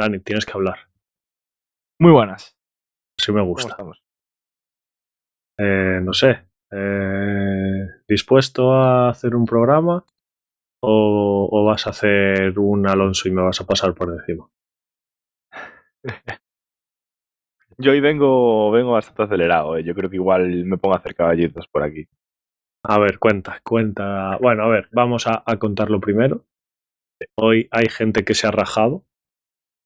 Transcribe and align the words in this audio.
Dani, 0.00 0.18
tienes 0.20 0.46
que 0.46 0.52
hablar. 0.54 0.78
Muy 2.00 2.10
buenas. 2.12 2.56
Sí 3.18 3.32
me 3.32 3.40
¿Cómo 3.40 3.50
gusta. 3.50 3.76
Eh, 5.58 6.00
no 6.02 6.14
sé. 6.14 6.48
eh, 6.70 7.86
¿Dispuesto 8.08 8.72
a 8.72 9.10
hacer 9.10 9.36
un 9.36 9.44
programa? 9.44 10.06
O, 10.82 11.48
¿O 11.52 11.64
vas 11.66 11.86
a 11.86 11.90
hacer 11.90 12.58
un 12.58 12.88
Alonso 12.88 13.28
y 13.28 13.32
me 13.32 13.42
vas 13.42 13.60
a 13.60 13.66
pasar 13.66 13.94
por 13.94 14.08
encima? 14.08 14.48
Yo 17.76 17.92
hoy 17.92 18.00
vengo, 18.00 18.70
vengo 18.70 18.92
bastante 18.92 19.24
acelerado. 19.24 19.76
¿eh? 19.76 19.84
Yo 19.84 19.94
creo 19.94 20.08
que 20.08 20.16
igual 20.16 20.64
me 20.64 20.78
pongo 20.78 20.94
a 20.94 20.98
hacer 20.98 21.14
caballitos 21.14 21.68
por 21.68 21.82
aquí. 21.82 22.08
A 22.84 22.98
ver, 22.98 23.18
cuenta, 23.18 23.60
cuenta. 23.62 24.38
Bueno, 24.38 24.64
a 24.64 24.68
ver, 24.68 24.88
vamos 24.92 25.26
a, 25.26 25.42
a 25.44 25.58
contarlo 25.58 26.00
primero. 26.00 26.46
Hoy 27.36 27.68
hay 27.70 27.90
gente 27.90 28.24
que 28.24 28.34
se 28.34 28.46
ha 28.46 28.50
rajado 28.50 29.04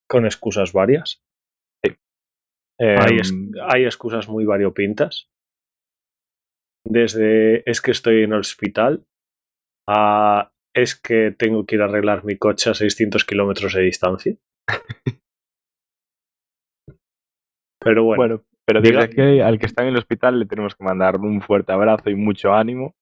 con 0.08 0.24
excusas 0.26 0.72
varias. 0.72 1.22
Hay, 2.80 3.18
es- 3.18 3.30
Em, 3.30 3.52
hay 3.68 3.84
excusas 3.84 4.28
muy 4.28 4.44
variopintas. 4.44 5.28
Desde 6.86 7.68
es 7.70 7.80
que 7.80 7.92
estoy 7.92 8.24
en 8.24 8.32
el 8.32 8.40
hospital 8.40 9.06
a 9.88 10.50
es 10.74 10.96
que 11.00 11.30
tengo 11.30 11.64
que 11.66 11.76
ir 11.76 11.82
a 11.82 11.84
arreglar 11.84 12.24
mi 12.24 12.36
coche 12.36 12.68
a 12.70 12.74
600 12.74 13.24
kilómetros 13.24 13.74
de 13.74 13.82
distancia. 13.82 14.36
Pero 17.80 18.02
bueno, 18.04 18.18
bueno, 18.38 18.44
pero 18.66 18.80
desde 18.80 18.94
diga- 18.96 19.04
aquí 19.04 19.40
al 19.40 19.58
que 19.58 19.66
está 19.66 19.82
en 19.82 19.88
el 19.90 19.98
hospital 19.98 20.38
le 20.40 20.46
tenemos 20.46 20.74
que 20.74 20.84
mandar 20.84 21.18
un 21.18 21.42
fuerte 21.42 21.72
abrazo 21.72 22.08
y 22.10 22.14
mucho 22.14 22.52
ánimo. 22.54 22.94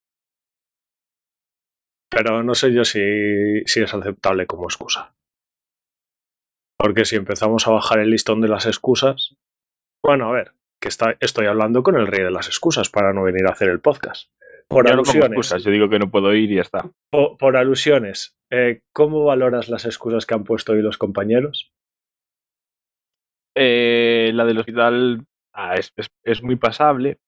pero 2.10 2.42
no 2.42 2.54
sé 2.54 2.72
yo 2.74 2.84
si, 2.84 3.62
si 3.64 3.80
es 3.80 3.94
aceptable 3.94 4.46
como 4.46 4.64
excusa. 4.64 5.14
Porque 6.82 7.04
si 7.04 7.16
empezamos 7.16 7.66
a 7.66 7.70
bajar 7.70 8.00
el 8.00 8.10
listón 8.10 8.40
de 8.40 8.48
las 8.48 8.66
excusas, 8.66 9.36
bueno, 10.04 10.28
a 10.28 10.32
ver, 10.32 10.52
que 10.80 10.88
está, 10.88 11.16
estoy 11.20 11.46
hablando 11.46 11.82
con 11.82 11.94
el 11.96 12.06
rey 12.08 12.24
de 12.24 12.30
las 12.30 12.48
excusas 12.48 12.90
para 12.90 13.12
no 13.12 13.22
venir 13.22 13.46
a 13.46 13.52
hacer 13.52 13.68
el 13.68 13.80
podcast. 13.80 14.30
Por 14.68 14.84
yo 14.86 14.94
no 14.94 14.94
alusiones, 15.02 15.28
excusas, 15.30 15.64
yo 15.64 15.70
digo 15.70 15.88
que 15.88 15.98
no 15.98 16.10
puedo 16.10 16.34
ir 16.34 16.50
y 16.50 16.56
ya 16.56 16.62
está. 16.62 16.90
po- 17.10 17.36
por, 17.36 17.56
alusiones, 17.56 18.36
eh, 18.50 18.80
¿cómo 18.92 19.24
valoras 19.24 19.68
las 19.68 19.84
excusas 19.84 20.26
que 20.26 20.34
han 20.34 20.44
puesto 20.44 20.72
hoy 20.72 20.82
los 20.82 20.98
compañeros? 20.98 21.72
Eh, 23.56 24.30
la 24.34 24.44
del 24.44 24.58
hospital 24.58 25.26
ah, 25.54 25.74
es, 25.76 25.92
es- 25.96 26.10
es 26.24 26.42
muy 26.42 26.56
pasable. 26.56 27.18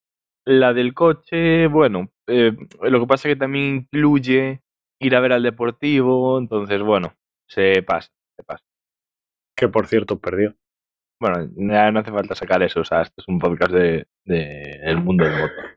La 0.47 0.73
del 0.73 0.93
coche, 0.93 1.67
bueno, 1.67 2.09
eh, 2.27 2.51
lo 2.81 2.99
que 2.99 3.07
pasa 3.07 3.27
es 3.29 3.35
que 3.35 3.39
también 3.39 3.75
incluye 3.91 4.61
ir 5.01 5.15
a 5.15 5.19
ver 5.19 5.33
al 5.33 5.43
deportivo, 5.43 6.37
entonces, 6.39 6.81
bueno, 6.81 7.15
se 7.49 7.81
pasa, 7.83 8.11
se 8.37 8.43
pasa. 8.43 8.63
Que 9.57 9.67
por 9.69 9.87
cierto 9.87 10.19
perdió. 10.19 10.55
Bueno, 11.21 11.49
ya 11.55 11.91
no 11.91 11.99
hace 12.01 12.11
falta 12.11 12.35
sacar 12.35 12.61
eso, 12.63 12.81
o 12.81 12.85
sea, 12.85 13.01
esto 13.03 13.21
es 13.21 13.27
un 13.27 13.39
podcast 13.39 13.71
de, 13.71 14.07
de 14.25 14.79
el 14.83 14.97
mundo 15.01 15.23
del 15.25 15.39
motor. 15.39 15.75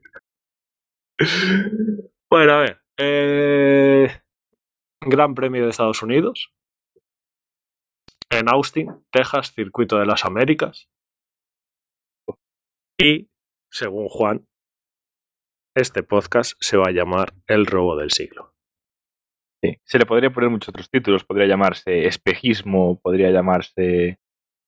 Bueno, 2.31 2.53
a 2.53 2.59
ver. 2.61 2.83
eh, 2.99 4.21
Gran 5.01 5.35
Premio 5.35 5.65
de 5.65 5.71
Estados 5.71 6.03
Unidos. 6.03 6.53
En 8.31 8.51
Austin, 8.51 9.07
Texas, 9.11 9.55
Circuito 9.55 9.99
de 9.99 10.05
las 10.05 10.27
Américas. 10.27 10.91
Y, 13.01 13.31
según 13.73 14.09
Juan, 14.09 14.47
este 15.75 16.03
podcast 16.03 16.53
se 16.61 16.77
va 16.77 16.89
a 16.89 16.93
llamar 16.93 17.33
El 17.47 17.65
robo 17.65 17.97
del 17.97 18.11
siglo. 18.11 18.53
Sí. 19.63 19.77
Se 19.85 19.99
le 19.99 20.07
podría 20.07 20.31
poner 20.31 20.51
muchos 20.51 20.69
otros 20.69 20.89
títulos, 20.91 21.25
podría 21.25 21.47
llamarse 21.47 22.07
Espejismo, 22.07 23.01
podría 23.01 23.31
llamarse 23.31 24.19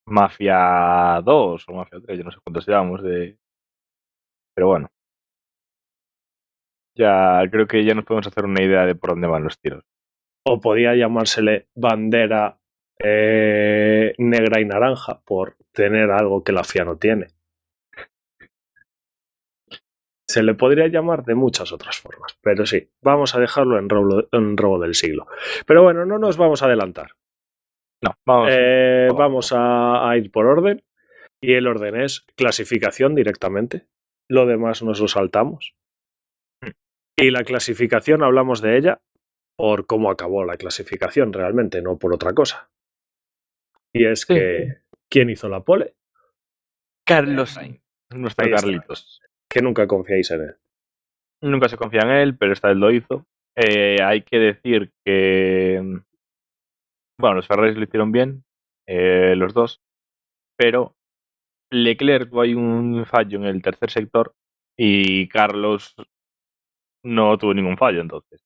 Mafia 0.06 1.20
2 1.24 1.68
o 1.68 1.72
Mafia 1.72 2.00
3, 2.04 2.18
yo 2.18 2.24
no 2.24 2.32
sé 2.32 2.38
cuántos 2.42 2.66
llevamos 2.66 3.02
de... 3.02 3.38
Pero 4.54 4.66
bueno. 4.68 4.88
Ya 6.96 7.42
creo 7.50 7.66
que 7.66 7.84
ya 7.84 7.94
nos 7.94 8.04
podemos 8.04 8.26
hacer 8.26 8.44
una 8.44 8.62
idea 8.62 8.84
de 8.84 8.94
por 8.96 9.10
dónde 9.10 9.28
van 9.28 9.44
los 9.44 9.60
tiros. 9.60 9.84
O 10.44 10.60
podía 10.60 10.94
llamársele 10.96 11.68
bandera 11.74 12.58
eh, 12.98 14.12
negra 14.18 14.60
y 14.60 14.64
naranja 14.64 15.22
por 15.24 15.56
tener 15.72 16.10
algo 16.10 16.42
que 16.42 16.52
la 16.52 16.64
FIA 16.64 16.84
no 16.84 16.98
tiene. 16.98 17.28
Se 20.30 20.42
le 20.42 20.54
podría 20.54 20.86
llamar 20.88 21.24
de 21.24 21.34
muchas 21.34 21.72
otras 21.72 21.98
formas, 21.98 22.36
pero 22.42 22.66
sí, 22.66 22.90
vamos 23.02 23.34
a 23.34 23.40
dejarlo 23.40 23.78
en 23.78 23.88
robo, 23.88 24.28
en 24.32 24.56
robo 24.56 24.78
del 24.78 24.94
siglo. 24.94 25.26
Pero 25.66 25.82
bueno, 25.82 26.04
no 26.06 26.18
nos 26.18 26.36
vamos 26.36 26.62
a 26.62 26.66
adelantar. 26.66 27.12
No, 28.02 28.14
vamos. 28.26 28.48
Eh, 28.52 29.08
vamos. 29.16 29.52
a, 29.52 30.08
a 30.08 30.16
ir 30.16 30.30
por 30.30 30.46
orden. 30.46 30.82
Y 31.42 31.54
el 31.54 31.66
orden 31.66 31.98
es 32.00 32.26
clasificación 32.36 33.14
directamente. 33.14 33.86
Lo 34.28 34.46
demás 34.46 34.82
nos 34.82 35.00
lo 35.00 35.08
saltamos. 35.08 35.74
Y 37.18 37.30
la 37.30 37.44
clasificación 37.44 38.22
hablamos 38.22 38.60
de 38.62 38.76
ella 38.78 39.00
por 39.56 39.86
cómo 39.86 40.10
acabó 40.10 40.44
la 40.44 40.56
clasificación 40.56 41.32
realmente, 41.32 41.82
no 41.82 41.98
por 41.98 42.14
otra 42.14 42.32
cosa. 42.32 42.70
Y 43.92 44.06
es 44.06 44.20
Sí. 44.20 44.34
que, 44.34 44.82
¿quién 45.10 45.28
hizo 45.30 45.48
la 45.48 45.60
pole? 45.60 45.94
Carlos 47.06 47.50
Sainz, 47.50 47.82
nuestro. 48.10 48.50
Carlitos. 48.50 49.20
Que 49.50 49.62
nunca 49.62 49.86
confiáis 49.86 50.30
en 50.30 50.40
él. 50.42 50.56
Nunca 51.42 51.68
se 51.68 51.76
confía 51.76 52.02
en 52.02 52.10
él, 52.10 52.36
pero 52.36 52.52
esta 52.52 52.68
vez 52.68 52.76
lo 52.76 52.90
hizo. 52.90 53.26
Eh, 53.56 53.96
hay 54.02 54.22
que 54.22 54.38
decir 54.38 54.92
que. 55.04 55.82
Bueno, 57.18 57.36
los 57.36 57.46
Ferraris 57.46 57.76
lo 57.76 57.84
hicieron 57.84 58.12
bien, 58.12 58.44
eh, 58.88 59.34
los 59.36 59.52
dos, 59.52 59.82
pero 60.56 60.96
Leclerc 61.70 62.30
tuvo 62.30 62.40
ahí 62.42 62.54
un 62.54 63.04
fallo 63.04 63.38
en 63.38 63.44
el 63.44 63.60
tercer 63.62 63.90
sector 63.90 64.34
y 64.78 65.28
Carlos 65.28 65.94
no 67.04 67.36
tuvo 67.36 67.52
ningún 67.52 67.76
fallo 67.76 68.00
entonces. 68.00 68.42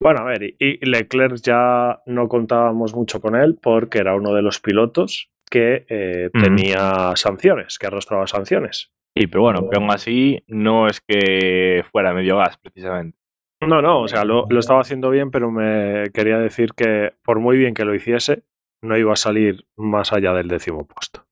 Bueno, 0.00 0.20
a 0.20 0.24
ver, 0.24 0.54
y- 0.58 0.78
Leclerc 0.86 1.36
ya 1.42 2.00
no 2.06 2.28
contábamos 2.28 2.94
mucho 2.94 3.20
con 3.20 3.36
él 3.36 3.58
porque 3.60 3.98
era 3.98 4.14
uno 4.14 4.32
de 4.32 4.42
los 4.42 4.60
pilotos 4.60 5.30
que 5.50 5.84
eh, 5.88 6.30
tenía 6.40 7.14
sanciones, 7.16 7.78
que 7.78 7.86
arrastraba 7.88 8.26
sanciones. 8.26 8.90
Sí, 9.16 9.26
pero 9.26 9.42
bueno, 9.42 9.66
pero 9.68 9.82
aún 9.82 9.90
así 9.90 10.44
no 10.46 10.86
es 10.86 11.00
que 11.00 11.84
fuera 11.90 12.14
medio 12.14 12.38
gas 12.38 12.56
precisamente. 12.58 13.18
No, 13.60 13.82
no, 13.82 14.02
o 14.02 14.08
sea, 14.08 14.24
lo, 14.24 14.46
lo 14.48 14.60
estaba 14.60 14.80
haciendo 14.80 15.10
bien, 15.10 15.30
pero 15.30 15.50
me 15.50 16.10
quería 16.14 16.38
decir 16.38 16.74
que 16.74 17.14
por 17.24 17.40
muy 17.40 17.56
bien 17.58 17.74
que 17.74 17.84
lo 17.84 17.94
hiciese, 17.94 18.44
no 18.82 18.96
iba 18.96 19.12
a 19.12 19.16
salir 19.16 19.66
más 19.76 20.12
allá 20.12 20.32
del 20.32 20.48
décimo 20.48 20.86
puesto. 20.86 21.26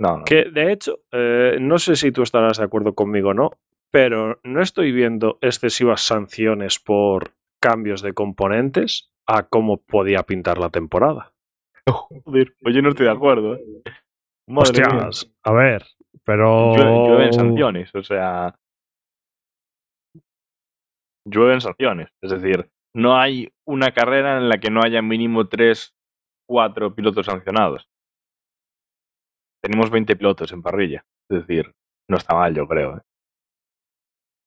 No, 0.00 0.18
no. 0.18 0.24
Que 0.24 0.46
de 0.50 0.72
hecho, 0.72 1.00
eh, 1.12 1.58
no 1.60 1.78
sé 1.78 1.96
si 1.96 2.10
tú 2.10 2.22
estarás 2.22 2.58
de 2.58 2.64
acuerdo 2.64 2.94
conmigo 2.94 3.30
o 3.30 3.34
no, 3.34 3.50
pero 3.90 4.40
no 4.42 4.62
estoy 4.62 4.90
viendo 4.90 5.38
excesivas 5.42 6.00
sanciones 6.00 6.78
por 6.78 7.34
cambios 7.60 8.02
de 8.02 8.14
componentes 8.14 9.12
a 9.26 9.44
cómo 9.44 9.76
podía 9.76 10.24
pintar 10.24 10.58
la 10.58 10.70
temporada. 10.70 11.34
Joder, 11.86 12.54
pues 12.60 12.74
yo 12.74 12.82
no 12.82 12.88
estoy 12.88 13.06
de 13.06 13.12
acuerdo. 13.12 13.56
¿eh? 13.56 13.60
Madre 14.48 14.72
mía. 14.86 15.08
Hostias, 15.08 15.32
a 15.44 15.52
ver, 15.52 15.86
pero... 16.24 16.74
Llueve- 16.74 17.08
Llueven 17.08 17.32
sanciones, 17.32 17.94
o 17.94 18.02
sea. 18.02 18.54
Llueven 21.28 21.60
sanciones. 21.60 22.08
Es 22.22 22.30
decir, 22.32 22.68
no 22.94 23.16
hay 23.16 23.48
una 23.66 23.92
carrera 23.92 24.38
en 24.38 24.48
la 24.48 24.58
que 24.58 24.70
no 24.70 24.80
haya 24.82 25.00
mínimo 25.02 25.48
3, 25.48 25.94
4 26.48 26.94
pilotos 26.94 27.26
sancionados. 27.26 27.88
Tenemos 29.62 29.90
20 29.90 30.16
pilotos 30.16 30.50
en 30.52 30.62
parrilla. 30.62 31.04
Es 31.30 31.46
decir, 31.46 31.72
no 32.10 32.16
está 32.16 32.34
mal, 32.34 32.54
yo 32.54 32.66
creo. 32.66 32.96
¿eh? 32.96 33.00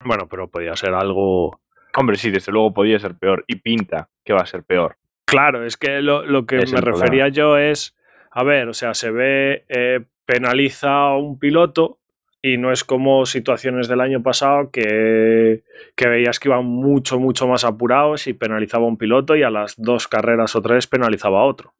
Bueno, 0.04 0.28
pero 0.28 0.50
podía 0.50 0.76
ser 0.76 0.94
algo... 0.94 1.62
Hombre, 1.98 2.18
sí, 2.18 2.30
desde 2.30 2.52
luego 2.52 2.74
podía 2.74 3.00
ser 3.00 3.18
peor. 3.18 3.46
Y 3.48 3.56
pinta 3.56 4.10
que 4.26 4.34
va 4.34 4.42
a 4.42 4.46
ser 4.46 4.66
peor. 4.66 4.98
Claro, 5.26 5.64
es 5.66 5.78
que 5.78 6.02
lo, 6.02 6.26
lo 6.26 6.46
que 6.46 6.58
Es 6.58 6.74
me 6.74 6.82
refería 6.82 7.30
yo 7.30 7.58
es, 7.58 7.96
a 8.36 8.44
ver, 8.44 8.68
o 8.68 8.74
sea, 8.74 8.94
se 8.94 9.12
ve, 9.12 9.64
eh, 9.70 10.02
penaliza 10.26 10.92
a 10.92 11.18
un 11.18 11.40
piloto 11.40 12.00
y 12.42 12.58
no 12.58 12.72
es 12.72 12.84
como 12.84 13.26
situaciones 13.26 13.88
del 13.88 14.02
año 14.02 14.22
pasado 14.22 14.70
que, 14.72 15.64
que 15.96 16.08
veías 16.10 16.40
que 16.40 16.50
iban 16.50 16.66
mucho, 16.66 17.18
mucho 17.18 17.48
más 17.48 17.64
apurados 17.64 18.28
y 18.28 18.34
penalizaba 18.34 18.84
a 18.84 18.90
un 18.90 18.98
piloto 18.98 19.38
y 19.38 19.44
a 19.44 19.50
las 19.50 19.76
dos 19.78 20.10
carreras 20.10 20.54
o 20.56 20.62
tres 20.62 20.86
penalizaba 20.86 21.40
a 21.40 21.46
otro. 21.46 21.74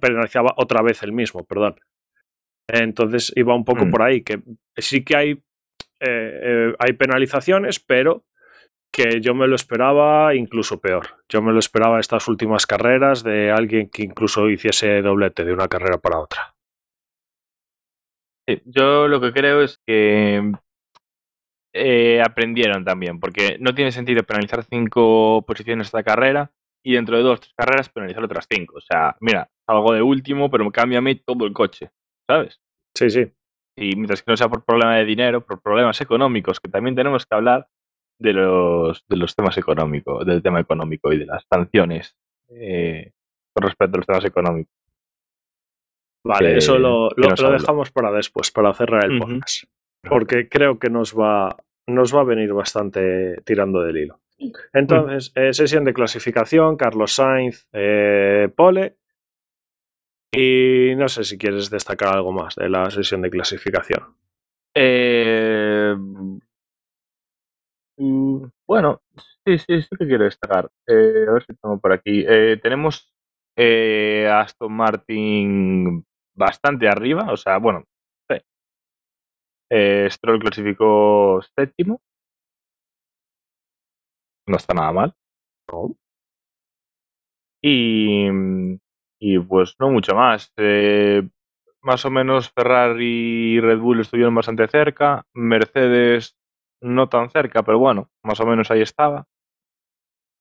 Penalizaba 0.00 0.52
otra 0.58 0.82
vez 0.82 1.02
el 1.02 1.12
mismo, 1.12 1.44
perdón. 1.44 1.76
Entonces 2.68 3.32
iba 3.34 3.54
un 3.54 3.64
poco 3.64 3.86
Mm. 3.86 3.90
por 3.90 4.02
ahí, 4.02 4.22
que 4.22 4.40
sí 4.76 5.02
que 5.02 5.16
hay, 5.16 5.30
eh, 5.30 6.40
eh, 6.42 6.74
hay 6.78 6.92
penalizaciones, 6.92 7.80
pero 7.80 8.24
que 8.96 9.20
yo 9.20 9.34
me 9.34 9.46
lo 9.46 9.56
esperaba 9.56 10.34
incluso 10.34 10.80
peor. 10.80 11.22
Yo 11.28 11.42
me 11.42 11.52
lo 11.52 11.58
esperaba 11.58 12.00
estas 12.00 12.28
últimas 12.28 12.66
carreras 12.66 13.22
de 13.22 13.50
alguien 13.50 13.90
que 13.90 14.02
incluso 14.02 14.48
hiciese 14.48 15.02
doblete 15.02 15.44
de 15.44 15.52
una 15.52 15.68
carrera 15.68 15.98
para 15.98 16.18
otra. 16.18 16.54
Sí, 18.48 18.62
yo 18.64 19.06
lo 19.06 19.20
que 19.20 19.34
creo 19.34 19.60
es 19.60 19.78
que 19.86 20.50
eh, 21.74 22.22
aprendieron 22.24 22.86
también, 22.86 23.20
porque 23.20 23.58
no 23.60 23.74
tiene 23.74 23.92
sentido 23.92 24.22
penalizar 24.22 24.64
cinco 24.64 25.44
posiciones 25.46 25.88
esta 25.88 26.02
carrera 26.02 26.50
y 26.82 26.94
dentro 26.94 27.18
de 27.18 27.22
dos, 27.22 27.40
tres 27.40 27.52
carreras 27.54 27.90
penalizar 27.90 28.24
otras 28.24 28.46
cinco. 28.50 28.78
O 28.78 28.80
sea, 28.80 29.14
mira, 29.20 29.50
salgo 29.66 29.92
de 29.92 30.00
último, 30.00 30.50
pero 30.50 30.70
cámbiame 30.72 31.16
todo 31.16 31.44
el 31.44 31.52
coche, 31.52 31.90
¿sabes? 32.26 32.62
Sí, 32.96 33.10
sí. 33.10 33.30
Y 33.76 33.94
mientras 33.96 34.22
que 34.22 34.30
no 34.30 34.38
sea 34.38 34.48
por 34.48 34.64
problema 34.64 34.96
de 34.96 35.04
dinero, 35.04 35.44
por 35.44 35.60
problemas 35.60 36.00
económicos, 36.00 36.60
que 36.60 36.70
también 36.70 36.96
tenemos 36.96 37.26
que 37.26 37.34
hablar 37.34 37.68
de 38.18 38.32
los, 38.32 39.04
de 39.08 39.16
los 39.16 39.34
temas 39.34 39.56
económicos, 39.58 40.24
del 40.26 40.42
tema 40.42 40.60
económico 40.60 41.12
y 41.12 41.18
de 41.18 41.26
las 41.26 41.44
sanciones 41.52 42.16
eh, 42.48 43.12
con 43.54 43.62
respecto 43.68 43.96
a 43.96 43.98
los 43.98 44.06
temas 44.06 44.24
económicos. 44.24 44.72
Vale, 46.24 46.52
que- 46.52 46.56
eso 46.58 46.78
lo, 46.78 47.08
lo- 47.16 47.50
dejamos 47.52 47.90
para 47.92 48.10
después, 48.12 48.50
para 48.50 48.72
cerrar 48.74 49.04
el 49.04 49.18
podcast. 49.18 49.64
Porque 50.08 50.48
creo 50.48 50.78
que 50.78 50.88
nos 50.90 51.14
va, 51.18 51.56
nos 51.86 52.14
va 52.14 52.20
a 52.20 52.24
venir 52.24 52.52
bastante 52.52 53.40
tirando 53.44 53.80
del 53.82 53.96
hilo. 53.98 54.20
Entonces, 54.72 55.32
eh, 55.34 55.52
sesión 55.52 55.84
de 55.84 55.94
clasificación, 55.94 56.76
Carlos 56.76 57.12
Sainz, 57.12 57.66
eh, 57.72 58.48
Pole. 58.54 58.96
Y 60.32 60.94
no 60.96 61.08
sé 61.08 61.24
si 61.24 61.38
quieres 61.38 61.70
destacar 61.70 62.14
algo 62.14 62.32
más 62.32 62.54
de 62.56 62.68
la 62.68 62.90
sesión 62.90 63.22
de 63.22 63.30
clasificación. 63.30 64.16
Eh, 64.74 65.94
mm, 67.96 68.44
bueno, 68.66 69.00
sí, 69.44 69.58
sí, 69.58 69.82
sí 69.82 69.88
que 69.98 70.06
quiero 70.06 70.24
destacar. 70.24 70.70
Eh, 70.86 71.26
a 71.28 71.32
ver 71.32 71.44
si 71.44 71.54
tengo 71.54 71.78
por 71.80 71.92
aquí. 71.92 72.24
Eh, 72.28 72.58
tenemos 72.62 73.12
eh, 73.56 74.28
a 74.30 74.40
Aston 74.42 74.72
Martin 74.72 76.04
bastante 76.34 76.88
arriba, 76.88 77.32
o 77.32 77.36
sea, 77.36 77.58
bueno, 77.58 77.84
sí. 78.28 78.36
Eh, 79.70 80.08
Stroll 80.10 80.40
clasificó 80.40 81.40
séptimo. 81.56 82.00
No 84.48 84.56
está 84.56 84.74
nada 84.74 84.92
mal. 84.92 85.14
Y, 87.62 88.28
y 89.20 89.38
pues 89.40 89.74
no 89.78 89.90
mucho 89.90 90.14
más. 90.14 90.52
Eh, 90.56 91.28
más 91.82 92.04
o 92.04 92.10
menos 92.10 92.50
Ferrari 92.52 93.56
y 93.56 93.60
Red 93.60 93.78
Bull 93.78 94.00
estuvieron 94.00 94.34
bastante 94.34 94.68
cerca. 94.68 95.24
Mercedes 95.34 96.35
no 96.82 97.08
tan 97.08 97.30
cerca, 97.30 97.62
pero 97.62 97.78
bueno, 97.78 98.10
más 98.24 98.40
o 98.40 98.46
menos 98.46 98.70
ahí 98.70 98.82
estaba. 98.82 99.26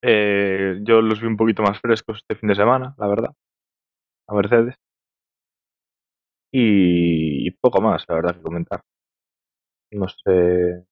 Eh, 0.04 0.80
yo 0.84 1.02
los 1.02 1.20
vi 1.22 1.28
un 1.28 1.38
poquito 1.38 1.64
más 1.64 1.80
frescos 1.80 2.18
este 2.18 2.36
fin 2.36 2.50
de 2.50 2.56
semana, 2.56 2.94
la 2.98 3.08
verdad. 3.08 3.34
A 4.28 4.36
Mercedes. 4.36 4.76
Y, 6.54 7.52
poco 7.60 7.82
más, 7.82 8.06
la 8.08 8.16
verdad, 8.16 8.36
que 8.36 8.42
comentar. 8.42 8.82
No 9.92 10.08
sé. 10.08 10.86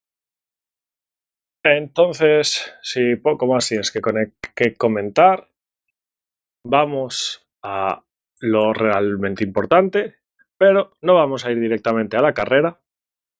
Entonces, 1.63 2.75
si 2.81 3.16
poco 3.16 3.48
más 3.48 3.68
tienes 3.68 3.92
que, 3.92 4.01
que 4.56 4.75
comentar, 4.75 5.48
vamos 6.66 7.48
a 7.63 8.04
lo 8.42 8.74
realmente 8.74 9.44
importante, 9.44 10.18
pero 10.57 10.92
no 11.01 11.13
vamos 11.13 11.46
a 11.46 11.51
ir 11.51 11.60
directamente 11.60 12.18
a 12.18 12.22
la 12.22 12.34
carrera. 12.34 12.82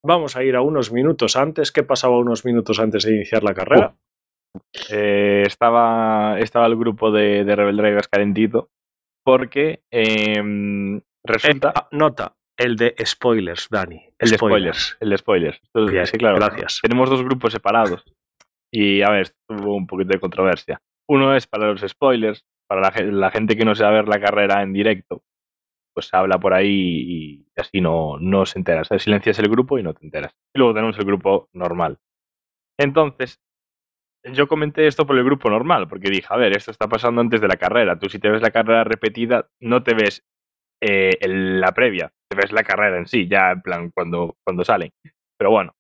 Vamos 0.06 0.36
a 0.36 0.44
ir 0.44 0.56
a 0.56 0.62
unos 0.62 0.92
minutos 0.92 1.36
antes. 1.36 1.72
¿Qué 1.72 1.84
pasaba 1.84 2.18
unos 2.18 2.44
minutos 2.44 2.80
antes 2.80 3.04
de 3.04 3.16
iniciar 3.16 3.44
la 3.44 3.54
carrera? 3.54 3.96
Eh, 4.90 5.44
estaba, 5.46 6.40
estaba 6.40 6.66
el 6.68 6.76
grupo 6.76 7.12
de, 7.12 7.44
de 7.46 7.56
Rebel 7.56 7.78
Drivers 7.78 8.10
calentito. 8.10 8.70
Porque 9.26 9.82
em, 9.90 11.02
resulta. 11.26 11.74
Eh, 11.76 11.82
nota, 11.92 12.36
el 12.58 12.76
de 12.76 12.96
spoilers, 13.06 13.70
Dani. 13.70 14.10
El 14.20 14.30
de 14.30 14.38
spoilers. 14.38 14.98
El 15.00 15.10
de 15.10 15.18
spoilers. 15.18 15.62
Bien, 15.74 16.06
sí, 16.06 16.18
claro. 16.18 16.36
gracias. 16.36 16.80
Tenemos 16.82 17.10
dos 17.10 17.24
grupos 17.24 17.54
separados. 17.54 18.04
Y 18.72 19.02
a 19.02 19.10
ver, 19.10 19.30
tuvo 19.48 19.76
un 19.76 19.88
poquito 19.88 20.10
de 20.10 20.20
controversia. 20.20 20.82
Uno 21.10 21.36
es 21.36 21.48
para 21.48 21.72
los 21.72 21.82
spoilers, 21.82 22.44
para 22.68 22.82
la, 22.82 23.12
la 23.12 23.32
gente 23.32 23.56
que 23.56 23.66
no 23.66 23.76
sabe 23.76 23.96
ver 23.96 24.08
la 24.10 24.20
carrera 24.20 24.62
en 24.62 24.74
directo. 24.74 25.24
Pues 25.94 26.14
habla 26.14 26.40
por 26.40 26.54
ahí 26.54 26.68
y 26.70 27.48
así 27.56 27.82
no, 27.82 28.18
no 28.20 28.46
se 28.46 28.60
entera. 28.60 28.82
O 28.82 28.86
sea, 28.86 29.00
silencias 29.00 29.38
el 29.40 29.50
grupo 29.50 29.78
y 29.78 29.84
no 29.84 29.94
te 29.94 30.06
enteras. 30.06 30.34
Y 30.54 30.60
luego 30.60 30.74
tenemos 30.74 30.98
el 30.98 31.06
grupo 31.06 31.50
normal. 31.54 32.00
Entonces, 32.80 33.40
yo 34.24 34.48
comenté 34.48 34.88
esto 34.88 35.06
por 35.06 35.18
el 35.18 35.24
grupo 35.24 35.50
normal, 35.50 35.88
porque 35.88 36.10
dije, 36.10 36.28
a 36.30 36.38
ver, 36.38 36.56
esto 36.56 36.72
está 36.72 36.88
pasando 36.88 37.22
antes 37.22 37.42
de 37.42 37.48
la 37.48 37.58
carrera. 37.58 38.00
Tú 38.00 38.10
si 38.10 38.20
te 38.20 38.30
ves 38.30 38.42
la 38.42 38.52
carrera 38.52 38.84
repetida, 38.84 39.50
no 39.60 39.84
te 39.84 39.94
ves 39.94 40.24
eh, 40.82 41.18
la 41.28 41.72
previa, 41.74 42.12
te 42.30 42.38
ves 42.38 42.52
la 42.52 42.64
carrera 42.64 42.98
en 42.98 43.08
sí, 43.08 43.28
ya 43.28 43.52
en 43.52 43.62
plan 43.62 43.92
cuando, 43.92 44.38
cuando 44.44 44.64
salen. 44.64 44.92
Pero 45.38 45.52
bueno, 45.52 45.76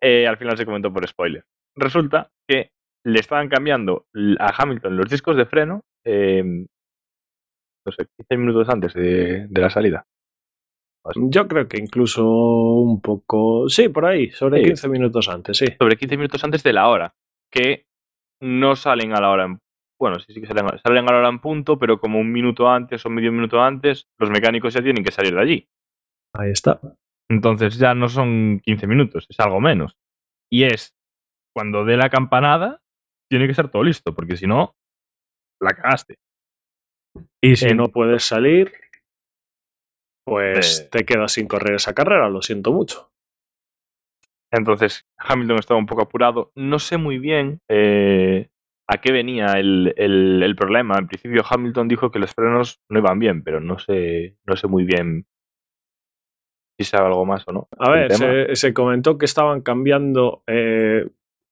eh, 0.00 0.26
al 0.26 0.36
final 0.36 0.56
se 0.56 0.66
comentó 0.66 0.92
por 0.92 1.06
spoiler. 1.06 1.44
Resulta 1.76 2.30
que 2.48 2.70
le 3.04 3.20
estaban 3.20 3.48
cambiando 3.48 4.06
a 4.38 4.52
Hamilton 4.56 4.96
los 4.96 5.08
discos 5.08 5.36
de 5.36 5.46
freno, 5.46 5.82
eh, 6.04 6.66
no 7.88 7.92
sé, 7.92 8.06
15 8.16 8.36
minutos 8.36 8.68
antes 8.68 8.92
de, 8.94 9.46
de 9.48 9.60
la 9.60 9.70
salida. 9.70 10.04
Yo 11.14 11.48
creo 11.48 11.66
que 11.68 11.78
incluso 11.78 12.26
un 12.28 13.00
poco. 13.00 13.68
Sí, 13.68 13.88
por 13.88 14.04
ahí, 14.04 14.30
sobre 14.30 14.60
Sí. 14.60 14.66
15 14.66 14.88
minutos 14.88 15.28
antes, 15.28 15.56
sí. 15.56 15.66
Sobre 15.78 15.96
15 15.96 16.16
minutos 16.18 16.44
antes 16.44 16.62
de 16.62 16.72
la 16.74 16.88
hora, 16.88 17.14
que 17.50 17.86
no 18.42 18.76
salen 18.76 19.14
a 19.14 19.20
la 19.20 19.30
hora 19.30 19.44
en 19.46 19.58
bueno, 20.00 20.20
sí, 20.20 20.32
sí 20.32 20.40
que 20.40 20.46
salen, 20.46 20.66
a- 20.66 20.78
salen 20.78 21.08
a 21.08 21.12
la 21.12 21.18
hora 21.18 21.28
en 21.28 21.40
punto, 21.40 21.76
pero 21.76 21.98
como 21.98 22.20
un 22.20 22.30
minuto 22.30 22.68
antes 22.68 23.04
o 23.04 23.10
medio 23.10 23.32
minuto 23.32 23.60
antes, 23.60 24.06
los 24.20 24.30
mecánicos 24.30 24.72
ya 24.74 24.80
tienen 24.80 25.02
que 25.02 25.10
salir 25.10 25.34
de 25.34 25.40
allí. 25.40 25.68
Ahí 26.36 26.50
está. 26.52 26.78
Entonces 27.28 27.76
ya 27.78 27.94
no 27.94 28.08
son 28.08 28.60
15 28.62 28.86
minutos, 28.86 29.26
es 29.28 29.40
algo 29.40 29.60
menos. 29.60 29.96
Y 30.52 30.64
es 30.64 30.94
cuando 31.52 31.84
dé 31.84 31.96
la 31.96 32.10
campanada, 32.10 32.80
tiene 33.28 33.46
que 33.46 33.50
estar 33.50 33.70
todo 33.72 33.82
listo, 33.82 34.14
porque 34.14 34.36
si 34.36 34.46
no, 34.46 34.76
la 35.60 35.70
cagaste. 35.72 36.18
Y 37.40 37.56
si 37.56 37.74
no 37.74 37.88
puedes 37.88 38.24
salir, 38.24 38.72
pues 40.24 40.80
Eh. 40.80 40.88
te 40.90 41.04
quedas 41.04 41.32
sin 41.32 41.46
correr 41.48 41.74
esa 41.76 41.94
carrera, 41.94 42.28
lo 42.28 42.42
siento 42.42 42.72
mucho. 42.72 43.10
Entonces 44.50 45.06
Hamilton 45.18 45.58
estaba 45.58 45.78
un 45.80 45.86
poco 45.86 46.02
apurado. 46.02 46.52
No 46.54 46.78
sé 46.78 46.96
muy 46.96 47.18
bien 47.18 47.60
eh, 47.68 48.48
a 48.88 48.98
qué 49.00 49.12
venía 49.12 49.52
el, 49.58 49.92
el- 49.96 50.42
el 50.42 50.56
problema. 50.56 50.98
En 50.98 51.06
principio 51.06 51.42
Hamilton 51.48 51.88
dijo 51.88 52.10
que 52.10 52.18
los 52.18 52.34
frenos 52.34 52.80
no 52.88 52.98
iban 52.98 53.18
bien, 53.18 53.42
pero 53.42 53.60
no 53.60 53.78
sé, 53.78 54.36
no 54.46 54.56
sé 54.56 54.66
muy 54.66 54.84
bien 54.84 55.26
si 56.78 56.84
sabe 56.84 57.08
algo 57.08 57.26
más 57.26 57.46
o 57.48 57.52
no. 57.52 57.68
A 57.78 57.90
ver, 57.90 58.56
se 58.56 58.72
comentó 58.72 59.18
que 59.18 59.26
estaban 59.26 59.60
cambiando 59.62 60.42
eh, 60.46 61.06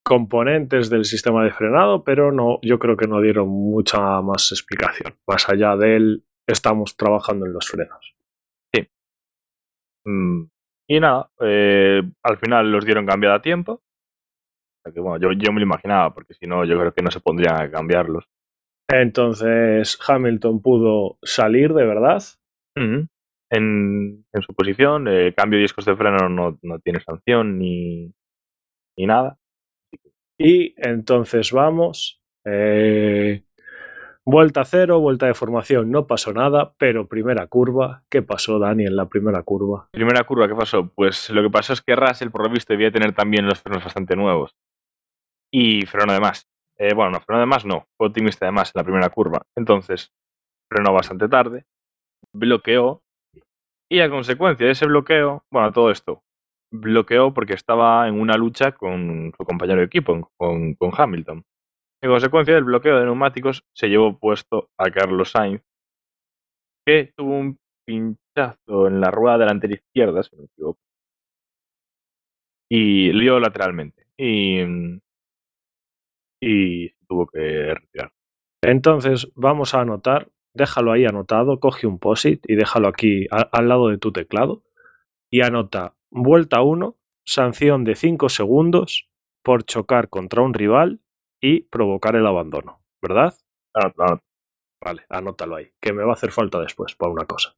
componentes 0.06 0.88
del 0.88 1.04
sistema 1.04 1.42
de 1.42 1.50
frenado, 1.50 2.04
pero 2.04 2.30
no, 2.30 2.60
yo 2.62 2.78
creo 2.78 2.96
que 2.96 3.08
no 3.08 3.20
dieron 3.20 3.48
mucha 3.48 4.22
más 4.22 4.52
explicación. 4.52 5.14
Más 5.26 5.48
allá 5.48 5.76
de 5.76 5.96
él, 5.96 6.24
estamos 6.46 6.96
trabajando 6.96 7.44
en 7.44 7.52
los 7.52 7.68
frenos. 7.68 8.14
Mm, 10.04 10.44
Y 10.88 11.00
nada, 11.00 11.32
eh, 11.40 12.00
al 12.22 12.38
final 12.38 12.70
los 12.70 12.84
dieron 12.84 13.04
cambiada 13.04 13.34
a 13.36 13.42
tiempo. 13.42 13.82
Que, 14.94 15.00
bueno, 15.00 15.18
yo, 15.18 15.32
yo 15.36 15.52
me 15.52 15.58
lo 15.58 15.66
imaginaba, 15.66 16.14
porque 16.14 16.34
si 16.34 16.46
no, 16.46 16.64
yo 16.64 16.78
creo 16.78 16.94
que 16.94 17.02
no 17.02 17.10
se 17.10 17.18
pondrían 17.18 17.60
a 17.60 17.68
cambiarlos. 17.68 18.28
Entonces 18.88 19.98
Hamilton 20.06 20.62
pudo 20.62 21.18
salir 21.24 21.74
de 21.74 21.84
verdad. 21.84 22.22
En, 23.50 24.24
en 24.32 24.42
su 24.42 24.54
posición, 24.54 25.08
el 25.08 25.34
cambio 25.34 25.56
de 25.58 25.62
discos 25.62 25.84
de 25.84 25.96
freno 25.96 26.28
no, 26.28 26.56
no 26.62 26.78
tiene 26.78 27.00
sanción 27.00 27.58
ni, 27.58 28.14
ni 28.96 29.06
nada. 29.06 29.36
Y 30.38 30.74
entonces 30.76 31.52
vamos. 31.52 32.20
eh, 32.44 33.42
vuelta 34.24 34.64
cero, 34.64 35.00
vuelta 35.00 35.26
de 35.26 35.34
formación, 35.34 35.90
no 35.90 36.06
pasó 36.06 36.32
nada, 36.32 36.74
pero 36.78 37.06
primera 37.06 37.46
curva. 37.46 38.02
¿Qué 38.10 38.22
pasó, 38.22 38.58
Dani, 38.58 38.84
en 38.84 38.96
la 38.96 39.08
primera 39.08 39.42
curva? 39.42 39.88
Primera 39.92 40.24
curva, 40.24 40.48
¿qué 40.48 40.54
pasó? 40.54 40.90
Pues 40.94 41.30
lo 41.30 41.42
que 41.42 41.50
pasó 41.50 41.72
es 41.72 41.80
que 41.80 41.96
Russell, 41.96 42.30
por 42.30 42.44
lo 42.44 42.52
visto, 42.52 42.72
debía 42.72 42.90
tener 42.90 43.14
también 43.14 43.46
los 43.46 43.60
frenos 43.62 43.84
bastante 43.84 44.16
nuevos. 44.16 44.56
Y 45.50 45.86
freno 45.86 46.12
de 46.12 46.20
más. 46.20 46.48
Eh, 46.78 46.92
bueno, 46.94 47.12
no, 47.12 47.20
freno 47.20 47.40
de 47.40 47.46
más 47.46 47.64
no, 47.64 47.86
fue 47.96 48.08
optimista 48.08 48.46
de 48.46 48.52
más 48.52 48.68
en 48.74 48.80
la 48.80 48.84
primera 48.84 49.08
curva. 49.08 49.42
Entonces, 49.56 50.12
frenó 50.68 50.92
bastante 50.92 51.28
tarde, 51.28 51.64
bloqueó, 52.34 53.02
y 53.88 54.00
a 54.00 54.10
consecuencia 54.10 54.66
de 54.66 54.72
ese 54.72 54.86
bloqueo, 54.86 55.44
bueno, 55.50 55.72
todo 55.72 55.90
esto, 55.90 56.22
bloqueó 56.70 57.32
porque 57.32 57.54
estaba 57.54 58.08
en 58.08 58.20
una 58.20 58.36
lucha 58.36 58.72
con 58.72 59.32
su 59.36 59.44
compañero 59.44 59.80
de 59.80 59.86
equipo, 59.86 60.30
con, 60.36 60.76
Hamilton. 60.80 61.44
En 62.02 62.10
consecuencia 62.10 62.54
del 62.54 62.64
bloqueo 62.64 62.98
de 62.98 63.04
neumáticos, 63.04 63.64
se 63.74 63.88
llevó 63.88 64.18
puesto 64.18 64.68
a 64.78 64.90
Carlos 64.90 65.30
Sainz, 65.30 65.62
que 66.86 67.12
tuvo 67.16 67.38
un 67.38 67.58
pinchazo 67.86 68.86
en 68.86 69.00
la 69.00 69.10
rueda 69.10 69.38
delantera 69.38 69.74
izquierda, 69.74 70.22
si 70.22 70.36
no 70.36 70.42
me 70.42 70.46
equivoco. 70.46 70.78
Y 72.70 73.12
lió 73.12 73.40
lateralmente. 73.40 74.06
Y, 74.18 75.00
tuvo 77.08 77.26
que 77.26 77.74
retirar. 77.74 78.12
Entonces 78.62 79.30
vamos 79.34 79.74
a 79.74 79.80
anotar, 79.80 80.28
déjalo 80.54 80.92
ahí 80.92 81.04
anotado, 81.04 81.60
coge 81.60 81.86
un 81.86 81.98
POSIT 81.98 82.44
y 82.48 82.56
déjalo 82.56 82.88
aquí 82.88 83.26
al 83.30 83.68
lado 83.68 83.88
de 83.88 83.98
tu 83.98 84.12
teclado 84.12 84.62
y 85.30 85.42
anota 85.42 85.95
vuelta 86.10 86.62
1, 86.62 86.96
sanción 87.24 87.84
de 87.84 87.94
5 87.94 88.28
segundos 88.28 89.08
por 89.42 89.64
chocar 89.64 90.08
contra 90.08 90.42
un 90.42 90.54
rival 90.54 91.00
y 91.40 91.62
provocar 91.62 92.16
el 92.16 92.26
abandono, 92.26 92.82
¿verdad? 93.02 93.34
Anota, 93.74 94.04
anota. 94.04 94.22
Vale, 94.84 95.02
anótalo 95.08 95.56
ahí, 95.56 95.70
que 95.80 95.92
me 95.92 96.04
va 96.04 96.10
a 96.10 96.14
hacer 96.14 96.32
falta 96.32 96.60
después 96.60 96.94
para 96.94 97.12
una 97.12 97.24
cosa. 97.24 97.54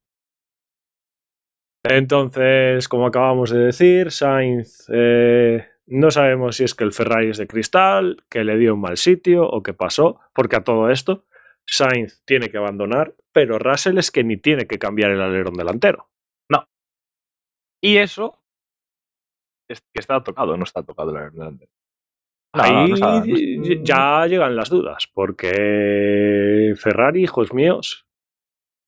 Entonces, 1.85 2.89
como 2.89 3.07
acabamos 3.07 3.51
de 3.51 3.59
decir, 3.61 4.11
Sainz 4.11 4.87
eh, 4.93 5.67
no 5.87 6.11
sabemos 6.11 6.57
si 6.57 6.65
es 6.65 6.75
que 6.75 6.85
el 6.85 6.93
Ferrari 6.93 7.31
es 7.31 7.39
de 7.39 7.47
cristal, 7.47 8.25
que 8.29 8.45
le 8.45 8.59
dio 8.59 8.75
un 8.75 8.81
mal 8.81 8.97
sitio 8.97 9.49
o 9.49 9.63
qué 9.63 9.73
pasó, 9.73 10.21
porque 10.35 10.57
a 10.57 10.65
todo 10.65 10.91
esto 10.91 11.25
Sainz 11.67 12.23
tiene 12.25 12.51
que 12.51 12.59
abandonar, 12.59 13.15
pero 13.33 13.59
Russell 13.59 13.99
es 13.99 14.11
que 14.11 14.25
ni 14.25 14.37
tiene 14.37 14.67
que 14.67 14.79
cambiar 14.79 15.11
el 15.11 15.21
alerón 15.21 15.55
delantero. 15.55 16.09
Y 17.83 17.97
eso 17.99 18.39
es 19.71 19.81
que 19.93 20.01
está 20.01 20.23
tocado, 20.23 20.57
no 20.57 20.65
está 20.65 20.83
tocado 20.83 21.13
delantero. 21.13 21.71
No, 22.57 22.63
Ahí 22.63 22.89
no 22.89 22.95
está- 22.95 23.21
no 23.21 23.25
está- 23.25 23.39
y- 23.39 23.85
ya 23.85 24.27
llegan 24.27 24.57
las 24.57 24.71
dudas, 24.71 25.07
porque 25.13 26.75
Ferrari, 26.77 27.23
hijos 27.23 27.53
míos, 27.53 28.07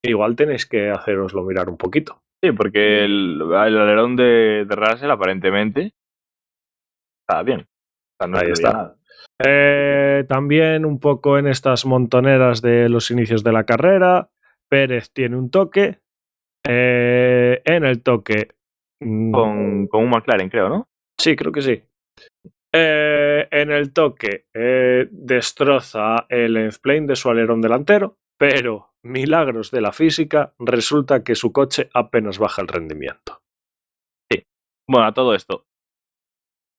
igual 0.05 0.35
tenéis 0.37 0.67
que 0.67 0.91
haceroslo 0.91 1.43
mirar 1.45 1.69
un 1.69 1.77
poquito. 1.77 2.23
Sí, 2.43 2.53
porque 2.53 3.05
el, 3.05 3.39
el 3.43 3.55
alerón 3.55 4.17
de, 4.17 4.65
de 4.67 4.75
Russell 4.77 5.11
aparentemente 5.11 5.93
está 7.23 7.43
bien. 7.43 7.69
Sea, 8.19 8.27
no 8.29 8.39
Ahí 8.39 8.51
está. 8.51 8.97
Eh, 9.45 10.25
también 10.27 10.87
un 10.87 10.99
poco 10.99 11.39
en 11.39 11.47
estas 11.47 11.85
montoneras 11.85 12.63
de 12.63 12.89
los 12.89 13.11
inicios 13.11 13.45
de 13.45 13.53
la 13.53 13.65
carrera, 13.65 14.31
Pérez 14.71 15.11
tiene 15.13 15.37
un 15.37 15.51
toque. 15.51 16.01
Eh, 16.67 17.61
en 17.65 17.85
el 17.85 18.03
toque. 18.03 18.49
Mm, 19.01 19.33
Con, 19.33 19.87
con 19.89 20.05
un 20.05 20.11
McLaren, 20.11 20.49
creo, 20.49 20.69
¿no? 20.69 20.89
Sí, 21.19 21.37
creo 21.37 21.53
que 21.53 21.63
sí. 21.63 21.83
Eh, 22.73 23.49
en 23.51 23.73
el 23.73 23.93
toque 23.93 24.47
eh, 24.55 25.09
destroza 25.11 26.27
el 26.29 26.57
endplane 26.57 27.07
de 27.09 27.17
su 27.17 27.29
alerón 27.29 27.61
delantero, 27.61 28.19
pero 28.39 28.91
milagros 29.03 29.71
de 29.71 29.81
la 29.81 29.93
física, 29.93 30.55
resulta 30.59 31.25
que 31.25 31.35
su 31.35 31.53
coche 31.53 31.91
apenas 31.95 32.39
baja 32.39 32.63
el 32.63 32.69
rendimiento. 32.69 33.41
Bueno, 34.89 35.07
a 35.07 35.15
todo 35.15 35.37
esto. 35.37 35.67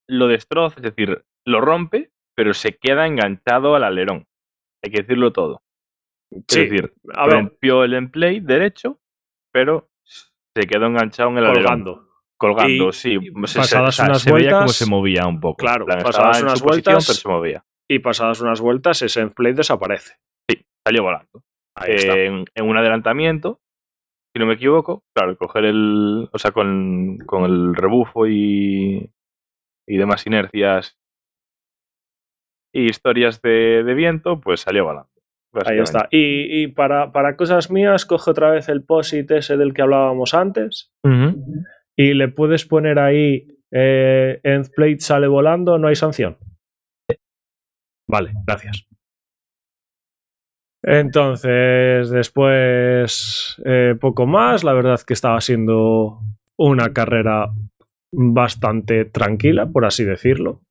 Lo 0.10 0.28
destroza, 0.28 0.76
es 0.78 0.84
decir, 0.84 1.24
lo 1.46 1.62
rompe, 1.62 2.12
pero 2.36 2.54
se 2.54 2.78
queda 2.78 3.08
enganchado 3.08 3.74
al 3.74 3.86
alerón. 3.86 4.28
Hay 4.84 4.92
que 4.92 5.04
decirlo 5.04 5.32
todo. 5.32 5.62
Sí, 6.50 6.64
es 6.64 6.70
decir, 6.70 6.94
a 7.14 7.28
ver, 7.28 7.36
rompió 7.36 7.86
el 7.86 7.94
emplay 7.94 8.42
derecho, 8.42 9.00
pero 9.54 9.90
se 10.04 10.68
quedó 10.68 10.88
enganchado 10.88 11.30
en 11.30 11.38
el 11.38 11.46
alerón. 11.46 12.11
Colgando. 12.42 12.90
Y- 12.90 12.94
sí. 12.94 13.18
y 13.22 13.48
Se- 13.48 13.60
pasadas 13.60 13.96
se, 13.96 14.04
unas 14.04 14.22
se 14.22 14.34
veía 14.34 14.50
cómo 14.50 14.60
vueltas- 14.62 14.76
se 14.78 14.86
movía 14.90 15.28
un 15.28 15.40
poco. 15.40 15.58
Claro, 15.58 15.86
plan, 15.86 16.02
pasadas 16.04 16.42
unas 16.42 16.62
posición, 16.62 16.94
vueltas- 16.96 17.06
pero 17.08 17.18
se 17.20 17.28
movía. 17.30 17.66
Y 17.90 18.00
pasadas 18.00 18.42
unas 18.42 18.60
vueltas, 18.62 19.02
ese 19.02 19.22
endplane 19.22 19.56
desaparece. 19.56 20.16
Salió 20.88 21.04
volando. 21.04 21.44
Ahí 21.78 21.94
está. 21.96 22.18
en, 22.18 22.46
en 22.56 22.66
un 22.68 22.76
adelantamiento, 22.78 23.60
si 24.36 24.40
no 24.40 24.46
me 24.48 24.56
equivoco, 24.56 25.04
claro, 25.16 25.38
coger 25.38 25.66
el, 25.66 26.28
o 26.32 26.38
sea, 26.40 26.52
con, 26.52 27.18
con 27.26 27.44
el 27.46 27.76
rebufo 27.76 28.28
y, 28.28 29.12
y 29.88 29.98
demás 29.98 30.26
inercias 30.26 30.98
y 32.74 32.90
historias 32.90 33.42
de, 33.42 33.84
de 33.84 33.94
viento, 33.94 34.40
pues 34.40 34.62
salió 34.62 34.86
volando. 34.86 35.10
Ahí 35.66 35.80
está. 35.80 36.08
Y, 36.12 36.64
y 36.64 36.68
para, 36.68 37.12
para 37.12 37.36
cosas 37.36 37.70
mías, 37.70 38.06
coge 38.06 38.32
otra 38.32 38.50
vez 38.52 38.70
el 38.70 38.84
POSIT 38.86 39.30
ese 39.32 39.58
del 39.58 39.74
que 39.74 39.82
hablábamos 39.82 40.34
antes 40.34 40.92
Ujú. 41.04 41.44
Y 41.98 42.14
le 42.14 42.28
puedes 42.30 42.66
poner 42.66 43.00
ahí 43.00 43.48
eh, 43.72 44.40
Endplate 44.44 45.00
sale 45.00 45.28
volando, 45.28 45.78
no 45.78 45.88
hay 45.88 45.96
sanción. 45.96 46.38
Vale, 48.08 48.34
gracias. 48.46 48.86
Entonces, 50.84 52.10
después, 52.10 53.62
eh, 53.66 53.96
poco 54.00 54.26
más. 54.26 54.64
La 54.64 54.74
verdad 54.74 55.00
que 55.06 55.14
estaba 55.14 55.40
siendo 55.40 56.20
una 56.58 56.92
carrera 56.92 57.54
bastante 58.12 59.06
tranquila, 59.06 59.68
por 59.68 59.86
así 59.86 60.04
decirlo. 60.04 60.62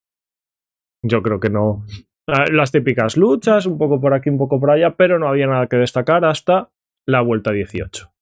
Yo 1.02 1.22
creo 1.22 1.40
que 1.40 1.48
no. 1.48 1.86
Ah, 2.28 2.44
Las 2.50 2.72
típicas 2.72 3.16
luchas, 3.16 3.66
un 3.66 3.78
poco 3.78 4.00
por 4.00 4.12
aquí, 4.12 4.28
un 4.28 4.38
poco 4.38 4.60
por 4.60 4.70
allá, 4.70 4.96
pero 4.96 5.18
no 5.18 5.28
había 5.28 5.46
nada 5.46 5.68
que 5.68 5.76
destacar 5.76 6.24
hasta 6.24 6.70
la 7.06 7.22
vuelta 7.22 7.52
18. 7.52 8.12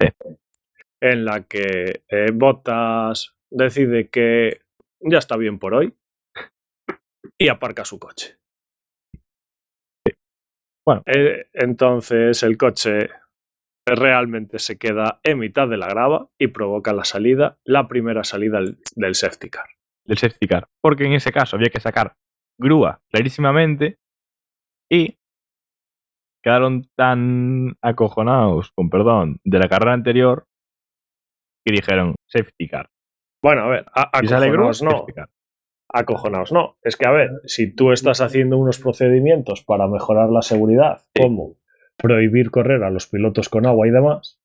Sí. 0.00 0.08
En 1.02 1.24
la 1.24 1.42
que 1.42 2.04
eh, 2.08 2.26
Bottas 2.32 3.34
decide 3.50 4.08
que 4.08 4.60
ya 5.00 5.18
está 5.18 5.36
bien 5.36 5.58
por 5.58 5.74
hoy 5.74 5.92
y 7.36 7.48
aparca 7.48 7.84
su 7.84 7.98
coche. 7.98 8.38
Bueno. 10.86 11.02
Eh, 11.06 11.46
entonces 11.52 12.42
el 12.42 12.56
coche 12.56 13.10
realmente 13.86 14.58
se 14.58 14.78
queda 14.78 15.20
en 15.24 15.38
mitad 15.40 15.68
de 15.68 15.76
la 15.76 15.88
grava 15.88 16.28
y 16.38 16.48
provoca 16.48 16.92
la 16.92 17.04
salida, 17.04 17.58
la 17.64 17.88
primera 17.88 18.22
salida 18.24 18.60
del- 18.60 18.78
del 18.94 19.14
safety 19.14 19.50
car. 19.50 19.66
del 20.04 20.18
safety 20.18 20.48
car. 20.48 20.68
Porque 20.80 21.04
en 21.04 21.12
ese 21.12 21.30
caso 21.32 21.54
había 21.56 21.70
que 21.70 21.78
sacar 21.80 22.16
grúa 22.60 23.00
clarísimamente 23.08 23.98
y 24.90 25.16
quedaron 26.44 26.88
tan 26.96 27.76
acojonados, 27.80 28.72
con 28.72 28.90
perdón, 28.90 29.38
de 29.44 29.58
la 29.60 29.68
carrera 29.68 29.92
anterior 29.94 30.46
que 31.64 31.72
dijeron 31.72 32.14
safety 32.26 32.68
car. 32.68 32.88
Bueno, 33.42 33.62
a 33.62 33.68
ver, 33.68 33.84
a- 33.94 34.10
Si 34.20 34.26
sale 34.28 34.50
no, 34.50 35.06
car. 35.14 35.28
acojonaos 35.88 36.52
no. 36.52 36.76
Es 36.82 36.96
que, 36.96 37.06
a 37.06 37.10
ver, 37.10 37.30
si 37.44 37.74
tú 37.74 37.92
estás 37.92 38.20
haciendo 38.20 38.58
unos 38.58 38.78
procedimientos 38.78 39.62
para 39.62 39.86
mejorar 39.88 40.30
la 40.30 40.42
seguridad, 40.42 41.02
Sí. 41.14 41.22
como 41.22 41.56
prohibir 41.96 42.50
correr 42.50 42.82
a 42.84 42.90
los 42.90 43.06
pilotos 43.08 43.48
con 43.48 43.66
agua 43.66 43.86
y 43.86 43.90
demás, 43.90 44.38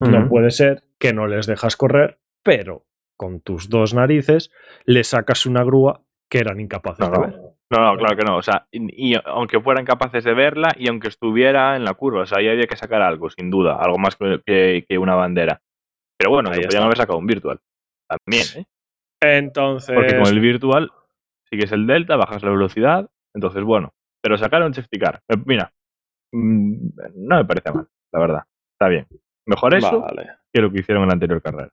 no 0.00 0.28
puede 0.28 0.50
ser 0.50 0.82
que 0.98 1.12
no 1.12 1.26
les 1.26 1.46
dejas 1.46 1.76
correr, 1.76 2.18
pero 2.42 2.84
con 3.16 3.40
tus 3.40 3.68
dos 3.70 3.94
narices 3.94 4.50
le 4.84 5.04
sacas 5.04 5.46
una 5.46 5.62
grúa 5.64 6.02
que 6.28 6.38
eran 6.38 6.60
incapaces 6.60 7.08
No, 7.08 7.12
de 7.12 7.18
ver. 7.26 7.40
No, 7.70 7.92
no, 7.92 7.96
claro 7.98 8.16
que 8.16 8.24
no. 8.24 8.36
O 8.36 8.42
sea, 8.42 8.66
y, 8.70 9.12
y 9.14 9.16
aunque 9.24 9.60
fueran 9.60 9.84
capaces 9.84 10.24
de 10.24 10.34
verla 10.34 10.68
y 10.76 10.88
aunque 10.88 11.08
estuviera 11.08 11.76
en 11.76 11.84
la 11.84 11.94
curva, 11.94 12.22
o 12.22 12.26
sea, 12.26 12.38
ahí 12.38 12.48
había 12.48 12.66
que 12.66 12.76
sacar 12.76 13.02
algo, 13.02 13.30
sin 13.30 13.50
duda, 13.50 13.76
algo 13.80 13.98
más 13.98 14.16
que, 14.16 14.40
que- 14.44 14.84
que 14.88 14.98
una 14.98 15.14
bandera. 15.14 15.62
Pero 16.24 16.32
bueno, 16.32 16.48
Ahí 16.48 16.60
está. 16.60 16.68
podían 16.68 16.84
haber 16.84 16.96
sacado 16.96 17.18
un 17.18 17.26
virtual. 17.26 17.60
También, 18.08 18.46
¿eh? 18.56 18.64
Entonces, 19.22 19.94
Porque 19.94 20.16
con 20.16 20.26
el 20.26 20.40
virtual 20.40 20.90
sigues 21.50 21.70
el 21.72 21.86
delta, 21.86 22.16
bajas 22.16 22.42
la 22.42 22.50
velocidad, 22.50 23.10
entonces 23.34 23.62
bueno. 23.62 23.92
Pero 24.22 24.38
sacaron 24.38 24.72
safety 24.72 24.98
car. 24.98 25.20
Eh, 25.28 25.36
Mira, 25.44 25.70
mm, 26.32 26.74
no 27.16 27.36
me 27.36 27.44
parece 27.44 27.72
mal, 27.72 27.86
la 28.10 28.20
verdad. 28.20 28.42
Está 28.72 28.88
bien. 28.88 29.06
Mejor 29.46 29.74
eso 29.74 30.00
vale. 30.00 30.30
que 30.50 30.62
lo 30.62 30.72
que 30.72 30.80
hicieron 30.80 31.02
en 31.02 31.08
la 31.08 31.12
anterior 31.12 31.42
carrera. 31.42 31.68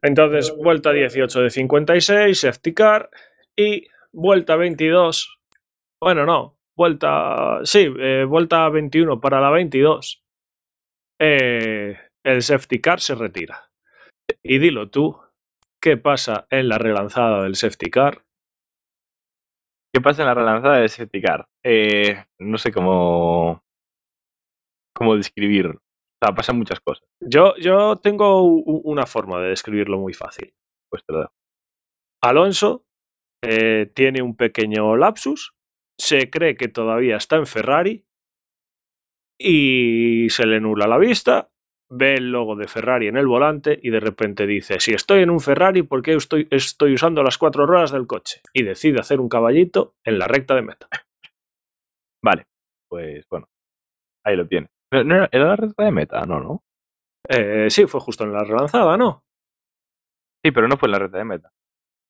Entonces, 0.00 0.54
vuelta 0.56 0.92
18 0.92 1.40
de 1.42 1.50
56, 1.50 2.38
safety 2.38 2.72
car. 2.72 3.10
Y 3.58 3.88
vuelta 4.12 4.54
22. 4.54 5.40
Bueno, 6.00 6.24
no. 6.24 6.56
Vuelta. 6.76 7.58
Sí, 7.64 7.92
eh, 7.98 8.24
vuelta 8.28 8.68
21 8.68 9.20
para 9.20 9.40
la 9.40 9.50
22. 9.50 10.22
Eh, 11.20 11.98
el 12.24 12.42
safety 12.42 12.80
car 12.80 13.00
se 13.00 13.14
retira. 13.14 13.70
Y 14.42 14.58
dilo 14.58 14.90
tú, 14.90 15.20
¿qué 15.80 15.96
pasa 15.96 16.46
en 16.50 16.68
la 16.68 16.78
relanzada 16.78 17.42
del 17.42 17.56
safety 17.56 17.90
car? 17.90 18.24
¿Qué 19.92 20.00
pasa 20.00 20.22
en 20.22 20.28
la 20.28 20.34
relanzada 20.34 20.78
de 20.78 20.88
safety 20.88 21.20
car? 21.20 21.48
Eh, 21.64 22.24
no 22.38 22.58
sé 22.58 22.72
cómo, 22.72 23.64
cómo 24.94 25.16
describir. 25.16 25.66
O 25.66 26.26
sea, 26.26 26.34
pasan 26.34 26.58
muchas 26.58 26.80
cosas. 26.80 27.08
Yo, 27.20 27.56
yo 27.56 27.96
tengo 27.96 28.42
una 28.42 29.06
forma 29.06 29.40
de 29.40 29.48
describirlo 29.48 29.98
muy 29.98 30.12
fácil. 30.12 30.54
Pues 30.90 31.04
te 31.04 31.12
lo 31.12 31.20
dejo. 31.20 31.34
Alonso 32.22 32.84
eh, 33.42 33.90
tiene 33.94 34.20
un 34.20 34.36
pequeño 34.36 34.96
lapsus, 34.96 35.54
se 35.98 36.30
cree 36.30 36.56
que 36.56 36.68
todavía 36.68 37.16
está 37.16 37.36
en 37.36 37.46
Ferrari 37.46 38.04
y 39.38 40.28
se 40.28 40.46
le 40.46 40.60
nula 40.60 40.86
la 40.86 40.98
vista, 40.98 41.50
ve 41.90 42.14
el 42.14 42.30
logo 42.30 42.56
de 42.56 42.68
Ferrari 42.68 43.08
en 43.08 43.16
el 43.16 43.26
volante 43.26 43.78
y 43.82 43.90
de 43.90 44.00
repente 44.00 44.46
dice, 44.46 44.78
si 44.80 44.92
estoy 44.92 45.22
en 45.22 45.30
un 45.30 45.40
Ferrari, 45.40 45.82
¿por 45.82 46.02
qué 46.02 46.14
estoy, 46.14 46.46
estoy 46.50 46.94
usando 46.94 47.22
las 47.22 47.36
cuatro 47.38 47.66
ruedas 47.66 47.90
del 47.92 48.06
coche? 48.06 48.40
Y 48.52 48.62
decide 48.62 49.00
hacer 49.00 49.20
un 49.20 49.28
caballito 49.28 49.94
en 50.04 50.18
la 50.18 50.26
recta 50.28 50.54
de 50.54 50.62
meta. 50.62 50.88
Vale, 52.24 52.46
pues 52.88 53.26
bueno. 53.28 53.46
Ahí 54.24 54.36
lo 54.36 54.46
tiene. 54.46 54.68
¿No 54.92 55.04
no 55.04 55.14
era, 55.30 55.44
la 55.46 55.56
recta 55.56 55.84
de 55.84 55.90
meta? 55.92 56.26
No, 56.26 56.40
no. 56.40 56.62
Eh, 57.28 57.68
sí, 57.70 57.86
fue 57.86 58.00
justo 58.00 58.24
en 58.24 58.32
la 58.32 58.44
relanzada, 58.44 58.96
¿no? 58.96 59.22
Sí, 60.44 60.52
pero 60.52 60.68
no 60.68 60.76
fue 60.76 60.88
en 60.88 60.92
la 60.92 60.98
recta 60.98 61.18
de 61.18 61.24
meta. 61.24 61.50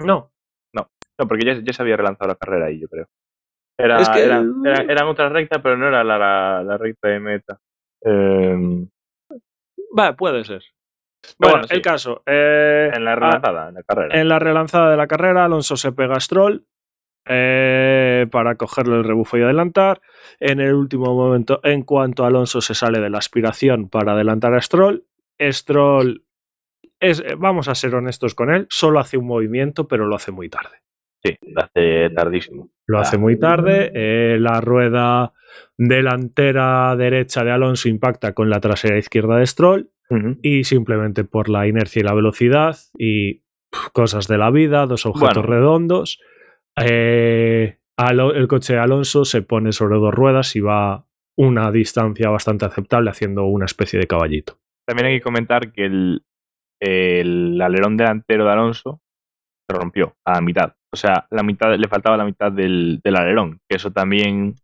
No. 0.04 0.30
No, 0.74 1.28
porque 1.28 1.44
ya, 1.44 1.52
ya 1.62 1.74
se 1.74 1.82
había 1.82 1.98
relanzado 1.98 2.28
la 2.28 2.34
carrera 2.36 2.66
ahí, 2.66 2.80
yo 2.80 2.88
creo. 2.88 3.06
Era, 3.78 4.00
Es 4.00 4.08
que- 4.08 4.24
era, 4.24 4.42
era- 4.64 4.82
eran 4.90 5.06
otra 5.08 5.28
recta, 5.28 5.62
pero 5.62 5.76
no 5.76 5.86
era 5.88 6.02
la, 6.02 6.16
la, 6.16 6.62
la 6.64 6.78
recta 6.78 7.08
de 7.08 7.20
meta. 7.20 7.58
Em, 8.02 8.88
Va, 9.96 10.14
puede 10.16 10.44
ser. 10.44 10.62
Bueno, 11.38 11.54
bueno, 11.56 11.68
sí. 11.68 11.74
el 11.74 11.82
caso. 11.82 12.22
eh, 12.26 12.90
en 12.94 13.04
la 13.04 13.12
ah, 13.12 13.16
relanzada, 13.16 13.68
en 13.68 13.74
la 13.74 13.82
carrera. 13.82 14.20
En 14.20 14.28
la 14.28 14.38
relanzada 14.38 14.90
de 14.90 14.96
la 14.96 15.06
carrera, 15.06 15.44
Alonso 15.44 15.76
se 15.76 15.92
pega 15.92 16.14
a 16.16 16.20
Stroll. 16.20 16.66
eh, 17.28 18.26
para 18.32 18.56
cogerle 18.56 18.96
el 18.96 19.04
rebufo 19.04 19.36
y 19.38 19.42
adelantar. 19.42 20.00
En 20.40 20.60
el 20.60 20.74
último 20.74 21.14
momento, 21.14 21.60
en 21.62 21.82
cuanto 21.82 22.24
Alonso 22.24 22.60
se 22.60 22.74
sale 22.74 22.98
de 23.00 23.10
la 23.10 23.18
aspiración 23.18 23.88
para 23.88 24.12
adelantar 24.12 24.54
a 24.54 24.60
Stroll, 24.62 25.04
Stroll, 25.38 26.24
es, 26.98 27.20
eh, 27.20 27.34
vamos 27.38 27.68
a 27.68 27.74
ser 27.74 27.94
honestos 27.94 28.34
con 28.34 28.50
él, 28.50 28.66
solo 28.70 28.98
hace 29.00 29.18
un 29.18 29.26
movimiento, 29.26 29.86
pero 29.86 30.06
lo 30.06 30.16
hace 30.16 30.32
muy 30.32 30.48
tarde. 30.48 30.78
Sí, 31.22 31.36
lo 31.42 31.62
hace 31.62 32.10
tardísimo. 32.10 32.70
Lo 32.86 32.98
hace 32.98 33.18
muy 33.18 33.38
tarde. 33.38 33.90
eh, 33.94 34.38
la 34.40 34.60
rueda 34.60 35.32
delantera 35.76 36.94
derecha 36.96 37.44
de 37.44 37.50
Alonso 37.50 37.88
impacta 37.88 38.32
con 38.32 38.48
la 38.50 38.60
trasera 38.60 38.98
izquierda 38.98 39.36
de 39.36 39.46
Stroll 39.46 39.90
y 40.42 40.64
simplemente 40.64 41.22
por 41.22 41.48
la 41.48 41.68
inercia 41.68 42.00
y 42.00 42.02
la 42.02 42.14
velocidad 42.14 42.76
y 42.98 43.42
cosas 43.92 44.26
de 44.26 44.38
la 44.38 44.50
vida, 44.50 44.86
dos 44.86 45.06
objetos 45.06 45.46
Bueno. 45.46 45.48
redondos, 45.54 46.18
eh, 46.84 47.78
el 47.96 48.48
coche 48.48 48.72
de 48.72 48.78
Alonso 48.80 49.24
se 49.24 49.42
pone 49.42 49.70
sobre 49.72 49.98
dos 49.98 50.12
ruedas 50.12 50.56
y 50.56 50.60
va 50.60 51.06
una 51.36 51.70
distancia 51.70 52.28
bastante 52.28 52.64
aceptable 52.64 53.10
haciendo 53.10 53.44
una 53.44 53.66
especie 53.66 54.00
de 54.00 54.06
caballito. 54.08 54.58
También 54.86 55.06
hay 55.06 55.18
que 55.18 55.22
comentar 55.22 55.70
que 55.72 55.84
el, 55.86 56.22
el 56.80 57.60
alerón 57.60 57.96
delantero 57.96 58.44
de 58.44 58.50
Alonso 58.50 59.00
se 59.72 59.78
rompió 59.78 60.16
a 60.24 60.34
la 60.34 60.40
mitad. 60.40 60.72
O 60.92 60.96
sea, 60.96 61.26
la 61.30 61.42
mitad, 61.42 61.74
le 61.76 61.88
faltaba 61.88 62.16
la 62.16 62.24
mitad 62.24 62.50
del, 62.52 63.00
del 63.02 63.16
alerón. 63.16 63.60
Que 63.68 63.76
eso 63.76 63.90
también, 63.92 64.54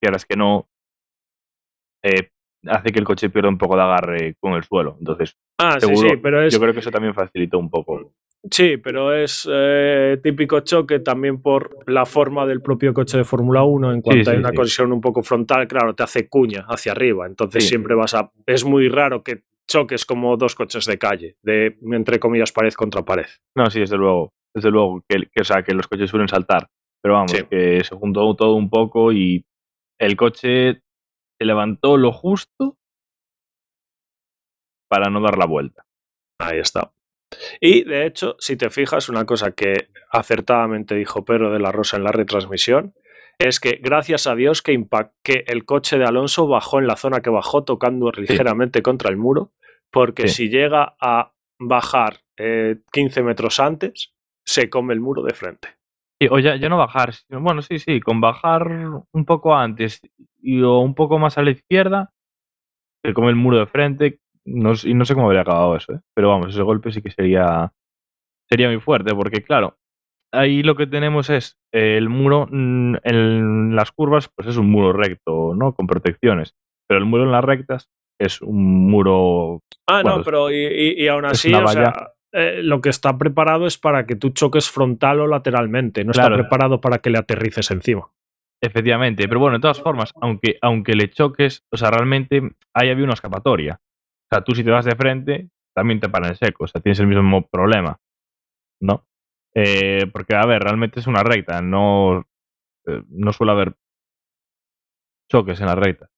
quieras 0.00 0.24
que 0.24 0.36
no, 0.36 0.68
eh, 2.02 2.30
hace 2.66 2.90
que 2.92 2.98
el 2.98 3.04
coche 3.04 3.30
pierda 3.30 3.48
un 3.48 3.58
poco 3.58 3.76
de 3.76 3.82
agarre 3.82 4.34
con 4.40 4.54
el 4.54 4.64
suelo. 4.64 4.96
Entonces, 4.98 5.36
Ah, 5.58 5.78
Seguro. 5.78 6.08
sí, 6.10 6.16
pero 6.22 6.42
es, 6.42 6.52
yo 6.52 6.58
creo 6.60 6.72
que 6.72 6.80
eso 6.80 6.90
también 6.90 7.14
facilitó 7.14 7.58
un 7.58 7.70
poco. 7.70 8.12
sí, 8.50 8.76
pero 8.78 9.14
es 9.14 9.48
eh, 9.50 10.18
típico 10.22 10.60
choque 10.60 10.98
también 10.98 11.40
por 11.40 11.76
la 11.88 12.04
forma 12.06 12.44
del 12.44 12.60
propio 12.60 12.92
coche 12.92 13.18
de 13.18 13.24
Fórmula 13.24 13.62
1. 13.62 13.92
En 13.92 14.00
cuanto 14.02 14.24
Sí, 14.24 14.30
hay 14.30 14.36
sí, 14.36 14.40
una 14.40 14.50
sí. 14.50 14.56
colisión 14.56 14.92
un 14.92 15.00
poco 15.00 15.22
frontal, 15.22 15.68
claro, 15.68 15.94
te 15.94 16.02
hace 16.02 16.28
cuña 16.28 16.64
hacia 16.68 16.92
arriba. 16.92 17.26
Entonces 17.26 17.68
siempre 17.68 17.94
vas 17.94 18.14
a. 18.14 18.32
Es 18.46 18.64
muy 18.64 18.88
raro 18.88 19.22
que 19.22 19.44
choques 19.68 20.04
como 20.04 20.36
dos 20.36 20.54
coches 20.56 20.84
de 20.86 20.98
calle, 20.98 21.36
de 21.42 21.78
entre 21.92 22.18
comillas 22.18 22.50
pared 22.52 22.72
contra 22.72 23.02
pared. 23.04 23.26
No, 23.54 23.70
sí, 23.70 23.80
desde 23.80 23.96
luego. 23.96 24.32
Desde 24.54 24.70
luego, 24.70 25.02
que, 25.08 25.26
que, 25.32 25.40
o 25.40 25.44
sea, 25.44 25.62
que 25.62 25.74
los 25.74 25.88
coches 25.88 26.08
suelen 26.10 26.28
saltar. 26.28 26.68
Pero 27.02 27.14
vamos, 27.14 27.32
Sí. 27.32 27.44
que 27.50 27.82
se 27.84 27.94
juntó 27.96 28.34
todo 28.36 28.54
un 28.54 28.70
poco 28.70 29.12
y 29.12 29.44
el 30.00 30.16
coche 30.16 30.74
se 31.38 31.44
levantó 31.44 31.96
lo 31.96 32.12
justo 32.12 32.78
para 34.88 35.10
no 35.10 35.20
dar 35.20 35.36
la 35.38 35.46
vuelta. 35.46 35.84
Ahí 36.40 36.58
está. 36.58 36.92
Y 37.60 37.84
de 37.84 38.06
hecho, 38.06 38.36
si 38.38 38.56
te 38.56 38.70
fijas, 38.70 39.08
una 39.08 39.24
cosa 39.26 39.52
que 39.52 39.88
acertadamente 40.10 40.94
dijo 40.94 41.24
Pedro 41.24 41.52
de 41.52 41.58
la 41.58 41.72
Rosa 41.72 41.96
en 41.96 42.04
la 42.04 42.12
retransmisión 42.12 42.94
es 43.38 43.58
que 43.58 43.80
gracias 43.82 44.28
a 44.28 44.36
Dios 44.36 44.62
que, 44.62 44.72
impact- 44.78 45.12
que 45.24 45.44
el 45.48 45.64
coche 45.64 45.98
de 45.98 46.04
Alonso 46.04 46.46
bajó 46.46 46.78
en 46.78 46.86
la 46.86 46.96
zona 46.96 47.20
que 47.20 47.30
bajó 47.30 47.64
tocando 47.64 48.12
ligeramente 48.12 48.82
contra 48.82 49.10
el 49.10 49.16
muro, 49.16 49.52
porque 49.92 50.28
Sí. 50.28 50.44
si 50.44 50.48
llega 50.50 50.94
a 51.00 51.32
bajar 51.60 52.20
eh, 52.36 52.76
15 52.92 53.22
metros 53.22 53.58
antes, 53.58 54.13
se 54.54 54.70
come 54.70 54.94
el 54.94 55.00
muro 55.00 55.22
de 55.22 55.34
frente. 55.34 55.68
Sí, 56.20 56.28
o 56.30 56.38
ya, 56.38 56.54
ya 56.56 56.68
no 56.68 56.76
bajar. 56.78 57.12
sino- 57.12 57.40
Bueno, 57.40 57.60
sí, 57.60 57.78
sí, 57.80 58.00
con 58.00 58.20
bajar 58.20 58.68
un 59.12 59.24
poco 59.24 59.54
antes 59.56 60.00
y 60.40 60.62
o 60.62 60.78
un 60.78 60.94
poco 60.94 61.18
más 61.18 61.36
a 61.38 61.42
la 61.42 61.50
izquierda, 61.50 62.12
se 63.04 63.12
come 63.12 63.30
el 63.30 63.36
muro 63.36 63.58
de 63.58 63.66
frente. 63.66 64.20
No, 64.46 64.72
y 64.84 64.94
no 64.94 65.04
sé 65.04 65.14
cómo 65.14 65.26
habría 65.26 65.40
acabado 65.42 65.74
eso, 65.76 65.94
¿eh? 65.94 66.00
pero 66.14 66.28
vamos, 66.28 66.50
ese 66.50 66.62
golpe 66.62 66.92
sí 66.92 67.02
que 67.02 67.10
sería, 67.10 67.72
sería 68.48 68.68
muy 68.68 68.78
fuerte, 68.78 69.14
porque 69.14 69.42
claro, 69.42 69.78
ahí 70.32 70.62
lo 70.62 70.76
que 70.76 70.86
tenemos 70.86 71.30
es 71.30 71.56
eh, 71.72 71.96
el 71.96 72.08
muro 72.10 72.46
mm, 72.50 72.96
en 73.02 73.74
las 73.74 73.90
curvas, 73.90 74.28
pues 74.36 74.48
es 74.48 74.56
un 74.58 74.70
muro 74.70 74.92
recto, 74.92 75.54
¿no? 75.56 75.72
Con 75.74 75.86
protecciones, 75.86 76.54
pero 76.86 76.98
el 77.00 77.06
muro 77.06 77.24
en 77.24 77.32
las 77.32 77.42
rectas 77.42 77.88
es 78.20 78.40
un 78.42 78.88
muro. 78.90 79.62
Ah, 79.88 80.02
Bueno, 80.02 80.18
no, 80.18 80.24
pero 80.24 80.50
y, 80.50 80.56
y- 80.66 81.04
y 81.04 81.08
aún 81.08 81.24
así, 81.24 81.52
o 81.54 81.66
sea, 81.68 82.12
eh, 82.34 82.62
lo 82.62 82.80
que 82.80 82.88
está 82.90 83.16
preparado 83.16 83.66
es 83.66 83.78
para 83.78 84.06
que 84.06 84.16
tú 84.16 84.30
choques 84.30 84.68
frontal 84.70 85.20
o 85.20 85.26
lateralmente, 85.26 86.04
no 86.04 86.12
Claro. 86.12 86.34
está 86.34 86.42
preparado 86.42 86.80
para 86.80 86.98
que 86.98 87.10
le 87.10 87.18
aterrices 87.18 87.70
encima. 87.70 88.10
Efectivamente, 88.60 89.28
pero 89.28 89.40
bueno, 89.40 89.56
de 89.58 89.62
todas 89.62 89.80
formas, 89.80 90.10
aunque, 90.20 90.58
aunque 90.62 90.94
le 90.94 91.10
choques, 91.10 91.64
o 91.70 91.76
sea, 91.76 91.90
realmente 91.90 92.42
ahí 92.74 92.90
había 92.90 93.04
una 93.04 93.12
escapatoria. 93.14 93.80
O 93.80 94.26
sea, 94.34 94.42
tú 94.42 94.54
si 94.54 94.64
te 94.64 94.70
vas 94.70 94.84
de 94.84 94.96
frente, 94.96 95.48
también 95.74 96.00
te 96.00 96.08
paran 96.08 96.30
en 96.30 96.36
seco, 96.36 96.64
o 96.64 96.66
sea, 96.66 96.80
tienes 96.80 96.98
el 97.00 97.06
mismo 97.06 97.46
problema, 97.48 97.98
¿no? 98.80 99.06
Eh, 99.54 100.06
porque, 100.12 100.34
a 100.34 100.46
ver, 100.46 100.62
realmente 100.62 100.98
es 101.00 101.06
una 101.06 101.22
recta, 101.22 101.60
no, 101.62 102.26
eh, 102.86 103.02
no 103.08 103.32
suele 103.32 103.52
haber 103.52 103.74
choques 105.30 105.60
en 105.60 105.66
la 105.66 105.74
recta. 105.74 106.08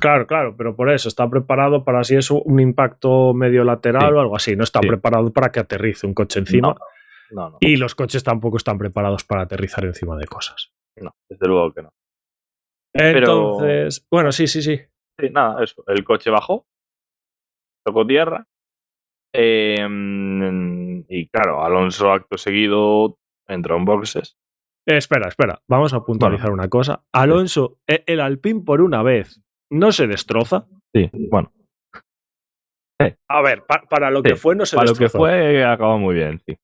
Claro, 0.00 0.26
claro, 0.26 0.54
pero 0.56 0.76
por 0.76 0.90
eso 0.90 1.08
está 1.08 1.28
preparado 1.28 1.84
para 1.84 2.04
si 2.04 2.16
es 2.16 2.30
un 2.30 2.60
impacto 2.60 3.32
medio 3.34 3.64
lateral 3.64 4.08
Sí. 4.10 4.14
o 4.14 4.20
algo 4.20 4.36
así. 4.36 4.56
No 4.56 4.64
está 4.64 4.80
Sí. 4.82 4.88
preparado 4.88 5.32
para 5.32 5.50
que 5.50 5.60
aterrice 5.60 6.06
un 6.06 6.14
coche 6.14 6.40
encima. 6.40 6.74
No, 7.30 7.50
no, 7.50 7.56
Y 7.60 7.76
los 7.76 7.94
coches 7.94 8.22
tampoco 8.22 8.56
están 8.56 8.78
preparados 8.78 9.24
para 9.24 9.42
aterrizar 9.42 9.84
encima 9.84 10.16
de 10.16 10.26
cosas. 10.26 10.72
no, 10.98 11.14
desde 11.28 11.46
luego 11.46 11.72
que 11.74 11.82
no. 11.82 11.92
Pero- 12.92 13.18
Entonces, 13.18 14.06
bueno, 14.10 14.32
sí, 14.32 14.46
sí, 14.46 14.62
sí. 14.62 14.80
Sí, 15.18 15.28
nada, 15.30 15.62
eso. 15.62 15.84
El 15.88 16.02
coche 16.04 16.30
bajó, 16.30 16.66
tocó 17.84 18.06
tierra. 18.06 18.46
eh, 19.38 19.86
mm, 19.86 21.04
y 21.10 21.28
claro, 21.28 21.62
Alonso 21.62 22.10
acto 22.10 22.38
seguido 22.38 23.18
entró 23.46 23.76
en 23.76 23.84
boxes. 23.84 24.38
Eh, 24.86 24.96
espera, 24.96 25.28
espera. 25.28 25.60
Vamos 25.68 25.92
a 25.92 26.00
puntualizar 26.04 26.50
una 26.50 26.68
cosa. 26.70 27.04
Alonso, 27.12 27.78
e- 27.86 28.02
el 28.06 28.20
Alpine 28.20 28.62
por 28.62 28.80
una 28.80 29.02
vez 29.02 29.42
no 29.70 29.92
se 29.92 30.06
destroza. 30.06 30.66
Sí, 30.94 31.10
bueno, 31.12 31.52
A 33.28 33.42
ver, 33.42 33.64
pa- 33.66 33.82
para 33.88 34.10
lo 34.10 34.22
que 34.22 34.36
fue 34.36 34.56
no 34.56 34.64
se 34.64 34.76
para 34.76 34.88
lo 34.88 34.94
que 34.94 35.04
destrozó. 35.04 35.18
fue 35.24 35.64
acabó 35.64 35.98
muy 35.98 36.14
bien, 36.14 36.40
sí. 36.46 36.56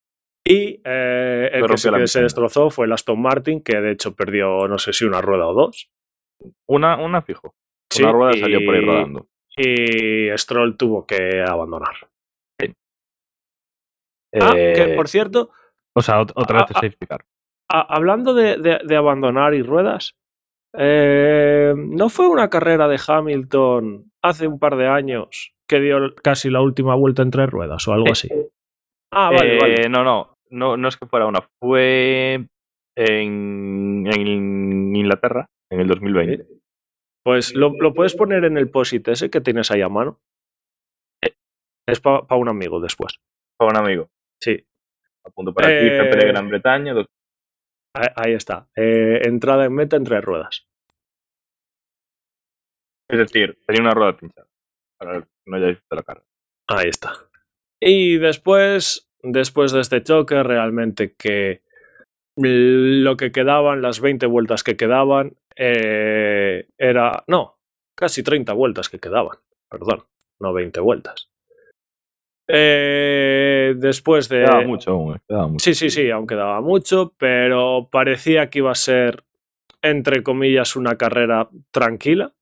Y 0.47 0.81
eh, 0.85 1.51
el 1.53 1.67
que 1.67 1.77
sí 1.77 1.88
se 2.07 2.23
destrozó 2.23 2.71
fue 2.71 2.87
el 2.87 2.93
Aston 2.93 3.21
Martin, 3.21 3.62
que 3.62 3.81
de 3.81 3.93
hecho 3.93 4.15
perdió 4.15 4.67
no 4.67 4.79
sé 4.79 4.93
si 4.93 5.05
una 5.05 5.21
rueda 5.21 5.47
o 5.47 5.55
dos. 5.55 5.91
Una, 6.69 6.97
una 6.97 7.23
fijo. 7.23 7.55
Sí, 7.93 8.03
una 8.03 8.12
rueda 8.12 8.37
y- 8.37 8.41
salió 8.41 8.61
por 8.65 8.75
ahí 8.75 8.85
rodando. 8.85 9.27
Y 9.57 10.31
Stroll 10.38 10.77
tuvo 10.79 11.07
que 11.07 11.43
abandonar. 11.47 11.95
Ah, 14.41 14.53
Eh, 14.57 14.73
que 14.75 14.95
por 14.97 15.09
cierto, 15.09 15.51
o 15.95 16.01
sea, 16.01 16.21
ot- 16.23 16.33
otra 16.35 16.61
vez 16.62 16.71
ah, 16.71 16.81
safety 16.81 17.07
car. 17.07 17.25
a- 17.71 17.95
hablando 17.95 18.33
de, 18.35 18.57
de- 18.57 18.81
de 18.83 18.97
abandonar 18.97 19.53
y 19.55 19.62
ruedas, 19.62 20.17
eh, 20.74 21.74
¿no 21.76 22.08
fue 22.08 22.28
una 22.28 22.48
carrera 22.50 22.88
de 22.88 22.98
Hamilton 23.06 24.11
hace 24.22 24.46
un 24.46 24.58
par 24.58 24.76
de 24.76 24.87
años 24.88 25.54
que 25.68 25.80
dio 25.80 26.14
casi 26.16 26.50
la 26.50 26.61
última 26.61 26.94
vuelta 26.94 27.22
en 27.22 27.30
tres 27.30 27.48
ruedas 27.50 27.87
o 27.88 27.92
algo 27.92 28.11
así? 28.11 28.28
Ah, 29.12 29.30
vale, 29.30 29.56
Eh, 29.56 29.58
vale. 29.61 29.88
No, 29.88 30.02
no, 30.04 30.37
no, 30.50 30.76
no 30.76 30.88
es 30.88 30.96
que 30.96 31.06
fuera 31.06 31.26
una. 31.26 31.40
Fue 31.61 32.46
en, 32.96 34.06
en 34.06 34.96
Inglaterra, 34.96 35.46
en 35.70 35.80
el 35.80 35.88
2020. 35.88 36.46
Pues 37.24 37.54
lo, 37.54 37.72
lo 37.80 37.94
puedes 37.94 38.14
poner 38.14 38.44
en 38.44 38.56
el 38.58 38.68
posit 38.70 39.06
ese 39.08 39.30
que 39.30 39.40
tienes 39.40 39.70
ahí 39.70 39.80
a 39.82 39.88
mano. 39.88 40.20
Es 41.87 42.00
para 42.00 42.24
un 42.37 42.48
amigo 42.48 42.80
después. 42.80 43.18
Fue 43.58 43.68
un 43.68 43.76
amigo. 43.76 44.08
Sí, 44.40 44.64
Apunto 45.24 45.52
para 45.54 45.68
aquí, 45.68 45.87
Eh, 45.87 46.16
de 46.16 46.26
Gran 46.26 46.48
Bretaña. 46.48 46.94
Ahí, 47.94 48.33
está. 48.33 48.68
Eh, 48.76 49.20
entrada 49.24 49.64
en 49.64 49.74
meta 49.74 49.96
en 49.96 50.05
tres 50.05 50.24
ruedas. 50.24 50.66
Es 53.09 53.18
decir, 53.18 53.59
tenía 53.66 53.83
una 53.83 53.94
rueda 53.94 54.16
pinchada. 54.16 54.48
Para 54.98 55.20
que 55.20 55.28
no 55.46 55.57
hayáis 55.57 55.76
visto 55.78 55.96
la 55.96 56.02
carrera. 56.02 56.26
Ahí 56.68 56.88
está. 56.88 57.12
Y 57.81 58.18
después, 58.18 59.11
después 59.22 59.72
de 59.72 59.81
este 59.81 60.02
choque, 60.02 60.42
realmente 60.42 61.14
que 61.14 61.62
lo 62.37 63.16
que 63.16 63.33
quedaban, 63.33 63.83
las 63.83 64.00
20 64.00 64.26
vueltas 64.26 64.62
que 64.62 64.76
quedaban, 64.76 65.37
eh, 65.57 66.68
era. 66.78 67.24
No, 67.26 67.59
casi 67.94 68.22
30 68.22 68.52
vueltas 68.55 68.88
que 68.88 69.00
quedaban. 69.00 69.38
Perdón, 69.68 70.05
no 70.40 70.52
20 70.52 70.81
vueltas. 70.81 71.32
Eh, 72.48 73.74
después 73.76 74.28
de. 74.28 74.40
Quedaba 74.40 74.64
mucho 74.64 74.90
aún, 74.90 75.16
eh, 75.16 75.20
quedaba 75.26 75.48
mucho. 75.48 75.64
Sí, 75.64 75.74
sí, 75.74 75.90
sí, 75.90 76.11
aún 76.11 76.26
quedaba 76.26 76.61
mucho, 76.61 77.14
pero 77.18 77.88
parecía 77.90 78.50
que 78.50 78.59
iba 78.59 78.70
a 78.70 78.76
ser, 78.76 79.24
entre 79.81 80.22
comillas, 80.22 80.76
una 80.76 80.96
carrera 80.96 81.48
tranquila. 81.70 82.33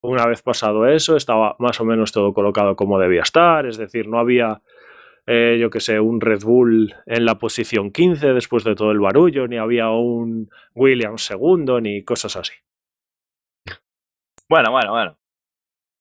Una 0.00 0.26
vez 0.26 0.42
pasado 0.42 0.86
eso, 0.88 1.16
estaba 1.16 1.54
más 1.60 1.80
o 1.80 1.84
menos 1.84 2.10
todo 2.10 2.34
colocado 2.34 2.74
como 2.74 2.98
debía 2.98 3.22
estar, 3.22 3.66
es 3.66 3.76
decir, 3.76 4.08
no 4.08 4.18
había, 4.18 4.60
eh, 5.26 5.58
yo 5.60 5.70
que 5.70 5.78
sé, 5.78 6.00
un 6.00 6.20
Red 6.20 6.42
Bull 6.42 6.92
en 7.06 7.24
la 7.24 7.38
posición 7.38 7.92
15 7.92 8.32
después 8.32 8.64
de 8.64 8.74
todo 8.74 8.90
el 8.90 8.98
barullo, 8.98 9.46
ni 9.46 9.58
había 9.58 9.90
un 9.90 10.50
Williams 10.74 11.22
segundo, 11.22 11.80
ni 11.80 12.02
cosas 12.02 12.34
así. 12.34 12.54
Bueno, 14.48 14.72
bueno, 14.72 14.90
bueno. 14.90 15.21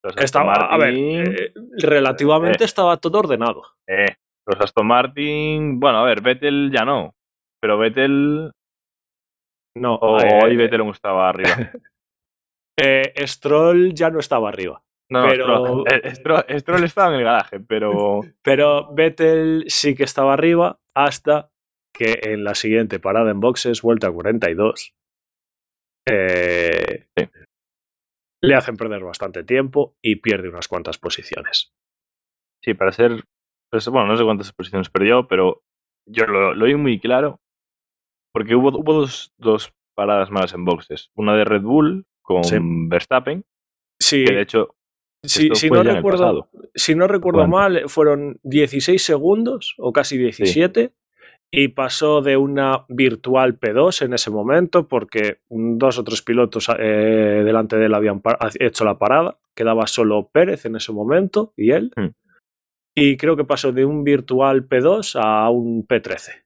Los 0.04 0.14
Aston 0.18 0.24
Estaba, 0.24 0.54
a 0.54 0.78
ver, 0.78 0.94
eh, 0.96 1.54
relativamente 1.78 2.64
eh. 2.64 2.66
estaba 2.66 2.98
todo 2.98 3.20
ordenado. 3.20 3.64
Eh, 3.88 4.16
los 4.48 4.60
Aston 4.60 4.88
Martin, 4.88 5.80
bueno, 5.80 6.00
a 6.00 6.06
ver, 6.06 6.22
Vettel 6.22 6.72
ya 6.74 6.84
no, 6.86 7.14
pero 7.62 7.78
Vettel 7.78 8.52
No, 9.78 9.96
O 9.96 10.20
eh, 10.20 10.40
hoy 10.44 10.56
Vettel 10.58 10.82
aún 10.82 10.90
estaba 10.90 11.30
arriba. 11.30 11.52
eh, 12.80 13.14
Stroll 13.28 13.94
ya 13.94 14.10
no 14.10 14.20
estaba 14.20 14.50
arriba. 14.50 14.82
No, 15.12 15.24
Pero- 15.28 15.44
Stroll, 15.46 15.86
Stroll- 16.16 16.60
Stroll 16.60 16.84
estaba 16.86 17.10
en 17.10 17.20
el 17.20 17.24
garaje, 17.26 17.60
pero 17.60 18.22
Pero 18.44 18.94
Vettel 18.94 19.66
sí 19.68 19.94
que 19.94 20.04
estaba 20.04 20.34
arriba 20.34 20.80
hasta 20.96 21.50
que 21.94 22.20
en 22.24 22.44
la 22.44 22.56
siguiente 22.56 23.00
parada 23.00 23.30
en 23.32 23.40
boxes, 23.42 23.82
vuelta 23.82 24.10
42, 24.12 24.96
eh, 26.10 27.06
Sí. 27.18 27.30
Le 28.42 28.56
hacen 28.56 28.76
perder 28.78 29.04
bastante 29.04 29.44
tiempo 29.44 29.96
y 30.02 30.18
pierde 30.18 30.50
unas 30.50 30.68
cuantas 30.68 30.98
posiciones. 30.98 31.74
sí, 32.64 32.74
para 32.74 32.92
ser. 32.92 33.24
pues, 33.72 33.88
bueno, 33.88 34.08
no 34.08 34.18
sé 34.18 34.24
cuántas 34.24 34.52
posiciones 34.54 34.90
perdió, 34.90 35.28
pero 35.28 35.64
yo 36.08 36.26
lo, 36.26 36.54
lo 36.54 36.66
vi 36.66 36.76
muy 36.76 37.00
claro. 37.00 37.40
Porque 38.34 38.56
hubo, 38.56 38.70
hubo 38.70 38.94
dos, 38.94 39.34
dos 39.38 39.74
paradas 39.96 40.32
malas 40.32 40.54
en 40.54 40.64
boxes. 40.66 41.12
Una 41.16 41.36
de 41.36 41.44
Red 41.46 41.62
Bull 41.64 42.06
con 42.24 42.44
Sí. 42.44 42.58
Verstappen, 42.62 43.44
Sí, 44.00 44.24
que 44.26 44.34
de 44.34 44.42
hecho. 44.42 44.76
si, 45.24 45.50
si 45.54 45.70
no 45.70 45.76
ya 45.78 45.82
en 45.82 45.88
el 45.90 45.96
recuerdo, 45.98 46.50
si 46.74 46.96
no 46.96 47.08
recuerdo 47.08 47.48
mal, 47.48 47.84
fueron 47.88 48.40
16 48.44 49.04
segundos 49.04 49.76
o 49.78 49.92
casi 49.94 50.18
17 50.18 50.94
y 51.54 51.68
pasó 51.70 52.22
de 52.22 52.38
una 52.38 52.86
virtual 52.88 53.60
P2 53.60 54.04
en 54.06 54.14
ese 54.14 54.32
momento 54.32 54.88
porque 54.88 55.42
dos 55.50 56.00
o 56.00 56.04
tres 56.04 56.22
pilotos 56.22 56.70
eh, 56.80 57.42
delante 57.44 57.76
de 57.78 57.88
él 57.88 57.94
habían 57.94 58.22
hecho 58.60 58.86
la 58.86 58.98
parada. 58.98 59.38
Quedaba 59.54 59.86
solo 59.88 60.30
Pérez 60.32 60.66
en 60.66 60.78
ese 60.78 60.94
momento 60.94 61.54
y 61.58 61.72
él. 61.72 61.92
Hmm. 61.96 62.12
Y 62.96 63.18
creo 63.18 63.36
que 63.36 63.44
pasó 63.44 63.72
de 63.74 63.84
un 63.86 64.04
virtual 64.04 64.68
P2 64.68 65.20
a 65.22 65.50
un 65.50 65.86
P13. 65.88 66.44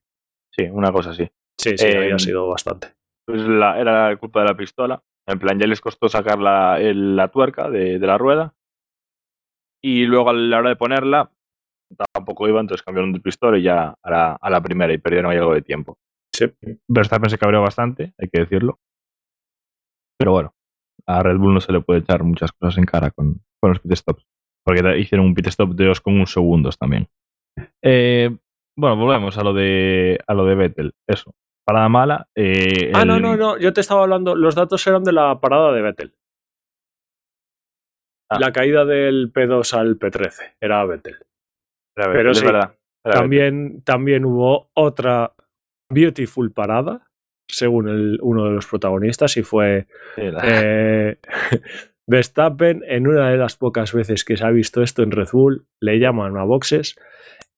Sí, 0.51 0.63
una 0.71 0.91
cosa 0.91 1.11
así. 1.11 1.27
Sí, 1.59 1.77
sí, 1.77 1.85
Eh, 1.87 1.97
había 1.97 2.17
sido 2.19 2.47
bastante. 2.47 2.89
Pues 3.27 3.41
la, 3.43 3.79
era 3.79 4.15
culpa 4.17 4.41
de 4.41 4.47
la 4.47 4.57
pistola. 4.57 5.03
En 5.27 5.39
plan, 5.39 5.59
ya 5.59 5.65
les 5.67 5.81
costó 5.81 6.07
sacar 6.09 6.39
la, 6.39 6.79
el- 6.79 7.15
la 7.15 7.29
tuerca 7.29 7.69
de, 7.69 7.97
de 7.99 8.07
la 8.07 8.17
rueda. 8.17 8.53
Y 9.83 10.05
luego 10.05 10.29
a 10.29 10.33
la 10.33 10.57
hora 10.59 10.69
de 10.69 10.75
ponerla, 10.75 11.31
tampoco 12.13 12.47
iba, 12.47 12.59
entonces 12.61 12.83
cambiaron 12.83 13.13
de 13.13 13.19
pistola 13.19 13.57
y 13.57 13.63
ya 13.63 13.95
a 14.01 14.09
la, 14.09 14.33
a 14.39 14.49
la 14.49 14.61
primera 14.61 14.93
y 14.93 14.97
perdieron 14.97 15.31
ahí 15.31 15.37
algo 15.37 15.53
de 15.53 15.61
tiempo. 15.61 15.97
Sí. 16.33 16.45
Verstappen 16.87 17.29
se 17.29 17.37
cabreó 17.37 17.61
bastante, 17.61 18.13
hay 18.17 18.27
que 18.29 18.39
decirlo. 18.41 18.79
Pero 20.17 20.31
bueno, 20.31 20.53
a 21.07 21.21
Red 21.23 21.37
Bull 21.37 21.53
no 21.53 21.61
se 21.61 21.71
le 21.71 21.81
puede 21.81 21.99
echar 22.01 22.23
muchas 22.23 22.51
cosas 22.51 22.77
en 22.77 22.85
cara 22.85 23.11
con, 23.11 23.41
con 23.61 23.69
los 23.71 23.79
pit 23.79 23.93
stops. 23.95 24.25
Porque 24.65 24.97
hicieron 24.99 25.27
un 25.27 25.35
pit 25.35 25.47
stop 25.47 25.71
de 25.75 25.89
2,1 25.91 26.25
segundos 26.25 26.77
también. 26.77 27.07
Eh, 27.83 28.35
bueno, 28.77 28.95
volvemos 28.97 29.37
a 29.37 29.43
lo 29.43 29.53
de 29.53 30.19
a 30.25 30.33
lo 30.33 30.45
de 30.45 30.55
Vettel. 30.55 30.93
Eso. 31.07 31.33
Parada 31.65 31.87
mala. 31.87 32.27
eh, 32.35 32.91
Ah, 32.95 33.05
no, 33.05 33.19
no, 33.19 33.35
no. 33.37 33.57
Yo 33.59 33.73
te 33.73 33.81
estaba 33.81 34.01
hablando. 34.03 34.35
Los 34.35 34.55
datos 34.55 34.85
eran 34.87 35.03
de 35.03 35.11
la 35.11 35.39
parada 35.39 35.71
de 35.71 35.81
Vettel. 35.81 36.15
Ah. 38.29 38.39
La 38.39 38.51
caída 38.51 38.85
del 38.85 39.31
P2 39.31 39.73
al 39.77 39.99
P13 39.99 40.55
era 40.59 40.83
Vettel. 40.85 41.17
Pero 41.95 42.31
es 42.31 42.39
sí, 42.39 42.45
verdad. 42.45 42.75
También, 43.03 43.81
también 43.83 44.25
hubo 44.25 44.69
otra 44.73 45.33
beautiful 45.89 46.51
parada, 46.51 47.07
según 47.47 47.87
el- 47.87 48.19
uno 48.21 48.45
de 48.45 48.51
los 48.51 48.65
protagonistas, 48.67 49.37
y 49.37 49.43
fue 49.43 49.87
eh, 50.43 51.19
Verstappen, 52.07 52.83
en 52.87 53.07
una 53.07 53.29
de 53.29 53.37
las 53.37 53.55
pocas 53.57 53.93
veces 53.93 54.23
que 54.25 54.37
se 54.37 54.45
ha 54.45 54.49
visto 54.51 54.81
esto 54.81 55.03
en 55.03 55.11
Red 55.11 55.29
Bull, 55.31 55.65
le 55.81 55.99
llaman 55.99 56.37
a 56.37 56.43
boxes 56.43 56.95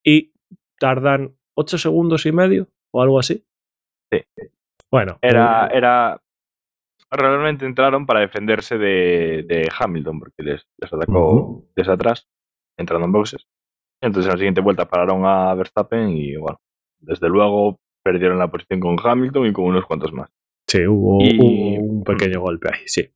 y 0.06 0.34
tardan 0.80 1.36
8 1.56 1.78
segundos 1.78 2.26
y 2.26 2.32
medio 2.32 2.68
o 2.94 3.02
algo 3.02 3.20
así. 3.20 3.46
Sí. 4.12 4.22
Bueno, 4.92 5.18
Era, 5.22 5.68
eh, 5.68 5.78
era. 5.78 6.22
Realmente 7.10 7.66
entraron 7.66 8.06
para 8.06 8.20
defenderse 8.20 8.78
de, 8.78 9.44
de 9.48 9.70
Hamilton, 9.78 10.20
porque 10.20 10.44
les, 10.44 10.68
les 10.78 10.92
atacó 10.92 11.64
desde 11.76 11.94
atrás, 11.94 12.28
entrando 12.78 13.06
en 13.06 13.12
boxes. 13.14 13.48
Entonces 14.02 14.26
en 14.28 14.32
la 14.34 14.38
siguiente 14.38 14.62
vuelta 14.62 14.86
pararon 14.88 15.26
a 15.26 15.54
Verstappen 15.56 16.10
y 16.10 16.36
bueno, 16.36 16.60
desde 17.00 17.30
luego 17.30 17.80
perdieron 18.04 18.38
la 18.40 18.48
posición 18.50 18.80
con 18.80 18.98
Hamilton 19.04 19.48
y 19.48 19.54
con 19.54 19.66
unos 19.66 19.86
cuantos 19.86 20.14
más. 20.14 20.30
sí, 20.68 20.86
hubo, 20.86 21.20
y- 21.24 21.40
hubo 21.40 21.84
un 21.94 22.04
pequeño 22.04 22.42
golpe 22.42 22.70
ahí, 22.74 22.82
sí. 22.86 23.10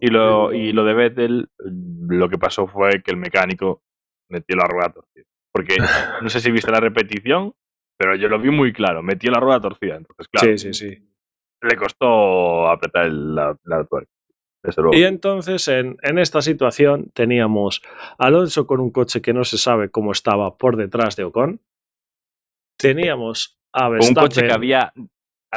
Y 0.00 0.08
lo, 0.08 0.52
y 0.52 0.72
lo 0.72 0.84
de 0.84 0.94
Vettel, 0.94 1.48
lo 1.58 2.28
que 2.28 2.38
pasó 2.38 2.66
fue 2.66 3.02
que 3.02 3.10
el 3.10 3.16
mecánico 3.16 3.82
metió 4.30 4.56
la 4.56 4.66
rueda 4.66 4.90
torcida. 4.92 5.24
Porque 5.52 5.76
no 6.22 6.28
sé 6.30 6.40
si 6.40 6.50
viste 6.50 6.70
la 6.70 6.80
repetición, 6.80 7.52
pero 7.98 8.14
yo 8.14 8.28
lo 8.28 8.38
vi 8.38 8.50
muy 8.50 8.72
claro, 8.72 9.02
metió 9.02 9.30
la 9.30 9.40
rueda 9.40 9.60
torcida. 9.60 9.96
Entonces, 9.96 10.28
claro, 10.28 10.56
Sí, 10.56 10.72
sí, 10.72 10.74
sí. 10.74 11.08
le 11.62 11.76
costó 11.76 12.68
apretar 12.68 13.06
el- 13.06 13.34
la, 13.34 13.56
la 13.64 13.84
tuerca. 13.84 14.10
Desde 14.62 14.82
luego. 14.82 14.96
Y 14.96 15.04
entonces 15.04 15.68
en, 15.68 15.96
en 16.02 16.18
esta 16.18 16.42
situación 16.42 17.10
teníamos 17.14 17.80
a 18.18 18.26
Alonso 18.26 18.66
con 18.66 18.80
un 18.80 18.90
coche 18.90 19.22
que 19.22 19.32
no 19.32 19.44
se 19.44 19.58
sabe 19.58 19.90
cómo 19.90 20.12
estaba 20.12 20.56
por 20.56 20.76
detrás 20.76 21.16
de 21.16 21.24
Ocon. 21.24 21.60
Teníamos 22.76 23.58
a 23.72 23.80
con 23.84 23.92
un 23.92 23.98
Verstappen. 23.98 24.22
coche 24.22 24.46
que 24.46 24.52
había 24.52 24.92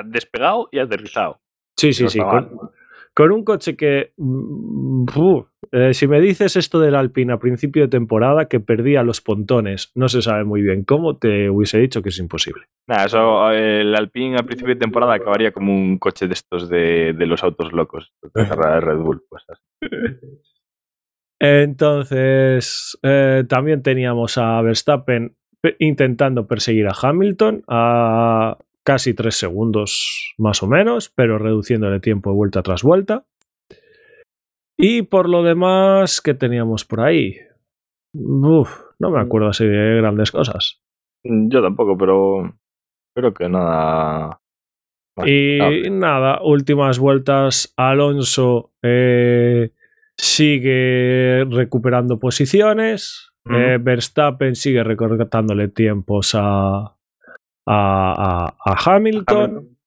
despegado 0.05 0.69
y 0.71 0.79
aterrizado. 0.79 1.41
Sí, 1.77 1.93
sí, 1.93 2.03
no 2.03 2.09
sí. 2.09 2.19
Con. 2.19 2.71
Con 3.13 3.31
un 3.31 3.43
coche 3.43 3.75
que. 3.75 4.13
mm, 4.17 5.05
uf, 5.15 5.47
eh, 5.71 5.93
si 5.93 6.07
me 6.07 6.19
dices 6.19 6.55
esto 6.55 6.79
del 6.79 6.95
Alpine 6.95 7.33
a 7.33 7.39
principio 7.39 7.83
de 7.83 7.87
temporada, 7.87 8.45
que 8.47 8.59
perdía 8.59 9.03
los 9.03 9.21
pontones, 9.21 9.91
no 9.95 10.09
se 10.09 10.21
sabe 10.21 10.43
muy 10.43 10.61
bien 10.61 10.83
cómo, 10.83 11.17
te 11.17 11.49
hubiese 11.49 11.77
dicho 11.79 12.01
que 12.01 12.09
es 12.09 12.19
imposible. 12.19 12.63
Nada, 12.87 13.05
eso, 13.05 13.51
eh, 13.51 13.81
el 13.81 13.95
Alpine 13.95 14.37
al 14.37 14.45
principio 14.45 14.73
de 14.73 14.79
temporada 14.79 15.13
acabaría 15.13 15.51
como 15.51 15.73
un 15.73 15.97
coche 15.97 16.27
de 16.27 16.33
estos 16.33 16.67
de, 16.69 17.13
de 17.13 17.25
los 17.25 17.43
autos 17.43 17.71
locos 17.73 18.11
de 18.33 18.45
Red 18.79 18.97
Bull. 18.97 19.23
Pues, 19.29 19.43
así. 19.47 19.61
Entonces, 21.39 22.97
eh, 23.03 23.43
también 23.47 23.81
teníamos 23.81 24.37
a 24.37 24.61
Verstappen 24.61 25.35
pe- 25.61 25.75
intentando 25.79 26.47
perseguir 26.47 26.87
a 26.87 26.93
Hamilton 26.99 27.63
a 27.67 28.57
casi 28.83 29.13
tres 29.13 29.35
segundos 29.35 30.33
más 30.37 30.63
o 30.63 30.67
menos, 30.67 31.09
pero 31.09 31.37
reduciéndole 31.37 31.99
tiempo 31.99 32.31
de 32.31 32.35
vuelta 32.35 32.63
tras 32.63 32.83
vuelta. 32.83 33.25
Y 34.77 35.03
por 35.03 35.29
lo 35.29 35.43
demás, 35.43 36.21
¿qué 36.21 36.33
teníamos 36.33 36.85
por 36.85 37.01
ahí? 37.01 37.37
Uf, 38.13 38.69
no 38.99 39.11
me 39.11 39.19
acuerdo 39.19 39.49
así 39.49 39.65
de 39.65 39.97
grandes 39.97 40.31
cosas. 40.31 40.81
Yo 41.23 41.61
tampoco, 41.61 41.97
pero 41.97 42.57
creo 43.15 43.33
que 43.33 43.47
nada. 43.47 44.39
Y 45.23 45.59
nada, 45.91 46.41
últimas 46.41 46.97
vueltas, 46.97 47.73
Alonso 47.77 48.71
eh, 48.81 49.71
sigue 50.17 51.45
recuperando 51.49 52.17
posiciones, 52.17 53.31
eh, 53.49 53.77
Verstappen 53.79 54.55
sigue 54.55 54.83
recortándole 54.83 55.67
tiempos 55.67 56.33
a, 56.33 56.95
a, 57.67 58.53
a- 58.65 58.71
a 58.71 58.95
Hamilton, 58.95 59.37
Hamilton. 59.55 59.77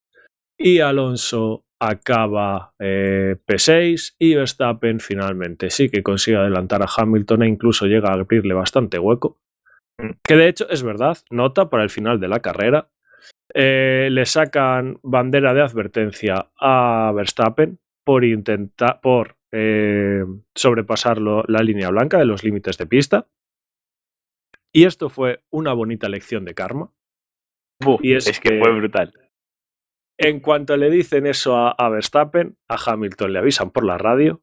y 0.59 0.81
Alonso 0.81 1.65
acaba 1.81 2.73
eh, 2.79 3.37
P6 3.47 4.15
y 4.19 4.35
Verstappen 4.37 5.01
finalmente 5.01 5.69
sí 5.71 5.91
que 5.91 6.03
consigue 6.03 6.37
adelantar 6.39 6.83
a 6.83 6.87
Hamilton 6.97 7.43
e 7.43 7.49
incluso 7.49 7.87
llega 7.87 8.11
a 8.11 8.15
abrirle 8.15 8.55
bastante 8.55 8.99
hueco. 8.99 9.39
Mm. 10.01 10.11
Que 10.25 10.37
de 10.37 10.49
hecho 10.49 10.69
es 10.71 10.83
verdad, 10.83 11.19
nota 11.31 11.69
para 11.71 11.83
el 11.83 11.91
final 11.91 12.21
de 12.21 12.29
la 12.29 12.41
carrera. 12.41 12.89
eh, 13.55 14.09
le 14.11 14.25
sacan 14.27 14.99
bandera 15.03 15.53
de 15.55 15.61
advertencia 15.63 16.51
a 16.59 17.13
Verstappen 17.15 17.79
por 18.05 18.25
intentar 18.25 19.01
por 19.01 19.37
eh, 19.53 20.25
sobrepasar 20.55 21.19
la 21.21 21.63
línea 21.63 21.91
blanca 21.91 22.19
de 22.19 22.25
los 22.25 22.43
límites 22.43 22.77
de 22.79 22.87
pista. 22.87 23.27
Y 24.73 24.85
esto 24.85 25.09
fue 25.09 25.43
una 25.51 25.73
bonita 25.73 26.09
lección 26.09 26.45
de 26.45 26.55
karma. 26.55 26.91
Buf, 27.85 28.01
y 28.05 28.15
es 28.15 28.27
es, 28.27 28.41
que 28.41 28.51
que- 28.51 28.59
fue 28.61 28.73
brutal. 28.75 29.13
En 30.19 30.41
cuanto 30.41 30.77
le 30.77 30.91
dicen 30.91 31.27
eso 31.27 31.57
a, 31.57 31.71
a 31.73 31.89
Verstappen, 31.89 32.57
a 32.69 32.77
Hamilton 32.87 33.33
le 33.33 33.39
avisan 33.41 33.71
por 33.71 33.85
la 33.85 33.99
radio. 33.99 34.41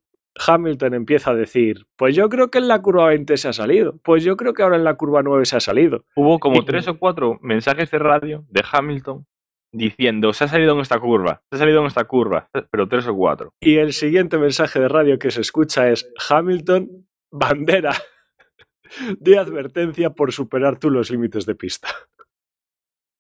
Hamilton 0.47 0.93
empieza 0.93 1.32
a 1.32 1.36
decir, 1.36 1.86
pues 1.97 2.15
yo 2.15 2.30
creo 2.30 2.49
que 2.51 2.58
en 2.58 2.67
la 2.67 2.82
curva 2.82 3.08
20 3.08 3.36
se 3.38 3.47
ha 3.49 3.54
salido, 3.54 3.97
pues 4.04 4.23
yo 4.23 4.38
creo 4.38 4.54
que 4.54 4.63
ahora 4.63 4.77
en 4.77 4.84
la 4.86 4.95
curva 4.95 5.23
9 5.23 5.45
se 5.45 5.58
ha 5.58 5.60
salido. 5.60 6.06
Hubo 6.15 6.39
como 6.39 6.62
Y- 6.62 6.65
tres 6.65 6.88
o 6.88 6.97
cuatro 6.97 7.38
mensajes 7.41 7.89
de 7.91 7.99
radio 7.99 8.45
de 8.49 8.63
Hamilton 8.69 9.25
diciendo 9.73 10.34
se 10.34 10.43
ha 10.45 10.47
salido 10.49 10.73
en 10.73 10.80
esta 10.82 10.99
curva, 10.99 11.41
se 11.49 11.56
ha 11.56 11.60
salido 11.60 11.80
en 11.82 11.88
esta 11.88 12.04
curva, 12.06 12.49
pero 12.71 12.88
tres 12.89 13.08
o 13.08 13.15
cuatro. 13.15 13.54
Y 13.62 13.77
el 13.77 13.93
siguiente 13.93 14.38
mensaje 14.38 14.80
de 14.82 14.88
radio 14.89 15.17
que 15.19 15.32
se 15.32 15.39
escucha 15.41 15.89
es 15.89 16.10
Hamilton, 16.30 17.08
bandera 17.32 17.91
de 19.19 19.38
advertencia 19.38 20.10
por 20.12 20.32
superar 20.34 20.77
tú 20.80 20.89
los 20.89 21.10
límites 21.12 21.45
de 21.45 21.56
pista. 21.56 21.88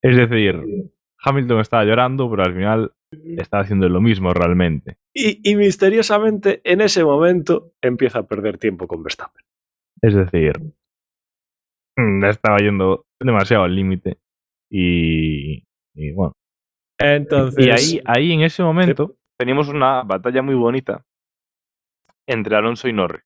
Es 0.01 0.17
decir, 0.17 0.61
Hamilton 1.23 1.59
estaba 1.59 1.85
llorando, 1.85 2.29
pero 2.29 2.43
al 2.43 2.53
final 2.53 2.93
estaba 3.37 3.63
haciendo 3.63 3.87
lo 3.89 4.01
mismo 4.01 4.33
realmente. 4.33 4.97
Y, 5.13 5.47
y 5.49 5.55
misteriosamente 5.55 6.61
en 6.63 6.81
ese 6.81 7.03
momento 7.03 7.73
empieza 7.81 8.19
a 8.19 8.27
perder 8.27 8.57
tiempo 8.57 8.87
con 8.87 9.03
Verstappen. 9.03 9.45
Es 10.01 10.15
decir, 10.15 10.53
mm, 11.97 12.25
estaba 12.25 12.57
yendo 12.57 13.05
demasiado 13.19 13.63
al 13.63 13.75
límite 13.75 14.17
y, 14.71 15.63
y 15.93 16.11
bueno, 16.13 16.33
Entonces. 16.99 17.65
Y 17.65 17.69
ahí, 17.69 18.01
ahí 18.05 18.31
en 18.31 18.41
ese 18.41 18.63
momento 18.63 19.17
teníamos 19.37 19.69
una 19.69 20.03
batalla 20.03 20.41
muy 20.41 20.55
bonita 20.55 21.05
entre 22.27 22.55
Alonso 22.55 22.87
y 22.87 22.93
Norris. 22.93 23.23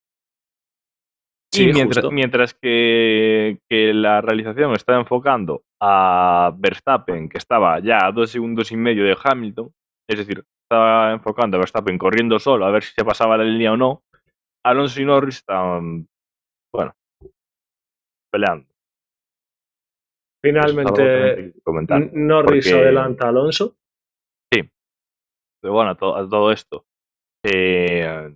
Sí, 1.55 1.69
y 1.69 1.73
mientras, 1.73 1.97
justo. 2.03 2.11
mientras 2.11 2.53
que, 2.53 3.59
que 3.69 3.93
la 3.93 4.21
realización 4.21 4.73
estaba 4.73 4.99
enfocando 4.99 5.63
a 5.81 6.53
Verstappen, 6.57 7.29
que 7.29 7.37
estaba 7.37 7.79
ya 7.79 8.05
a 8.07 8.11
dos 8.11 8.29
segundos 8.31 8.71
y 8.71 8.77
medio 8.77 9.03
de 9.05 9.17
Hamilton, 9.21 9.71
es 10.09 10.17
decir, 10.19 10.43
estaba 10.69 11.11
enfocando 11.13 11.57
a 11.57 11.59
Verstappen 11.59 11.97
corriendo 11.97 12.39
solo 12.39 12.65
a 12.65 12.71
ver 12.71 12.83
si 12.83 12.93
se 12.93 13.05
pasaba 13.05 13.37
la 13.37 13.43
línea 13.43 13.71
o 13.73 13.77
no, 13.77 14.03
Alonso 14.65 15.01
y 15.01 15.05
Norris 15.05 15.37
estaban, 15.37 16.07
bueno, 16.73 16.93
peleando. 18.31 18.67
Finalmente, 20.43 21.53
Norris 22.13 22.65
porque- 22.69 22.79
adelanta 22.83 23.25
a 23.25 23.29
Alonso. 23.29 23.75
Pero 24.51 25.73
bueno, 25.73 25.91
a, 25.91 25.95
to- 25.95 26.15
a 26.15 26.29
todo 26.29 26.51
esto 26.51 26.85
eh, 27.43 28.35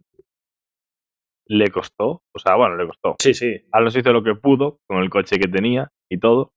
le 1.50 1.72
costó, 1.72 2.22
o 2.32 2.40
sea, 2.40 2.56
bueno, 2.56 2.78
le 2.78 2.86
costó. 2.86 3.16
Sí, 3.20 3.34
sí. 3.34 3.60
Alonso 3.72 4.00
hizo 4.00 4.14
lo 4.14 4.24
que 4.24 4.36
pudo 4.36 4.80
con 4.88 5.02
el 5.02 5.10
coche 5.10 5.40
que 5.40 5.48
tenía 5.48 5.92
y 6.10 6.20
todo. 6.20 6.54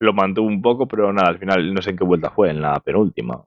Lo 0.00 0.12
mantuvo 0.12 0.46
un 0.46 0.62
poco, 0.62 0.86
pero 0.86 1.12
nada, 1.12 1.28
al 1.28 1.38
final 1.38 1.74
no 1.74 1.82
sé 1.82 1.90
en 1.90 1.96
qué 1.96 2.04
vuelta 2.04 2.30
fue, 2.30 2.50
en 2.50 2.60
la 2.60 2.78
penúltima. 2.80 3.44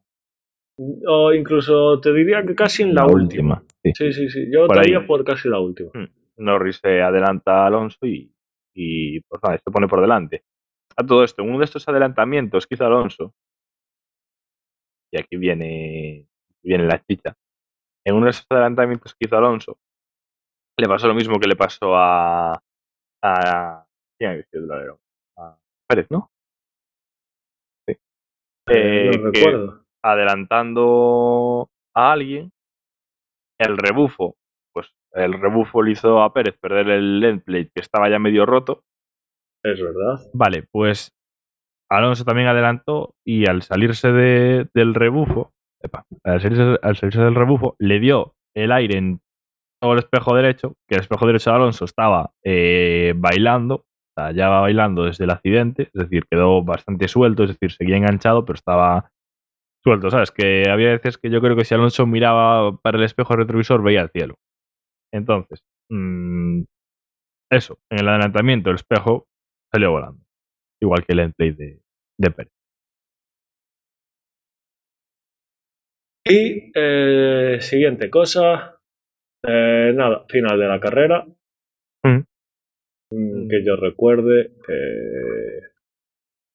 O 1.08 1.34
incluso 1.34 2.00
te 2.02 2.14
diría 2.14 2.46
que 2.46 2.54
casi 2.54 2.84
en 2.84 2.94
la, 2.94 3.06
última. 3.06 3.64
Sí. 3.84 3.92
Sí, 3.96 4.14
sí, 4.14 4.30
sí. 4.30 4.46
Yo 4.52 4.68
Por 4.68 4.82
te 4.82 4.96
ahí. 4.96 5.08
por 5.08 5.24
casi 5.24 5.48
la 5.48 5.60
última. 5.60 5.90
Norris 6.38 6.78
se 6.78 7.02
adelanta 7.02 7.64
a 7.64 7.68
Alonso 7.68 8.06
y, 8.06 8.32
y 8.76 9.22
pues 9.22 9.42
nada, 9.42 9.58
se 9.58 9.72
pone 9.72 9.88
por 9.88 10.02
delante. 10.02 10.44
A 10.98 11.06
todo 11.06 11.24
esto, 11.24 11.44
en 11.44 11.50
uno 11.50 11.60
de 11.60 11.66
estos 11.66 11.88
adelantamientos 11.88 12.68
que 12.68 12.76
hizo 12.76 12.86
Alonso, 12.86 13.34
y 15.12 15.20
aquí 15.20 15.38
viene, 15.38 16.28
viene 16.62 16.86
la 16.86 17.02
chicha, 17.04 17.36
en 18.06 18.16
uno 18.16 18.26
de 18.26 18.32
esos 18.32 18.46
adelantamientos 18.50 19.14
que 19.14 19.26
hizo 19.26 19.38
Alonso, 19.38 19.80
le 20.78 20.88
pasó 20.88 21.08
lo 21.08 21.16
mismo 21.16 21.40
que 21.40 21.48
le 21.48 21.56
pasó 21.56 21.96
a. 21.96 22.62
a 23.24 23.86
¿Quién 24.20 24.32
ha 24.32 24.44
sido 24.44 24.74
el? 24.76 24.92
A 25.38 25.58
Pérez, 25.88 26.08
¿no? 26.10 26.30
Sí. 27.88 27.94
Eh, 28.70 29.12
Eh, 29.14 29.18
no 29.20 29.32
que 29.32 29.40
recuerdo. 29.40 29.86
adelantando 30.04 31.70
a 31.96 32.12
alguien, 32.12 32.52
el 33.60 33.78
rebufo, 33.78 34.36
pues 34.74 34.92
el 35.14 35.34
rebufo 35.40 35.82
le 35.82 35.92
hizo 35.92 36.22
a 36.22 36.34
Pérez 36.34 36.58
perder 36.60 36.90
el 36.90 37.24
end 37.24 37.44
plate 37.44 37.72
que 37.74 37.82
estaba 37.82 38.10
ya 38.10 38.20
medio 38.20 38.46
roto. 38.46 38.84
Es 39.64 39.82
verdad. 39.82 40.20
Vale, 40.34 40.64
pues 40.72 41.12
Alonso 41.90 42.24
también 42.26 42.48
adelantó 42.48 43.16
y 43.26 43.48
al 43.50 43.62
salirse 43.64 44.12
de- 44.12 44.70
del 44.74 44.94
rebufo, 44.94 45.54
epa, 45.82 46.06
al, 46.24 46.42
salirse, 46.42 46.78
al 46.82 46.96
salirse 46.98 47.22
del 47.22 47.36
rebufo, 47.36 47.76
le 47.80 48.00
dio 48.00 48.36
el 48.56 48.72
aire 48.72 48.98
en 48.98 49.22
el 49.82 50.00
espejo 50.00 50.36
derecho, 50.36 50.76
que 50.88 50.96
el 50.96 51.02
espejo 51.02 51.28
derecho 51.28 51.50
de 51.52 51.56
Alonso 51.56 51.86
estaba 51.86 52.32
eh, 52.44 53.14
bailando, 53.16 53.86
ya 54.34 54.50
va 54.50 54.62
bailando 54.62 55.04
desde 55.04 55.26
el 55.26 55.30
accidente, 55.30 55.84
es 55.84 55.94
decir, 55.94 56.26
quedó 56.30 56.64
bastante 56.64 57.08
suelto, 57.08 57.44
es 57.44 57.50
decir, 57.50 57.72
seguía 57.72 57.98
enganchado, 57.98 58.46
pero 58.46 58.56
estaba 58.56 59.12
suelto, 59.84 60.10
¿sabes? 60.10 60.32
Que 60.32 60.64
había 60.70 60.92
veces 60.92 61.18
que 61.18 61.30
yo 61.30 61.42
creo 61.42 61.56
que 61.56 61.66
si 61.66 61.76
Alonso 61.76 62.06
miraba 62.08 62.76
para 62.78 62.98
el 62.98 63.04
espejo 63.04 63.36
retrovisor 63.36 63.84
veía 63.84 64.02
el 64.02 64.10
cielo. 64.10 64.36
Entonces, 65.14 65.62
mm, 65.90 66.64
eso, 67.52 67.80
en 67.92 68.00
el 68.00 68.10
adelantamiento 68.10 68.70
el 68.72 68.78
espejo 68.78 69.28
salió 69.74 69.92
volando, 69.92 70.24
igual 70.82 71.06
que 71.06 71.14
el 71.14 71.20
end 71.20 71.34
plate 71.36 71.54
de, 71.54 71.82
de 72.20 72.32
Pérez. 72.32 72.52
Y 76.26 76.72
eh, 76.76 77.58
siguiente 77.62 78.10
cosa. 78.10 78.77
Eh, 79.46 79.92
nada, 79.96 80.26
final 80.30 80.60
de 80.60 80.68
la 80.68 80.80
carrera. 80.80 81.26
Mm. 82.06 82.24
Mm, 83.12 83.48
Que 83.50 83.64
yo 83.66 83.76
recuerde. 83.76 84.52
eh, 84.68 85.62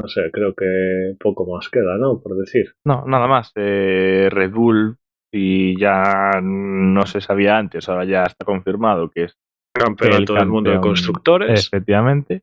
no 0.01 0.09
sé, 0.09 0.31
creo 0.33 0.55
que 0.55 1.15
poco 1.21 1.47
más 1.47 1.69
queda, 1.69 1.97
¿no? 1.97 2.21
Por 2.21 2.37
decir. 2.37 2.75
No, 2.85 3.05
nada 3.07 3.27
más. 3.29 3.53
eh, 3.55 4.29
Red 4.31 4.51
Bull, 4.51 4.97
y 5.33 5.79
ya 5.81 6.41
no 6.43 7.07
se 7.07 7.21
sabía 7.21 7.57
antes, 7.57 7.89
ahora 7.89 8.05
ya 8.05 8.25
está 8.25 8.45
confirmado 8.45 9.11
que 9.11 9.25
es 9.25 9.37
Campeonato 9.75 10.35
El 10.35 10.39
del 10.41 10.49
mundo 10.49 10.71
de 10.71 10.81
constructores. 10.81 11.67
efectivamente. 11.69 12.43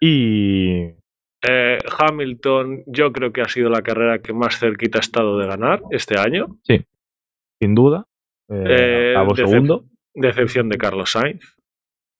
Y 0.00 0.90
Eh, 1.44 1.78
Hamilton, 1.98 2.84
yo 2.86 3.12
creo 3.12 3.32
que 3.32 3.40
ha 3.40 3.48
sido 3.48 3.68
la 3.68 3.82
carrera 3.82 4.20
que 4.20 4.32
más 4.32 4.58
cerquita 4.60 4.98
ha 4.98 5.00
estado 5.00 5.38
de 5.38 5.46
ganar 5.48 5.82
este 5.90 6.16
año. 6.20 6.58
sin 6.64 7.74
duda, 7.74 8.06
eh, 8.50 9.14
Eh, 9.14 9.14
decep- 9.16 9.36
segundo. 9.46 9.84
Decepción 10.14 10.68
de 10.68 10.78
Carlos 10.78 11.10
Sainz. 11.12 11.56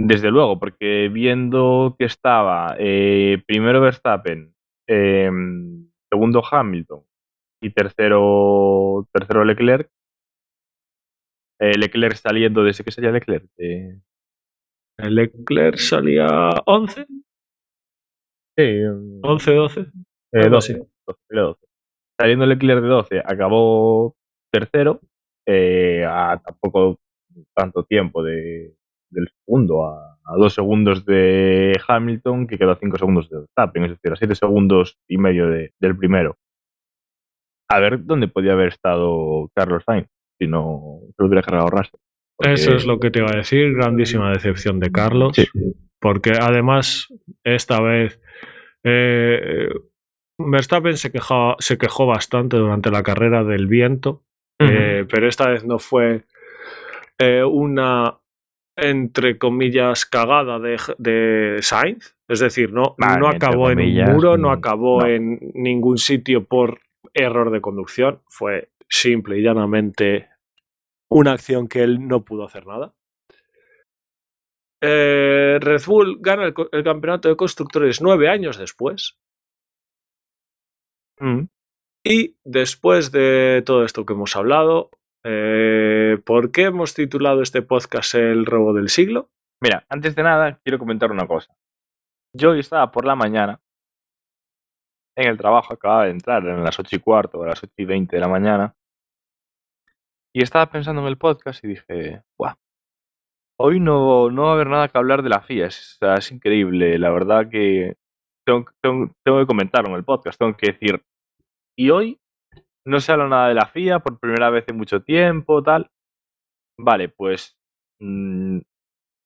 Desde 0.00 0.30
luego, 0.30 0.58
porque 0.58 1.08
viendo 1.12 1.94
que 1.98 2.06
estaba 2.06 2.74
eh, 2.78 3.42
primero 3.46 3.80
Verstappen, 3.80 4.54
eh, 4.88 5.30
segundo 6.11 6.42
Hamilton 6.50 7.04
y 7.62 7.70
tercero, 7.70 9.06
tercero 9.12 9.44
Leclerc, 9.44 9.88
eh, 11.61 11.76
Leclerc 11.78 12.16
saliendo 12.16 12.64
desde 12.64 12.82
que 12.82 12.90
salía 12.90 13.12
Leclerc. 13.12 13.46
Leclerc 14.98 15.76
salía 15.76 16.26
11, 16.66 17.06
sí, 18.58 18.80
11, 19.22 19.54
12. 19.54 19.80
eh, 19.80 19.87
algo 20.35 20.50
12, 20.56 20.72
así. 20.72 20.82
12, 21.06 21.20
era 21.30 21.42
12. 21.42 21.66
Saliendo 22.20 22.46
Leclerc 22.46 22.82
de 22.82 22.88
12, 22.88 23.22
acabó 23.24 24.16
tercero, 24.52 25.00
eh, 25.46 26.05
a 26.09 26.40
tampoco 26.44 26.98
tanto 27.55 27.85
tiempo 27.85 28.22
de, 28.22 28.74
del 29.11 29.28
segundo, 29.44 29.87
a, 29.87 30.18
a 30.24 30.37
dos 30.37 30.55
segundos 30.55 31.05
de 31.05 31.72
Hamilton, 31.87 32.46
que 32.46 32.59
quedó 32.59 32.72
a 32.72 32.78
cinco 32.78 32.98
segundos 32.98 33.28
de 33.31 33.38
Verstappen, 33.38 33.85
es 33.85 33.90
decir, 33.92 34.12
a 34.12 34.16
siete 34.16 34.35
segundos 34.35 34.98
y 35.09 35.18
medio 35.18 35.48
de- 35.48 35.72
del 35.81 35.96
primero. 35.96 36.37
A 37.68 37.81
ver 37.81 38.05
dónde 38.05 38.28
podía 38.28 38.52
haber 38.52 38.68
estado 38.68 39.50
Carlos 39.55 39.83
Sainz, 39.87 40.09
si 40.38 40.46
no 40.46 41.00
se 41.07 41.14
lo 41.18 41.26
hubiera 41.26 41.42
cargado 41.42 41.70
Russell. 41.70 41.98
Porque- 42.37 42.52
Eso 42.55 42.74
es 42.74 42.85
lo 42.87 42.98
que 43.00 43.11
te 43.11 43.20
iba 43.20 43.31
a 43.33 43.37
decir. 43.37 43.72
Grandísima 43.74 44.31
decepción 44.31 44.78
de 44.81 44.90
Carlos. 44.90 45.37
Sí. 45.37 45.46
Porque 46.00 46.33
además, 46.40 47.09
esta 47.44 47.81
vez. 47.81 48.20
eh, 48.85 49.68
Verstappen 50.38 50.96
se, 50.96 51.12
quejaba- 51.12 51.57
se 51.61 51.78
quejó 51.78 52.07
bastante 52.07 52.57
durante 52.57 52.90
la 52.90 53.02
carrera 53.02 53.44
del 53.44 53.68
viento. 53.68 54.24
Eh, 54.59 55.07
pero 55.11 55.29
esta 55.29 55.49
vez 55.49 55.65
no 55.65 55.79
fue 55.79 56.25
eh, 57.19 57.43
una 57.45 58.19
entre 58.77 59.38
comillas 59.38 60.07
cagada 60.07 60.59
de, 60.59 60.79
de 60.99 61.59
Sainz. 61.61 62.17
Es 62.29 62.41
decir, 62.41 62.73
no, 62.73 62.95
Vale, 62.99 63.21
no 63.21 63.29
acabó 63.29 63.71
en 63.71 63.81
un 63.81 64.12
muro, 64.12 64.38
no 64.38 64.49
mm, 64.49 64.53
acabó 64.53 65.01
no. 65.03 65.07
en 65.07 65.38
ningún 65.55 65.99
sitio 65.99 66.45
por 66.45 66.81
error 67.12 67.51
de 67.51 67.61
conducción. 67.61 68.23
Fue 68.27 68.71
simple 68.88 69.38
y 69.38 69.43
llanamente 69.43 70.31
una 71.11 71.33
acción 71.33 71.69
que 71.69 71.83
él 71.83 72.07
no 72.07 72.25
pudo 72.25 72.45
hacer 72.45 72.67
nada. 72.67 72.95
Eh, 74.81 75.59
Red 75.61 75.83
Bull 75.87 76.19
gana 76.21 76.53
el 76.73 76.85
campeonato 76.85 77.29
de 77.29 77.37
constructores 77.37 78.01
nueve 78.01 78.29
años 78.29 78.59
después. 78.59 79.19
Mm. 81.21 81.45
Y 82.05 82.37
después 82.45 83.12
de 83.12 83.62
todo 83.65 83.85
esto 83.85 84.05
que 84.05 84.12
hemos 84.15 84.35
hablado, 84.37 84.91
eh, 85.25 86.19
¿por 86.25 86.51
qué 86.51 86.65
hemos 86.65 86.95
titulado 86.95 87.43
este 87.43 87.62
podcast 87.62 88.15
El 88.15 88.45
robo 88.47 88.73
del 88.73 88.88
siglo? 88.88 89.31
Mira, 89.62 89.87
antes 89.88 90.17
de 90.17 90.23
nada, 90.25 90.59
quiero 90.65 90.79
comentar 90.79 91.12
una 91.12 91.27
cosa. 91.27 91.55
Yo 92.37 92.51
hoy 92.51 92.61
estaba 92.61 92.91
por 92.91 93.05
la 93.07 93.15
mañana 93.15 93.61
en 95.17 95.29
el 95.29 95.37
trabajo, 95.38 95.75
acababa 95.75 96.05
de 96.07 96.11
entrar 96.11 96.45
en 96.47 96.65
las 96.65 96.79
8 96.79 96.97
y 96.97 96.99
cuarto 96.99 97.38
o 97.38 97.47
las 97.47 97.62
8 97.62 97.73
y 97.77 97.85
20 97.85 98.17
de 98.17 98.21
la 98.21 98.29
mañana, 98.29 98.75
y 100.35 100.43
estaba 100.43 100.71
pensando 100.71 101.03
en 101.03 101.09
el 101.09 101.19
podcast 101.19 101.62
y 101.62 101.69
dije, 101.69 102.23
Buah, 102.38 102.55
hoy 103.61 103.79
no, 103.79 104.31
no 104.31 104.45
va 104.45 104.51
a 104.51 104.55
haber 104.55 104.69
nada 104.69 104.88
que 104.88 104.97
hablar 104.97 105.23
de 105.23 105.29
la 105.29 105.43
FIA, 105.43 105.67
es, 105.67 105.99
increíble, 106.33 106.99
la 106.99 107.11
verdad 107.11 107.51
que 107.51 107.97
tengo- 108.47 108.65
tengo 108.83 109.38
que 109.41 109.47
comentarlo 109.47 109.91
en 109.91 109.97
el 109.97 110.05
podcast, 110.05 110.38
tengo 110.38 110.57
que 110.57 110.73
decir, 110.73 111.03
y 111.76 111.90
hoy 111.90 112.20
no 112.87 113.00
se 113.00 113.12
habla 113.12 113.28
nada 113.28 113.48
de 113.48 113.54
la 113.54 113.66
FIA 113.66 114.00
por 114.00 114.18
primera 114.18 114.50
vez 114.50 114.64
en 114.68 114.76
mucho 114.76 115.02
tiempo, 115.02 115.62
tal. 115.62 115.90
Vale, 116.78 117.08
pues 117.08 117.56
mm, 118.00 118.58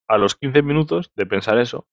a 0.08 0.18
los 0.18 0.36
15 0.36 0.62
minutos 0.62 1.12
de 1.16 1.26
pensar 1.26 1.58
eso, 1.58 1.86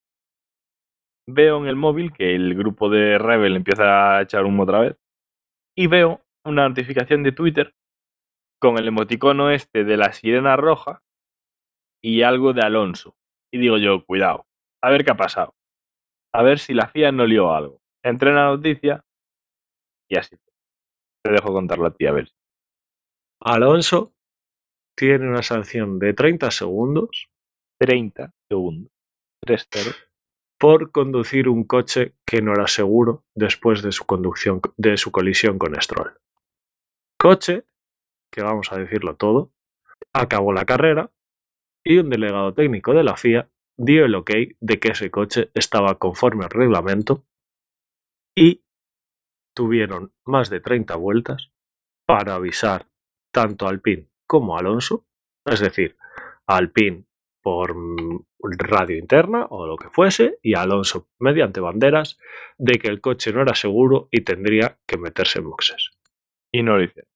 veo 1.27 1.57
en 1.57 1.67
el 1.67 1.75
móvil 1.75 2.11
que 2.11 2.35
el 2.35 2.55
grupo 2.55 2.89
de 2.89 3.17
Rebel 3.17 3.55
empieza 3.55 4.17
a 4.17 4.21
echar 4.21 4.45
humo 4.45 4.63
otra 4.63 4.79
vez 4.79 4.97
y 5.77 5.87
veo 5.87 6.21
una 6.45 6.67
notificación 6.67 7.23
de 7.23 7.31
Twitter 7.31 7.73
con 8.59 8.77
el 8.77 8.87
emoticono 8.87 9.49
este 9.49 9.83
de 9.83 9.97
la 9.97 10.13
sirena 10.13 10.55
roja 10.55 11.01
y 12.03 12.23
algo 12.23 12.53
de 12.53 12.61
Alonso. 12.61 13.15
Y 13.51 13.59
digo 13.59 13.77
yo, 13.77 14.05
cuidado, 14.05 14.45
a 14.81 14.89
ver 14.89 15.05
qué 15.05 15.11
ha 15.11 15.17
pasado. 15.17 15.53
A 16.33 16.43
ver 16.43 16.59
si 16.59 16.73
la 16.73 16.87
FIA 16.87 17.11
no 17.11 17.25
lió 17.25 17.53
algo. 17.53 17.79
Entré 18.03 18.29
en 18.29 18.35
la 18.35 18.45
noticia 18.45 19.03
y 20.09 20.17
así. 20.17 20.35
Te 21.23 21.31
dejo 21.31 21.53
contarlo 21.53 21.87
a 21.87 21.93
ti, 21.93 22.05
a 22.05 22.11
ver. 22.11 22.31
Alonso 23.41 24.13
tiene 24.95 25.27
una 25.27 25.41
sanción 25.41 25.99
de 25.99 26.13
30 26.13 26.51
segundos 26.51 27.29
30 27.79 28.33
segundos. 28.49 28.91
3-0. 29.45 29.93
por 30.57 30.91
conducir 30.91 31.49
un 31.49 31.65
coche 31.65 32.15
que 32.25 32.41
no 32.41 32.53
era 32.53 32.67
seguro 32.67 33.25
después 33.35 33.81
de 33.81 33.91
su 33.91 34.05
conducción 34.05 34.61
de 34.77 34.95
su 34.95 35.11
colisión 35.11 35.57
con 35.57 35.75
Stroll. 35.81 36.13
Coche, 37.19 37.65
que 38.31 38.41
vamos 38.41 38.71
a 38.71 38.77
decirlo 38.77 39.17
todo, 39.17 39.51
acabó 40.13 40.53
la 40.53 40.63
carrera 40.63 41.11
y 41.83 41.97
un 41.97 42.09
delegado 42.09 42.53
técnico 42.53 42.93
de 42.93 43.03
la 43.03 43.17
FIA 43.17 43.49
dio 43.77 44.05
el 44.05 44.15
ok 44.15 44.31
de 44.61 44.79
que 44.79 44.91
ese 44.93 45.11
coche 45.11 45.51
estaba 45.53 45.99
conforme 45.99 46.45
al 46.45 46.51
reglamento 46.51 47.25
y 48.33 48.62
tuvieron 49.53 50.13
más 50.25 50.49
de 50.49 50.59
30 50.59 50.95
vueltas 50.95 51.51
para 52.05 52.35
avisar 52.35 52.87
tanto 53.31 53.65
a 53.65 53.69
Alpine 53.69 54.09
como 54.27 54.55
a 54.55 54.59
Alonso, 54.59 55.05
es 55.45 55.59
decir, 55.59 55.97
a 56.47 56.57
Alpine 56.57 57.05
por 57.41 57.75
mm, 57.75 58.25
radio 58.57 58.97
interna 58.97 59.45
o 59.49 59.67
lo 59.67 59.77
que 59.77 59.89
fuese 59.89 60.39
y 60.41 60.55
a 60.55 60.61
Alonso 60.61 61.09
mediante 61.19 61.59
banderas 61.59 62.17
de 62.57 62.79
que 62.79 62.87
el 62.87 63.01
coche 63.01 63.33
no 63.33 63.41
era 63.41 63.55
seguro 63.55 64.07
y 64.11 64.21
tendría 64.21 64.79
que 64.87 64.97
meterse 64.97 65.39
en 65.39 65.49
boxes. 65.49 65.91
Y 66.51 66.63
no 66.63 66.77
lo 66.77 66.83
hicieron. 66.83 67.09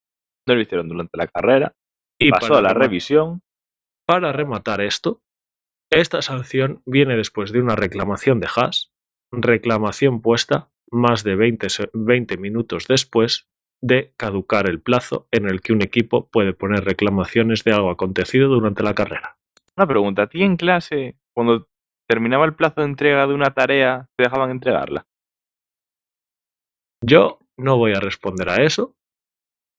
No 0.47 0.55
lo 0.55 0.61
hicieron 0.61 0.89
durante 0.89 1.17
la 1.17 1.27
carrera. 1.27 1.75
Y 2.19 2.31
pasó 2.31 2.49
para 2.49 2.61
la 2.61 2.73
revisión. 2.73 3.41
Para 4.05 4.31
rematar 4.31 4.81
esto, 4.81 5.21
esta 5.91 6.21
sanción 6.21 6.81
viene 6.85 7.17
después 7.17 7.51
de 7.51 7.59
una 7.59 7.75
reclamación 7.75 8.39
de 8.39 8.47
Haas, 8.47 8.93
reclamación 9.31 10.21
puesta 10.21 10.69
más 10.91 11.23
de 11.23 11.35
20, 11.35 11.69
se- 11.69 11.89
20 11.93 12.37
minutos 12.37 12.85
después 12.87 13.47
de 13.81 14.13
caducar 14.17 14.67
el 14.69 14.81
plazo 14.81 15.27
en 15.31 15.47
el 15.47 15.61
que 15.61 15.73
un 15.73 15.81
equipo 15.81 16.29
puede 16.29 16.53
poner 16.53 16.83
reclamaciones 16.83 17.63
de 17.63 17.73
algo 17.73 17.91
acontecido 17.91 18.49
durante 18.49 18.83
la 18.83 18.95
carrera. 18.95 19.37
Una 19.75 19.87
pregunta. 19.87 20.23
¿A 20.23 20.27
ti 20.27 20.41
en 20.43 20.57
clase, 20.57 21.17
cuando 21.33 21.67
terminaba 22.07 22.45
el 22.45 22.55
plazo 22.55 22.81
de 22.81 22.87
entrega 22.87 23.27
de 23.27 23.33
una 23.33 23.53
tarea, 23.53 24.09
te 24.17 24.23
dejaban 24.23 24.49
entregarla? 24.49 25.05
Yo 27.03 27.39
no 27.57 27.77
voy 27.77 27.93
a 27.93 27.99
responder 27.99 28.49
a 28.49 28.63
eso, 28.63 28.95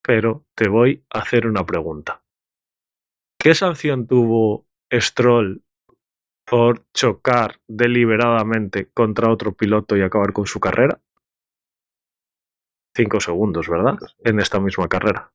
pero 0.02 0.44
te 0.54 0.68
voy 0.68 1.04
a 1.12 1.20
hacer 1.20 1.46
una 1.46 1.64
pregunta. 1.66 2.22
¿Qué 3.40 3.54
sanción 3.54 4.06
tuvo 4.06 4.66
Stroll 4.92 5.62
por 6.50 6.84
chocar 6.92 7.61
deliberadamente 7.68 8.90
contra 8.92 9.30
otro 9.30 9.52
piloto 9.52 9.96
y 9.96 10.02
acabar 10.02 10.32
con 10.32 10.46
su 10.46 10.61
carrera? 10.61 11.00
Cinco 12.96 13.20
segundos, 13.20 13.68
¿verdad? 13.68 13.96
En 14.24 14.40
esta 14.40 14.58
misma 14.58 14.88
carrera. 14.88 15.32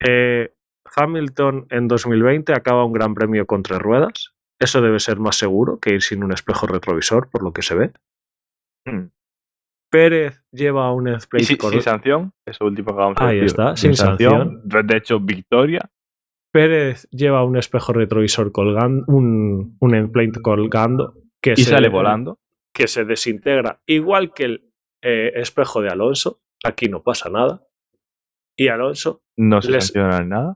Eh, 0.00 0.52
Hamilton 0.96 1.66
en 1.70 1.88
2020 1.88 2.52
acaba 2.52 2.84
un 2.84 2.92
gran 2.92 3.14
premio 3.14 3.46
con 3.46 3.62
tres 3.62 3.78
ruedas. 3.78 4.34
Eso 4.58 4.80
debe 4.80 5.00
ser 5.00 5.18
más 5.18 5.36
seguro 5.36 5.78
que 5.78 5.94
ir 5.94 6.02
sin 6.02 6.24
un 6.24 6.32
espejo 6.32 6.66
retrovisor, 6.66 7.28
por 7.30 7.42
lo 7.42 7.52
que 7.52 7.62
se 7.62 7.74
ve. 7.74 7.92
Hmm. 8.86 9.08
Pérez 9.90 10.42
lleva 10.50 10.92
un 10.92 11.08
Y 11.08 11.12
F-plate 11.14 11.44
si- 11.44 11.56
cor- 11.56 11.72
sin 11.72 11.82
sanción, 11.82 12.32
eso 12.46 12.64
último 12.64 12.86
que 12.88 12.92
acabamos 12.94 13.18
de 13.18 13.24
Ahí 13.24 13.34
decir. 13.40 13.46
está, 13.46 13.76
sin 13.76 13.92
De 14.86 14.96
hecho, 14.96 15.20
victoria. 15.20 15.90
Pérez 16.56 17.06
lleva 17.10 17.44
un 17.44 17.56
espejo 17.58 17.92
retrovisor 17.92 18.50
colgando, 18.50 19.04
un, 19.08 19.76
un 19.78 19.94
endplate 19.94 20.40
colgando 20.40 21.14
que 21.42 21.52
Y 21.52 21.56
se, 21.64 21.70
sale 21.70 21.88
volando. 21.90 22.38
que 22.74 22.88
se 22.88 23.04
desintegra 23.04 23.82
igual 23.86 24.32
que 24.32 24.44
el 24.44 24.72
eh, 25.02 25.32
espejo 25.36 25.82
de 25.82 25.90
Alonso. 25.90 26.40
Aquí 26.64 26.88
no 26.88 27.02
pasa 27.02 27.28
nada. 27.28 27.62
Y 28.58 28.68
Alonso 28.68 29.20
No 29.38 29.60
se 29.60 29.70
Les- 29.70 29.84
sanciona 29.88 30.16
en 30.22 30.28
nada. 30.30 30.54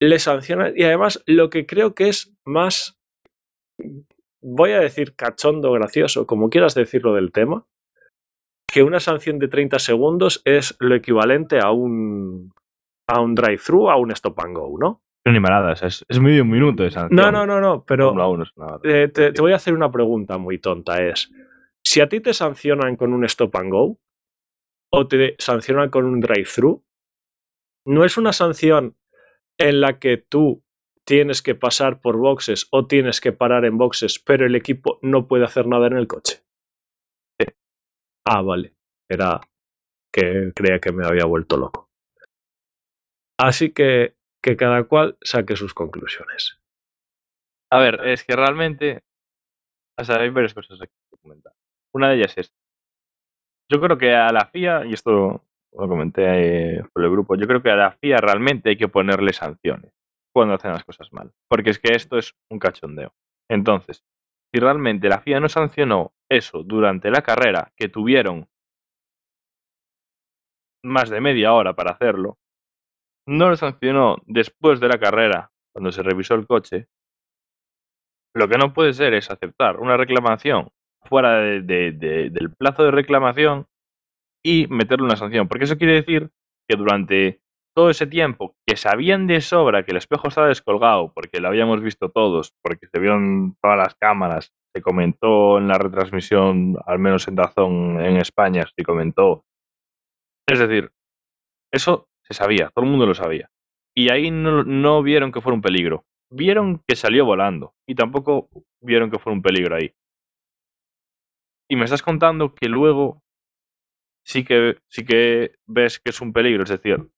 le 0.00 0.18
sanciona. 0.18 0.70
Y 0.76 0.82
además, 0.82 1.22
lo 1.26 1.48
que 1.48 1.64
creo 1.64 1.94
que 1.94 2.08
es 2.08 2.36
más, 2.44 3.00
voy 4.42 4.72
a 4.72 4.80
decir 4.80 5.14
cachondo, 5.16 5.72
gracioso, 5.72 6.26
como 6.26 6.50
quieras 6.50 6.74
decirlo 6.74 7.14
del 7.14 7.32
tema, 7.32 7.66
que 8.70 8.82
una 8.82 9.00
sanción 9.00 9.38
de 9.38 9.48
30 9.48 9.78
segundos 9.78 10.42
es 10.44 10.76
lo 10.80 10.94
equivalente 10.94 11.60
a 11.60 11.70
un, 11.70 12.52
a 13.08 13.20
un 13.22 13.34
drive-thru, 13.34 13.88
a 13.88 13.96
un 13.96 14.10
stop 14.10 14.38
and 14.40 14.56
go, 14.56 14.76
¿no? 14.78 15.00
O 15.26 15.76
sea, 15.76 15.88
es, 15.88 16.04
es 16.06 16.20
medio 16.20 16.44
minuto 16.44 16.88
sanción. 16.90 17.16
No, 17.16 17.32
no, 17.32 17.46
no, 17.46 17.60
no, 17.60 17.84
pero 17.84 18.08
Fórmula 18.08 18.26
1 18.28 18.42
es 18.44 18.50
una- 18.56 18.78
eh, 18.84 19.08
te, 19.08 19.32
te 19.32 19.40
voy 19.40 19.52
a 19.52 19.56
hacer 19.56 19.72
una 19.72 19.90
pregunta 19.90 20.36
muy 20.36 20.58
tonta. 20.58 21.02
Es, 21.02 21.30
si 21.82 22.00
a 22.00 22.08
ti 22.08 22.20
te 22.20 22.34
sancionan 22.34 22.96
con 22.96 23.12
un 23.14 23.24
stop 23.24 23.56
and 23.56 23.70
go 23.70 23.98
o 24.92 25.08
te 25.08 25.34
sancionan 25.38 25.88
con 25.88 26.04
un 26.04 26.20
drive-thru, 26.20 26.84
¿no 27.86 28.04
es 28.04 28.18
una 28.18 28.32
sanción 28.34 28.96
en 29.58 29.80
la 29.80 29.98
que 29.98 30.18
tú 30.18 30.62
tienes 31.06 31.40
que 31.42 31.54
pasar 31.54 32.00
por 32.00 32.18
boxes 32.18 32.68
o 32.70 32.86
tienes 32.86 33.20
que 33.20 33.32
parar 33.32 33.64
en 33.64 33.78
boxes, 33.78 34.18
pero 34.18 34.44
el 34.46 34.54
equipo 34.54 34.98
no 35.02 35.26
puede 35.26 35.44
hacer 35.44 35.66
nada 35.66 35.86
en 35.86 35.96
el 35.96 36.06
coche? 36.06 36.42
Sí. 37.40 37.46
Ah, 38.26 38.42
vale. 38.42 38.74
Era 39.08 39.40
que 40.12 40.52
creía 40.54 40.78
que 40.80 40.92
me 40.92 41.06
había 41.06 41.24
vuelto 41.24 41.56
loco. 41.56 41.90
Así 43.38 43.72
que 43.72 44.14
que 44.44 44.58
cada 44.58 44.84
cual 44.84 45.16
saque 45.22 45.56
sus 45.56 45.72
conclusiones. 45.72 46.60
A 47.72 47.78
ver, 47.78 48.06
es 48.06 48.24
que 48.24 48.36
realmente. 48.36 49.02
O 49.98 50.04
sea, 50.04 50.16
hay 50.20 50.28
varias 50.28 50.52
cosas 50.52 50.82
aquí 50.82 50.92
que 51.10 51.16
comentar. 51.16 51.54
Una 51.94 52.10
de 52.10 52.16
ellas 52.16 52.36
es. 52.36 52.54
Yo 53.72 53.80
creo 53.80 53.96
que 53.96 54.14
a 54.14 54.30
la 54.32 54.44
FIA, 54.44 54.84
y 54.84 54.92
esto 54.92 55.42
lo 55.72 55.88
comenté 55.88 56.76
eh, 56.76 56.82
por 56.92 57.04
el 57.04 57.10
grupo, 57.10 57.36
yo 57.36 57.46
creo 57.46 57.62
que 57.62 57.70
a 57.70 57.76
la 57.76 57.92
FIA 57.92 58.18
realmente 58.18 58.68
hay 58.68 58.76
que 58.76 58.88
ponerle 58.88 59.32
sanciones 59.32 59.94
cuando 60.34 60.54
hacen 60.54 60.72
las 60.72 60.84
cosas 60.84 61.10
mal. 61.10 61.32
Porque 61.48 61.70
es 61.70 61.78
que 61.78 61.94
esto 61.94 62.18
es 62.18 62.34
un 62.50 62.58
cachondeo. 62.58 63.14
Entonces, 63.48 64.04
si 64.52 64.60
realmente 64.60 65.08
la 65.08 65.20
FIA 65.20 65.40
no 65.40 65.48
sancionó 65.48 66.12
eso 66.30 66.62
durante 66.64 67.10
la 67.10 67.22
carrera, 67.22 67.72
que 67.76 67.88
tuvieron 67.88 68.46
más 70.84 71.08
de 71.08 71.22
media 71.22 71.54
hora 71.54 71.74
para 71.74 71.92
hacerlo, 71.92 72.36
no 73.26 73.48
lo 73.50 73.56
sancionó 73.56 74.16
después 74.26 74.80
de 74.80 74.88
la 74.88 74.98
carrera, 74.98 75.50
cuando 75.74 75.90
se 75.92 76.02
revisó 76.02 76.34
el 76.34 76.46
coche, 76.46 76.86
lo 78.36 78.48
que 78.48 78.58
no 78.58 78.72
puede 78.72 78.92
ser 78.92 79.14
es 79.14 79.30
aceptar 79.30 79.78
una 79.78 79.96
reclamación 79.96 80.68
fuera 81.04 81.38
de- 81.38 81.62
de- 81.62 81.92
de- 81.92 82.30
del 82.30 82.52
plazo 82.54 82.84
de 82.84 82.90
reclamación 82.90 83.66
y 84.44 84.66
meterle 84.68 85.04
una 85.06 85.16
sanción. 85.16 85.48
Porque 85.48 85.64
eso 85.64 85.76
quiere 85.78 85.94
decir 85.94 86.30
que 86.68 86.76
durante 86.76 87.40
todo 87.76 87.90
ese 87.90 88.06
tiempo 88.06 88.54
que 88.66 88.76
sabían 88.76 89.26
de 89.26 89.40
sobra 89.40 89.84
que 89.84 89.92
el 89.92 89.98
espejo 89.98 90.28
estaba 90.28 90.48
descolgado, 90.48 91.12
porque 91.12 91.40
lo 91.40 91.48
habíamos 91.48 91.82
visto 91.82 92.10
todos, 92.10 92.54
porque 92.62 92.86
se 92.92 93.00
vio 93.00 93.14
en 93.14 93.56
todas 93.62 93.78
las 93.78 93.94
cámaras, 93.96 94.52
se 94.74 94.82
comentó 94.82 95.58
en 95.58 95.68
la 95.68 95.78
retransmisión, 95.78 96.76
al 96.86 96.98
menos 96.98 97.28
en 97.28 97.36
Dazón 97.36 98.00
en 98.00 98.16
España, 98.16 98.64
se 98.76 98.84
comentó. 98.84 99.44
Es 100.48 100.58
decir, 100.58 100.90
eso 101.72 102.08
se 102.24 102.34
sabía, 102.34 102.70
todo 102.74 102.84
el 102.84 102.90
mundo 102.90 103.06
lo 103.06 103.14
sabía. 103.14 103.50
Y 103.94 104.10
ahí 104.10 104.30
no, 104.30 104.64
no 104.64 105.02
vieron 105.02 105.30
que 105.30 105.40
fuera 105.40 105.54
un 105.54 105.62
peligro. 105.62 106.04
Vieron 106.30 106.82
que 106.86 106.96
salió 106.96 107.24
volando 107.24 107.74
y 107.86 107.94
tampoco 107.94 108.48
vieron 108.80 109.10
que 109.10 109.18
fuera 109.18 109.36
un 109.36 109.42
peligro 109.42 109.76
ahí. 109.76 109.94
Y 111.70 111.76
me 111.76 111.84
estás 111.84 112.02
contando 112.02 112.54
que 112.54 112.68
luego 112.68 113.22
sí 114.24 114.44
que, 114.44 114.78
sí 114.88 115.04
que 115.04 115.56
ves 115.66 116.00
que 116.00 116.10
es 116.10 116.20
un 116.20 116.32
peligro, 116.32 116.64
es 116.64 116.70
decir, 116.70 117.08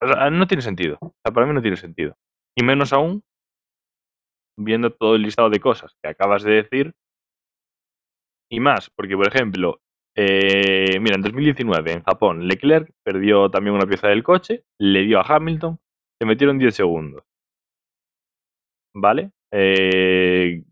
no 0.00 0.46
tiene 0.46 0.62
sentido. 0.62 0.98
O 1.00 1.14
sea, 1.24 1.32
para 1.32 1.46
mí 1.46 1.52
no 1.52 1.62
tiene 1.62 1.76
sentido. 1.76 2.16
Y 2.56 2.64
menos 2.64 2.92
aún 2.92 3.22
viendo 4.56 4.92
todo 4.92 5.16
el 5.16 5.22
listado 5.22 5.50
de 5.50 5.60
cosas 5.60 5.94
que 6.02 6.10
acabas 6.10 6.42
de 6.42 6.52
decir 6.52 6.94
y 8.50 8.60
más, 8.60 8.90
porque 8.90 9.16
por 9.16 9.28
ejemplo, 9.28 9.79
eh, 10.16 10.98
mira, 11.00 11.16
en 11.16 11.22
2019 11.22 11.92
en 11.92 12.02
Japón, 12.02 12.46
Leclerc 12.48 12.90
perdió 13.04 13.50
también 13.50 13.74
una 13.74 13.86
pieza 13.86 14.08
del 14.08 14.22
coche, 14.22 14.64
le 14.78 15.02
dio 15.02 15.20
a 15.20 15.24
Hamilton, 15.26 15.78
se 16.20 16.26
metieron 16.26 16.58
10 16.58 16.74
segundos. 16.74 17.22
¿Vale? 18.94 19.30
Eh, 19.52 20.62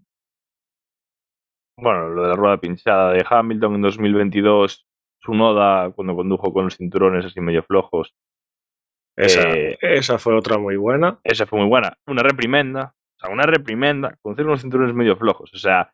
bueno, 1.81 2.09
lo 2.09 2.23
de 2.23 2.29
la 2.29 2.35
rueda 2.35 2.59
pinchada 2.59 3.13
de 3.13 3.25
Hamilton 3.29 3.77
en 3.77 3.83
2022, 3.83 4.87
su 5.21 5.35
noda 5.35 5.91
cuando 5.93 6.17
condujo 6.17 6.53
con 6.53 6.65
los 6.65 6.77
cinturones 6.77 7.25
así 7.25 7.41
medio 7.41 7.63
flojos, 7.63 8.15
Esa, 9.17 9.49
Eh, 9.51 9.79
esa 9.81 10.19
fue 10.19 10.35
otra 10.37 10.59
muy 10.59 10.77
buena. 10.77 11.19
esa 11.25 11.47
fue 11.47 11.61
muy 11.61 11.69
buena. 11.69 11.97
Una 12.07 12.23
reprimenda, 12.23 12.95
o 13.17 13.21
sea, 13.21 13.33
una 13.33 13.45
reprimenda 13.45 14.17
con 14.23 14.41
unos 14.41 14.61
cinturones 14.61 14.95
medio 14.95 15.17
flojos. 15.17 15.53
O 15.55 15.59
sea, 15.59 15.93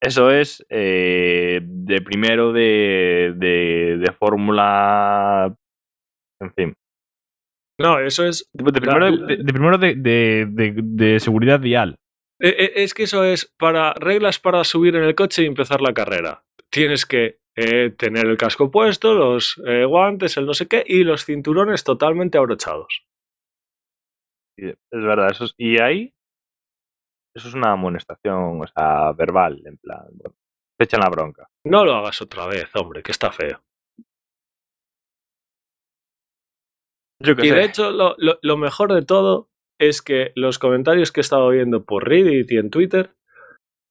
eso 0.00 0.30
es 0.30 0.64
eh, 0.70 1.60
de 1.62 2.00
primero 2.02 2.52
de, 2.52 3.34
de, 3.36 3.98
de 3.98 4.12
fórmula. 4.12 5.54
En 6.40 6.52
fin. 6.54 6.74
No, 7.78 7.98
eso 7.98 8.26
es. 8.26 8.48
De, 8.52 8.64
de 8.72 8.80
primero, 8.80 9.10
de, 9.26 9.36
de 9.36 9.52
primero 9.52 9.78
de, 9.78 11.18
seguridad 11.20 11.60
vial. 11.60 11.96
eh, 12.40 12.54
eh, 12.58 12.72
Es 12.76 12.94
que 12.94 13.04
eso 13.04 13.24
es 13.24 13.52
para 13.58 13.94
reglas 13.94 14.38
para 14.38 14.64
subir 14.64 14.96
en 14.96 15.04
el 15.04 15.14
coche 15.14 15.42
y 15.42 15.46
empezar 15.46 15.80
la 15.80 15.94
carrera. 15.94 16.42
Tienes 16.70 17.06
que 17.06 17.38
eh, 17.56 17.90
tener 17.90 18.26
el 18.26 18.36
casco 18.36 18.70
puesto, 18.70 19.14
los 19.14 19.60
eh, 19.66 19.84
guantes, 19.84 20.36
el 20.36 20.46
no 20.46 20.54
sé 20.54 20.68
qué, 20.68 20.84
y 20.86 21.04
los 21.04 21.24
cinturones 21.24 21.82
totalmente 21.84 22.38
abrochados. 22.38 23.04
Es 24.58 24.76
verdad, 24.90 25.30
eso 25.30 25.44
es- 25.44 25.54
y 25.56 25.80
ahí 25.80 26.12
eso 27.34 27.48
es 27.48 27.54
una 27.54 27.72
amonestación, 27.72 28.60
o 28.62 28.66
sea, 28.66 29.12
verbal, 29.12 29.60
en 29.64 29.76
plan, 29.78 30.04
bueno, 30.12 30.36
te 30.78 30.84
echan 30.84 31.00
la 31.00 31.08
bronca. 31.10 31.48
No 31.64 31.84
lo 31.84 31.94
hagas 31.94 32.20
otra 32.22 32.46
vez, 32.46 32.68
hombre, 32.76 33.02
que 33.02 33.12
está 33.12 33.30
feo. 33.30 33.62
Yo 37.22 37.32
Y 37.32 37.48
sé. 37.48 37.54
de 37.54 37.64
hecho, 37.64 37.90
lo, 37.90 38.14
lo- 38.18 38.38
lo 38.42 38.56
mejor 38.56 38.92
de 38.94 39.02
todo 39.04 39.50
es 39.78 40.02
que 40.02 40.32
los 40.34 40.58
comentarios 40.58 41.12
que 41.12 41.20
he 41.20 41.22
estado 41.22 41.48
viendo 41.50 41.84
por 41.84 42.08
Reddit 42.08 42.50
y 42.50 42.56
en 42.58 42.70
Twitter 42.70 43.14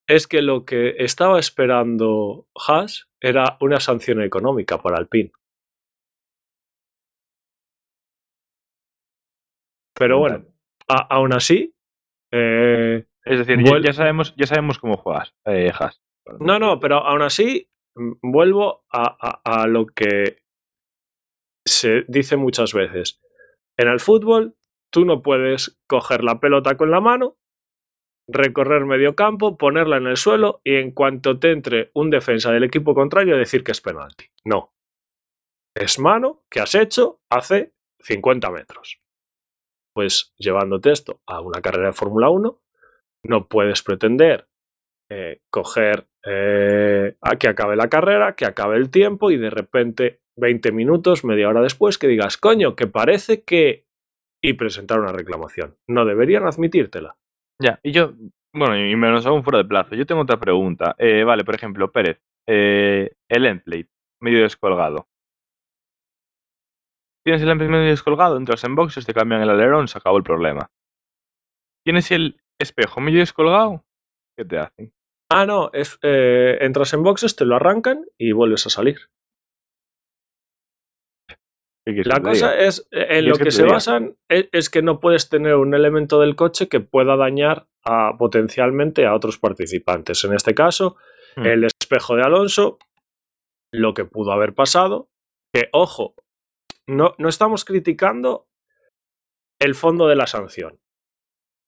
es 0.07 0.27
que 0.27 0.41
lo 0.41 0.65
que 0.65 0.95
estaba 0.97 1.39
esperando 1.39 2.47
Haas 2.55 3.07
era 3.21 3.57
una 3.61 3.79
sanción 3.79 4.21
económica 4.23 4.81
para 4.81 4.97
Alpine. 4.97 5.31
Pero 9.97 10.17
bueno, 10.19 10.45
a- 10.87 11.07
aún 11.15 11.33
así, 11.33 11.73
eh, 12.31 13.05
es 13.29 13.39
decir, 13.39 13.63
ya, 13.63 13.71
vuel- 13.71 13.83
ya 13.85 13.93
sabemos, 13.93 14.33
ya 14.35 14.45
sabemos 14.47 14.79
cómo 14.79 14.97
juegas, 14.97 15.33
eh, 15.45 15.71
Haas. 15.77 16.01
no, 16.39 16.59
no, 16.59 16.79
pero 16.79 16.97
aún 16.97 17.21
así 17.21 17.69
mm, 17.95 18.13
vuelvo 18.21 18.85
a, 18.91 19.15
a- 19.43 19.61
a 19.63 19.67
lo 19.67 19.85
que 19.85 20.37
se 21.65 22.03
dice 22.07 22.35
muchas 22.37 22.73
veces. 22.73 23.21
En 23.77 23.87
el 23.87 23.99
fútbol, 23.99 24.55
tú 24.91 25.05
no 25.05 25.21
puedes 25.21 25.79
coger 25.87 26.23
la 26.23 26.39
pelota 26.39 26.75
con 26.77 26.91
la 26.91 26.99
mano, 26.99 27.37
recorrer 28.27 28.85
medio 28.85 29.15
campo, 29.15 29.57
ponerla 29.57 29.97
en 29.97 30.07
el 30.07 30.17
suelo 30.17 30.61
y 30.63 30.75
en 30.75 30.91
cuanto 30.91 31.39
te 31.39 31.51
entre 31.51 31.91
un 31.93 32.09
defensa 32.09 32.51
del 32.51 32.63
equipo 32.63 32.93
contrario 32.93 33.37
decir 33.37 33.63
que 33.63 33.71
es 33.71 33.81
penalti. 33.81 34.25
No. 34.45 34.73
Es 35.75 35.99
mano 35.99 36.43
que 36.49 36.59
has 36.59 36.75
hecho 36.75 37.21
hace 37.29 37.73
50 38.01 38.49
metros. 38.51 38.99
Pues 39.93 40.33
llevándote 40.37 40.91
esto 40.91 41.21
a 41.25 41.41
una 41.41 41.61
carrera 41.61 41.87
de 41.87 41.93
Fórmula 41.93 42.29
1, 42.29 42.61
no 43.23 43.47
puedes 43.47 43.83
pretender 43.83 44.49
eh, 45.11 45.41
coger 45.49 46.07
eh, 46.23 47.17
a 47.21 47.35
que 47.37 47.47
acabe 47.47 47.75
la 47.75 47.89
carrera, 47.89 48.35
que 48.35 48.45
acabe 48.45 48.77
el 48.77 48.91
tiempo 48.91 49.31
y 49.31 49.37
de 49.37 49.49
repente 49.49 50.21
20 50.37 50.71
minutos, 50.71 51.25
media 51.25 51.49
hora 51.49 51.61
después, 51.61 51.97
que 51.97 52.07
digas, 52.07 52.37
coño, 52.37 52.75
que 52.75 52.85
parece 52.85 53.43
que... 53.43 53.87
y 54.41 54.53
presentar 54.53 54.99
una 54.99 55.11
reclamación. 55.11 55.77
No 55.87 56.05
deberían 56.05 56.45
admitírtela. 56.45 57.17
Ya, 57.61 57.79
y 57.81 57.91
yo, 57.91 58.13
bueno, 58.53 58.77
y 58.77 58.95
menos 58.95 59.25
aún 59.25 59.43
fuera 59.43 59.57
de 59.57 59.65
plazo. 59.65 59.95
Yo 59.95 60.05
tengo 60.05 60.21
otra 60.21 60.39
pregunta. 60.39 60.95
Eh, 60.99 61.23
vale, 61.23 61.43
por 61.43 61.55
ejemplo, 61.55 61.91
Pérez, 61.91 62.21
el 62.47 63.45
endplate, 63.45 63.89
medio 64.21 64.43
descolgado. 64.43 65.07
Tienes 67.25 67.41
el 67.41 67.49
endplate 67.49 67.71
medio 67.71 67.89
descolgado, 67.89 68.37
entras 68.37 68.63
en 68.63 68.75
boxes, 68.75 69.05
te 69.05 69.13
cambian 69.13 69.41
el 69.41 69.49
alerón, 69.49 69.87
se 69.87 69.97
acabó 69.97 70.17
el 70.17 70.23
problema. 70.23 70.71
Tienes 71.83 72.11
el 72.11 72.39
espejo 72.59 72.99
medio 73.01 73.19
descolgado, 73.19 73.85
¿qué 74.37 74.45
te 74.45 74.57
hacen? 74.59 74.93
Ah, 75.31 75.45
no, 75.45 75.69
es, 75.73 75.99
eh, 76.01 76.57
entras 76.61 76.93
en 76.93 77.03
boxes, 77.03 77.35
te 77.35 77.45
lo 77.45 77.55
arrancan 77.55 78.05
y 78.17 78.31
vuelves 78.31 78.65
a 78.65 78.69
salir. 78.69 78.97
¿Qué 81.85 81.93
quieres 81.93 82.07
La 82.07 82.19
cosa 82.21 82.51
diga? 82.53 82.65
es, 82.67 82.87
eh, 82.91 83.01
en 83.01 83.07
¿Quieres 83.07 83.25
lo 83.25 83.37
que 83.37 83.51
se 83.51 83.63
diga? 83.63 83.73
basan 83.75 84.17
es, 84.27 84.49
es 84.51 84.69
que 84.69 84.81
no 84.81 84.99
puedes 84.99 85.29
tener 85.29 85.55
un 85.55 85.73
elemento 85.73 86.19
del 86.19 86.35
coche 86.35 86.67
que 86.67 86.79
pueda 86.79 87.15
dañar 87.15 87.67
a, 87.83 88.17
potencialmente 88.17 89.05
a 89.05 89.15
otros 89.15 89.37
participantes. 89.39 90.23
En 90.23 90.33
este 90.33 90.53
caso, 90.53 90.97
Hmm. 91.35 91.45
el 91.45 91.63
espejo 91.65 92.15
de 92.15 92.23
Alonso, 92.23 92.79
lo 93.71 93.93
que 93.93 94.03
pudo 94.03 94.31
haber 94.31 94.55
pasado, 94.55 95.09
que 95.53 95.69
ojo, 95.73 96.15
no, 96.87 97.13
no 97.19 97.29
estamos 97.29 97.65
criticando 97.65 98.47
el 99.61 99.75
fondo 99.75 100.07
de 100.07 100.15
la 100.15 100.25
sanción. 100.25 100.79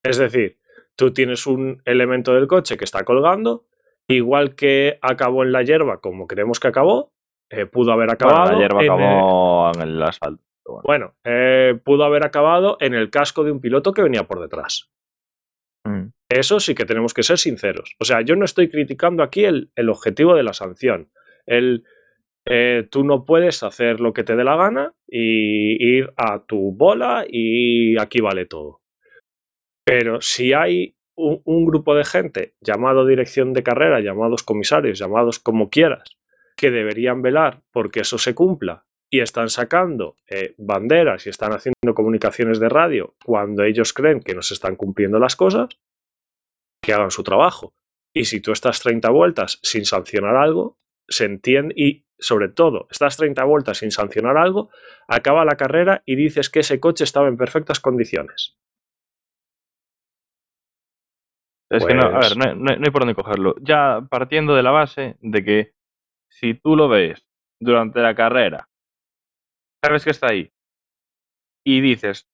Es 0.04 0.18
decir, 0.18 0.58
tú 0.96 1.12
tienes 1.12 1.46
un 1.46 1.82
elemento 1.84 2.34
del 2.34 2.46
coche 2.46 2.76
que 2.76 2.84
está 2.84 3.04
colgando, 3.04 3.64
igual 4.08 4.54
que 4.54 4.98
acabó 5.02 5.42
en 5.42 5.52
la 5.52 5.62
hierba 5.62 6.00
como 6.00 6.26
creemos 6.26 6.60
que 6.60 6.68
acabó, 6.68 7.12
eh, 7.50 7.66
pudo 7.66 7.92
haber 7.92 8.08
Bueno, 8.08 8.12
acabado 8.14 8.52
la 8.52 8.58
hierba 8.58 8.82
en, 8.82 8.90
acabó 8.90 9.72
en 9.74 9.82
el 9.82 10.02
asfalto. 10.02 10.42
bueno, 10.84 11.14
eh, 11.24 11.78
pudo 11.84 12.04
haber 12.04 12.24
acabado 12.24 12.76
en 12.80 12.94
el 12.94 13.10
casco 13.10 13.44
de 13.44 13.52
un 13.52 13.60
piloto 13.60 13.92
que 13.92 14.02
venía 14.02 14.24
por 14.24 14.40
detrás. 14.40 14.90
Mm. 15.84 16.08
Eso 16.28 16.60
sí 16.60 16.74
que 16.74 16.86
tenemos 16.86 17.12
que 17.12 17.22
ser 17.22 17.38
sinceros. 17.38 17.94
O 18.00 18.04
sea, 18.04 18.22
yo 18.22 18.36
no 18.36 18.44
estoy 18.44 18.70
criticando 18.70 19.22
aquí 19.22 19.44
el, 19.44 19.70
el 19.76 19.90
objetivo 19.90 20.34
de 20.34 20.42
la 20.42 20.54
sanción. 20.54 21.10
El, 21.44 21.84
eh, 22.44 22.88
tú 22.90 23.04
no 23.04 23.24
puedes 23.24 23.62
hacer 23.62 24.00
lo 24.00 24.12
que 24.12 24.24
te 24.24 24.34
dé 24.34 24.44
la 24.44 24.56
gana 24.56 24.94
y 25.06 25.98
ir 25.98 26.12
a 26.16 26.44
tu 26.44 26.72
bola 26.72 27.24
y 27.28 27.98
aquí 27.98 28.20
vale 28.20 28.46
todo. 28.46 28.80
Pero 29.84 30.20
si 30.20 30.52
hay 30.52 30.96
un, 31.16 31.66
grupo 31.66 31.94
de 31.94 32.04
gente 32.04 32.54
llamado 32.60 33.06
dirección 33.06 33.52
de 33.52 33.62
carrera, 33.62 34.00
llamados 34.00 34.42
comisarios, 34.42 34.98
llamados 34.98 35.38
como 35.38 35.70
quieras, 35.70 36.16
que 36.56 36.70
deberían 36.70 37.22
velar 37.22 37.62
porque 37.72 38.00
eso 38.00 38.18
se 38.18 38.34
cumpla 38.34 38.86
y 39.10 39.20
están 39.20 39.50
sacando 39.50 40.16
eh, 40.28 40.54
banderas 40.56 41.26
y 41.26 41.30
están 41.30 41.52
haciendo 41.52 41.94
comunicaciones 41.94 42.60
de 42.60 42.68
radio 42.68 43.14
cuando 43.24 43.64
ellos 43.64 43.92
creen 43.92 44.20
que 44.20 44.34
no 44.34 44.42
se 44.42 44.54
están 44.54 44.76
cumpliendo 44.76 45.18
las 45.18 45.36
cosas, 45.36 45.68
que 46.82 46.92
hagan 46.92 47.10
su 47.10 47.22
trabajo. 47.22 47.74
Y 48.14 48.24
si 48.24 48.40
tú 48.40 48.52
estás 48.52 48.80
30 48.80 49.10
vueltas 49.10 49.58
sin 49.62 49.84
sancionar 49.84 50.36
algo, 50.36 50.78
se 51.08 51.24
entiende 51.24 51.74
y 51.76 52.06
sobre 52.18 52.48
todo, 52.48 52.86
estás 52.90 53.16
30 53.16 53.44
vueltas 53.44 53.78
sin 53.78 53.90
sancionar 53.90 54.36
algo, 54.36 54.70
acaba 55.08 55.44
la 55.44 55.56
carrera 55.56 56.02
y 56.06 56.14
dices 56.14 56.48
que 56.48 56.60
ese 56.60 56.78
coche 56.78 57.04
estaba 57.04 57.28
en 57.28 57.36
perfectas 57.36 57.80
condiciones. 57.80 58.56
Es 61.72 61.86
que 61.86 61.94
no, 61.94 62.02
a 62.02 62.10
Pues- 62.12 62.28
ver, 62.30 62.38
no, 62.38 62.44
hay- 62.50 62.56
no 62.58 62.70
hay- 62.72 62.78
no 62.78 62.84
hay 62.84 62.90
por 62.90 63.00
dónde 63.02 63.14
cogerlo. 63.14 63.54
Ya 63.60 64.00
partiendo 64.10 64.54
de 64.54 64.62
la 64.62 64.70
base 64.70 65.16
de 65.20 65.44
que 65.44 65.72
si 66.30 66.54
tú 66.54 66.76
lo 66.76 66.88
ves 66.88 67.26
durante 67.60 68.00
la 68.00 68.14
carrera, 68.14 68.68
sabes 69.84 70.04
que 70.04 70.10
está 70.10 70.28
ahí, 70.30 70.50
y 71.66 71.80
dices, 71.80 72.28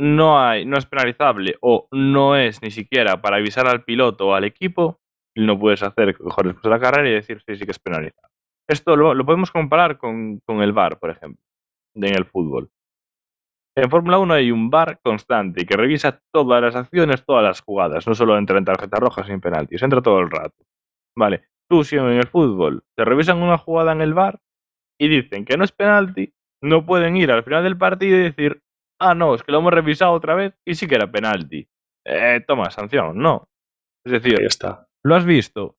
no 0.00 0.38
hay, 0.40 0.64
no 0.66 0.76
es 0.76 0.86
penalizable, 0.86 1.56
o 1.60 1.88
no 1.90 2.36
es 2.36 2.62
ni 2.62 2.70
siquiera 2.70 3.20
para 3.22 3.36
avisar 3.36 3.66
al 3.66 3.84
piloto 3.84 4.28
o 4.28 4.34
al 4.34 4.44
equipo, 4.44 5.00
no 5.36 5.58
puedes 5.58 5.82
hacer 5.82 6.16
coger 6.16 6.46
después 6.46 6.62
de 6.64 6.70
la 6.70 6.80
carrera 6.80 7.08
y 7.08 7.12
decir 7.14 7.42
sí, 7.46 7.56
sí 7.56 7.64
que 7.64 7.70
es 7.72 7.78
penalizable. 7.78 8.30
Esto 8.68 8.96
lo, 8.96 9.14
lo 9.14 9.24
podemos 9.24 9.50
comparar 9.50 9.96
con, 9.98 10.40
con 10.46 10.60
el 10.62 10.72
VAR, 10.72 10.98
por 10.98 11.10
ejemplo, 11.10 11.42
en 11.94 12.04
el 12.16 12.24
fútbol. 12.24 12.70
En 13.78 13.90
Fórmula 13.90 14.18
1 14.18 14.32
hay 14.34 14.50
un 14.50 14.70
VAR 14.70 15.00
constante 15.02 15.66
que 15.66 15.76
revisa 15.76 16.22
todas 16.32 16.62
las 16.62 16.74
acciones, 16.74 17.24
todas 17.26 17.44
las 17.44 17.60
jugadas. 17.60 18.06
No 18.06 18.14
solo 18.14 18.38
entra 18.38 18.56
en 18.56 18.64
tarjetas 18.64 19.00
rojas 19.00 19.28
ni 19.28 19.34
en 19.34 19.40
penaltis, 19.42 19.82
entra 19.82 20.00
todo 20.00 20.20
el 20.20 20.30
rato. 20.30 20.64
Vale, 21.14 21.44
tú 21.68 21.84
si 21.84 21.96
en 21.96 22.06
el 22.06 22.26
fútbol 22.26 22.84
te 22.96 23.04
revisan 23.04 23.42
una 23.42 23.58
jugada 23.58 23.92
en 23.92 24.00
el 24.00 24.14
VAR 24.14 24.40
y 24.98 25.08
dicen 25.08 25.44
que 25.44 25.58
no 25.58 25.64
es 25.64 25.72
penalti, 25.72 26.32
no 26.62 26.86
pueden 26.86 27.18
ir 27.18 27.30
al 27.30 27.44
final 27.44 27.64
del 27.64 27.76
partido 27.76 28.16
y 28.16 28.22
decir, 28.22 28.62
ah, 28.98 29.14
no, 29.14 29.34
es 29.34 29.42
que 29.42 29.52
lo 29.52 29.58
hemos 29.58 29.72
revisado 29.74 30.12
otra 30.12 30.34
vez 30.34 30.58
y 30.64 30.74
sí 30.74 30.86
que 30.86 30.94
era 30.94 31.10
penalti. 31.10 31.68
Eh, 32.06 32.42
toma, 32.46 32.70
sanción, 32.70 33.18
no. 33.18 33.50
Es 34.06 34.12
decir, 34.12 34.40
está. 34.40 34.88
lo 35.04 35.16
has 35.16 35.26
visto 35.26 35.76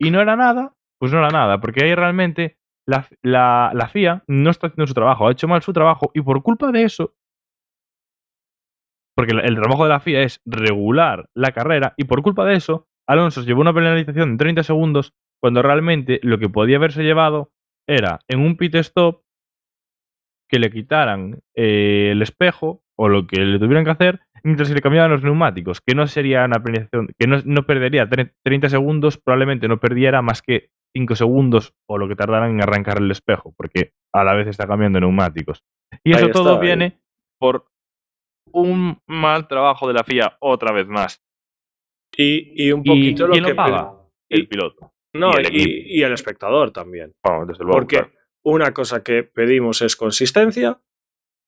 y 0.00 0.10
no 0.10 0.20
era 0.22 0.34
nada, 0.36 0.74
pues 0.98 1.12
no 1.12 1.18
era 1.18 1.28
nada, 1.28 1.60
porque 1.60 1.84
ahí 1.84 1.94
realmente 1.94 2.58
la, 2.86 3.06
la, 3.22 3.70
la 3.74 3.88
FIA 3.88 4.24
no 4.26 4.50
está 4.50 4.68
haciendo 4.68 4.86
su 4.86 4.94
trabajo, 4.94 5.26
ha 5.28 5.32
hecho 5.32 5.48
mal 5.48 5.62
su 5.62 5.72
trabajo 5.72 6.10
y 6.14 6.20
por 6.20 6.42
culpa 6.42 6.72
de 6.72 6.82
eso, 6.84 7.14
porque 9.16 9.32
el, 9.32 9.54
trabajo 9.56 9.84
de 9.84 9.90
la 9.90 10.00
FIA 10.00 10.22
es 10.22 10.40
regular 10.46 11.28
la 11.34 11.52
carrera 11.52 11.94
y 11.96 12.04
por 12.04 12.22
culpa 12.22 12.44
de 12.44 12.54
eso, 12.54 12.88
Alonso 13.08 13.42
se 13.42 13.46
llevó 13.46 13.60
una 13.60 13.74
penalización 13.74 14.32
de 14.32 14.38
30 14.38 14.62
segundos 14.62 15.12
cuando 15.40 15.62
realmente 15.62 16.20
lo 16.22 16.38
que 16.38 16.48
podía 16.48 16.76
haberse 16.76 17.02
llevado 17.02 17.50
era 17.88 18.20
en 18.28 18.40
un 18.40 18.56
pit 18.56 18.74
stop 18.76 19.22
que 20.48 20.58
le 20.58 20.70
quitaran 20.70 21.40
eh, 21.56 22.10
el 22.12 22.22
espejo 22.22 22.82
o 22.98 23.08
lo 23.08 23.26
que 23.26 23.40
le 23.40 23.58
tuvieran 23.58 23.84
que 23.84 23.90
hacer 23.90 24.20
mientras 24.44 24.68
se 24.68 24.74
le 24.74 24.80
cambiaban 24.80 25.10
los 25.10 25.22
neumáticos, 25.22 25.80
que 25.80 25.94
no 25.94 26.06
sería 26.06 26.44
una 26.44 26.62
penalización, 26.62 27.08
que 27.18 27.26
no, 27.26 27.38
no 27.44 27.62
perdería 27.64 28.08
tre- 28.08 28.34
30 28.44 28.68
segundos, 28.68 29.18
probablemente 29.18 29.68
no 29.68 29.78
perdiera 29.78 30.20
más 30.20 30.42
que 30.42 30.70
5 30.96 31.16
segundos 31.16 31.74
o 31.88 31.98
lo 31.98 32.08
que 32.08 32.16
tardaran 32.16 32.50
en 32.50 32.62
arrancar 32.62 32.98
el 32.98 33.10
espejo, 33.10 33.54
porque 33.56 33.92
a 34.14 34.24
la 34.24 34.34
vez 34.34 34.48
está 34.48 34.66
cambiando 34.66 35.00
neumáticos. 35.00 35.62
Y 36.04 36.12
eso 36.12 36.26
está, 36.26 36.32
todo 36.32 36.54
ahí. 36.54 36.66
viene 36.66 37.00
por 37.38 37.66
un 38.52 38.98
mal 39.08 39.48
trabajo 39.48 39.88
de 39.88 39.94
la 39.94 40.04
FIA 40.04 40.36
otra 40.40 40.72
vez 40.72 40.86
más. 40.86 41.22
Y, 42.16 42.66
y 42.66 42.72
un 42.72 42.82
¿Y 42.84 42.88
poquito 42.88 43.26
lo 43.26 43.32
quién 43.32 43.44
que 43.44 43.50
lo 43.50 43.56
paga? 43.56 43.94
El 44.30 44.48
piloto. 44.48 44.92
No, 45.14 45.30
y 45.32 45.40
el 45.40 45.54
y, 45.54 45.62
equipo. 45.62 45.88
y 45.88 46.02
el 46.02 46.12
espectador 46.12 46.70
también. 46.72 47.12
Bueno, 47.24 47.46
desde 47.46 47.64
luego, 47.64 47.78
Porque 47.78 47.96
claro. 47.96 48.12
una 48.44 48.72
cosa 48.72 49.02
que 49.02 49.22
pedimos 49.22 49.82
es 49.82 49.96
consistencia. 49.96 50.80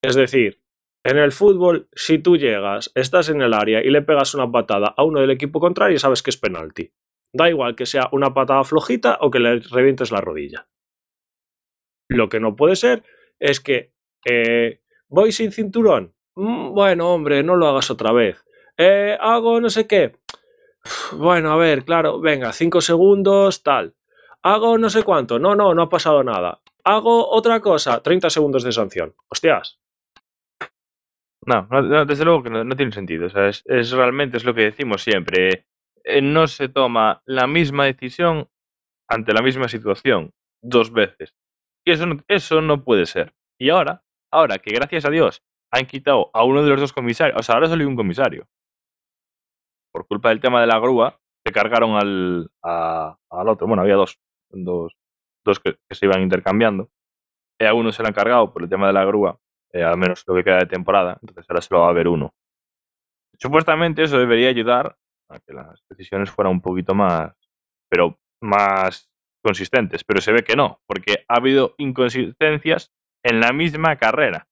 Es 0.02 0.14
decir, 0.16 0.60
en 1.06 1.18
el 1.18 1.32
fútbol, 1.32 1.88
si 1.92 2.18
tú 2.18 2.36
llegas, 2.36 2.90
estás 2.94 3.28
en 3.28 3.42
el 3.42 3.54
área 3.54 3.82
y 3.82 3.90
le 3.90 4.02
pegas 4.02 4.34
una 4.34 4.50
patada 4.50 4.94
a 4.96 5.04
uno 5.04 5.20
del 5.20 5.30
equipo 5.30 5.60
contrario, 5.60 5.98
sabes 5.98 6.22
que 6.22 6.30
es 6.30 6.36
penalti. 6.38 6.92
Da 7.34 7.50
igual 7.50 7.74
que 7.74 7.84
sea 7.84 8.08
una 8.12 8.32
patada 8.32 8.62
flojita 8.62 9.18
o 9.20 9.30
que 9.30 9.40
le 9.40 9.58
revientes 9.58 10.12
la 10.12 10.20
rodilla. 10.20 10.68
Lo 12.08 12.28
que 12.28 12.38
no 12.38 12.54
puede 12.54 12.76
ser 12.76 13.02
es 13.40 13.58
que 13.58 13.92
eh, 14.24 14.80
voy 15.08 15.32
sin 15.32 15.50
cinturón. 15.50 16.14
Mm, 16.36 16.72
bueno, 16.72 17.12
hombre, 17.12 17.42
no 17.42 17.56
lo 17.56 17.66
hagas 17.66 17.90
otra 17.90 18.12
vez. 18.12 18.44
Eh, 18.78 19.18
hago 19.20 19.60
no 19.60 19.68
sé 19.68 19.88
qué. 19.88 20.16
Bueno, 21.12 21.50
a 21.50 21.56
ver, 21.56 21.84
claro, 21.84 22.20
venga, 22.20 22.52
cinco 22.52 22.80
segundos, 22.80 23.64
tal. 23.64 23.94
Hago 24.42 24.78
no 24.78 24.88
sé 24.88 25.02
cuánto. 25.02 25.40
No, 25.40 25.56
no, 25.56 25.74
no 25.74 25.82
ha 25.82 25.88
pasado 25.88 26.22
nada. 26.22 26.60
Hago 26.84 27.30
otra 27.30 27.60
cosa, 27.60 28.00
30 28.00 28.30
segundos 28.30 28.62
de 28.62 28.70
sanción. 28.70 29.14
Hostias. 29.28 29.80
No, 31.46 31.66
desde 32.06 32.24
luego 32.24 32.44
que 32.44 32.50
no, 32.50 32.76
tiene 32.76 32.92
sentido. 32.92 33.26
Es, 33.26 33.62
es, 33.66 33.90
realmente 33.90 34.36
es 34.36 34.44
lo 34.44 34.54
que 34.54 34.62
decimos 34.62 35.02
siempre. 35.02 35.66
Eh, 36.04 36.20
no 36.20 36.46
se 36.46 36.68
toma 36.68 37.22
la 37.24 37.46
misma 37.46 37.86
decisión 37.86 38.48
ante 39.08 39.32
la 39.32 39.42
misma 39.42 39.68
situación 39.68 40.32
dos 40.62 40.92
veces. 40.92 41.34
Y 41.86 41.92
eso 41.92 42.06
no, 42.06 42.22
eso 42.28 42.60
no 42.60 42.84
puede 42.84 43.06
ser. 43.06 43.34
Y 43.58 43.70
ahora, 43.70 44.04
ahora 44.30 44.58
que 44.58 44.74
gracias 44.74 45.04
a 45.04 45.10
Dios 45.10 45.42
han 45.70 45.86
quitado 45.86 46.30
a 46.34 46.44
uno 46.44 46.62
de 46.62 46.70
los 46.70 46.80
dos 46.80 46.92
comisarios, 46.92 47.38
o 47.38 47.42
sea, 47.42 47.56
ahora 47.56 47.68
solo 47.68 47.82
hay 47.82 47.86
un 47.86 47.96
comisario. 47.96 48.46
Por 49.92 50.06
culpa 50.06 50.30
del 50.30 50.40
tema 50.40 50.60
de 50.60 50.66
la 50.66 50.78
grúa, 50.78 51.20
se 51.44 51.52
cargaron 51.52 51.96
al, 51.96 52.50
a, 52.62 53.16
al 53.30 53.48
otro. 53.48 53.66
Bueno, 53.66 53.82
había 53.82 53.94
dos, 53.94 54.18
dos, 54.50 54.96
dos 55.44 55.60
que, 55.60 55.76
se 55.90 56.06
iban 56.06 56.22
intercambiando. 56.22 56.90
Y 57.58 57.64
a 57.64 57.74
uno 57.74 57.92
se 57.92 58.02
lo 58.02 58.08
han 58.08 58.14
cargado 58.14 58.52
por 58.52 58.62
el 58.62 58.68
tema 58.68 58.88
de 58.88 58.92
la 58.92 59.04
grúa, 59.04 59.38
eh, 59.72 59.82
al 59.82 59.96
menos 59.96 60.24
lo 60.26 60.34
que 60.34 60.44
queda 60.44 60.58
de 60.58 60.66
temporada. 60.66 61.18
Entonces 61.20 61.46
ahora 61.48 61.60
solo 61.60 61.80
va 61.82 61.86
a 61.86 61.90
haber 61.90 62.08
uno. 62.08 62.34
Supuestamente 63.38 64.02
eso 64.02 64.18
debería 64.18 64.48
ayudar 64.48 64.96
a 65.30 65.38
que 65.40 65.52
las 65.52 65.82
decisiones 65.88 66.30
fueran 66.30 66.52
un 66.52 66.60
poquito 66.60 66.94
más, 66.94 67.32
pero 67.90 68.18
más 68.42 69.10
consistentes, 69.44 70.04
pero 70.04 70.20
se 70.20 70.32
ve 70.32 70.42
que 70.42 70.56
no, 70.56 70.80
porque 70.86 71.24
ha 71.28 71.36
habido 71.36 71.74
inconsistencias 71.78 72.92
en 73.24 73.40
la 73.40 73.52
misma 73.52 73.96
carrera. 73.96 74.48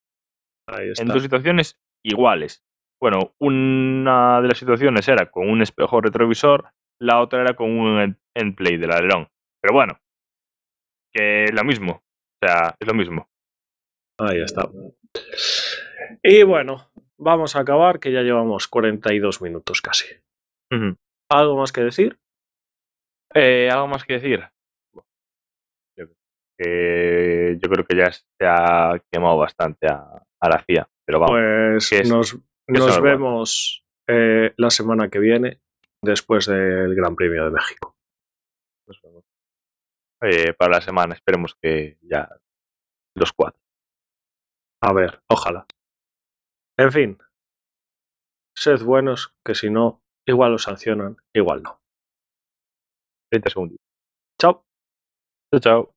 En 0.69 1.09
dos 1.09 1.23
situaciones 1.23 1.81
iguales. 2.05 2.65
Bueno, 3.01 3.35
una 3.41 4.41
de 4.41 4.49
las 4.49 4.59
situaciones 4.59 5.09
era 5.09 5.31
con 5.31 5.49
un 5.49 5.61
espejo 5.61 6.01
retrovisor, 6.01 6.73
la 7.01 7.21
otra 7.21 7.41
era 7.41 7.55
con 7.55 7.71
un 7.71 8.17
end 8.35 8.55
play 8.55 8.77
del 8.77 8.93
alerón. 8.93 9.29
Pero 9.61 9.75
bueno, 9.75 9.99
que 11.13 11.47
lo 11.53 11.65
mismo. 11.65 11.93
O 11.95 12.47
sea, 12.47 12.77
es 12.79 12.87
lo 12.87 12.95
mismo. 12.95 13.29
Ahí 14.19 14.41
está. 14.41 14.69
Y 16.23 16.43
bueno, 16.45 16.91
vamos 17.19 17.57
a 17.57 17.61
acabar, 17.61 17.99
que 17.99 18.13
ya 18.13 18.23
llevamos 18.23 18.69
42 18.69 19.43
minutos 19.43 19.81
casi. 19.81 20.07
¿Algo 21.31 21.57
más 21.57 21.73
que 21.73 21.83
decir? 21.83 22.19
Eh, 23.35 23.69
¿Algo 23.71 23.89
más 23.89 24.05
que 24.05 24.15
decir? 24.15 24.45
que 26.59 27.59
yo 27.61 27.69
creo 27.69 27.85
que 27.85 27.97
ya 27.97 28.13
se 28.13 28.47
ha 28.47 29.03
quemado 29.11 29.39
bastante 29.39 29.87
a, 29.87 30.23
a 30.41 30.49
la 30.49 30.63
CIA. 30.65 30.89
Pero 31.05 31.21
vamos. 31.21 31.33
Pues 31.33 31.93
es, 31.93 32.09
nos, 32.09 32.39
nos 32.69 33.01
vemos 33.01 33.85
eh, 34.09 34.53
la 34.57 34.71
semana 34.71 35.09
que 35.09 35.19
viene, 35.19 35.61
después 36.03 36.47
del 36.47 36.95
Gran 36.95 37.17
Premio 37.17 37.45
de 37.45 37.51
México. 37.51 37.97
Nos 38.87 39.01
vemos. 39.03 39.25
Eh, 40.23 40.53
para 40.55 40.73
la 40.73 40.81
semana, 40.81 41.15
esperemos 41.15 41.57
que 41.61 41.99
ya 42.03 42.29
los 43.17 43.33
cuatro. 43.33 43.61
A 44.83 44.93
ver, 44.93 45.23
ojalá. 45.29 45.67
En 46.79 46.93
fin, 46.93 47.19
sed 48.57 48.83
buenos, 48.83 49.35
que 49.45 49.55
si 49.55 49.71
no, 49.71 50.02
igual 50.27 50.53
los 50.53 50.63
sancionan, 50.63 51.17
igual 51.35 51.63
no. 51.63 51.81
30 53.31 53.51
segundos. 53.51 53.79
Chao. 54.41 54.65
Chao, 55.53 55.61
chao. 55.61 55.92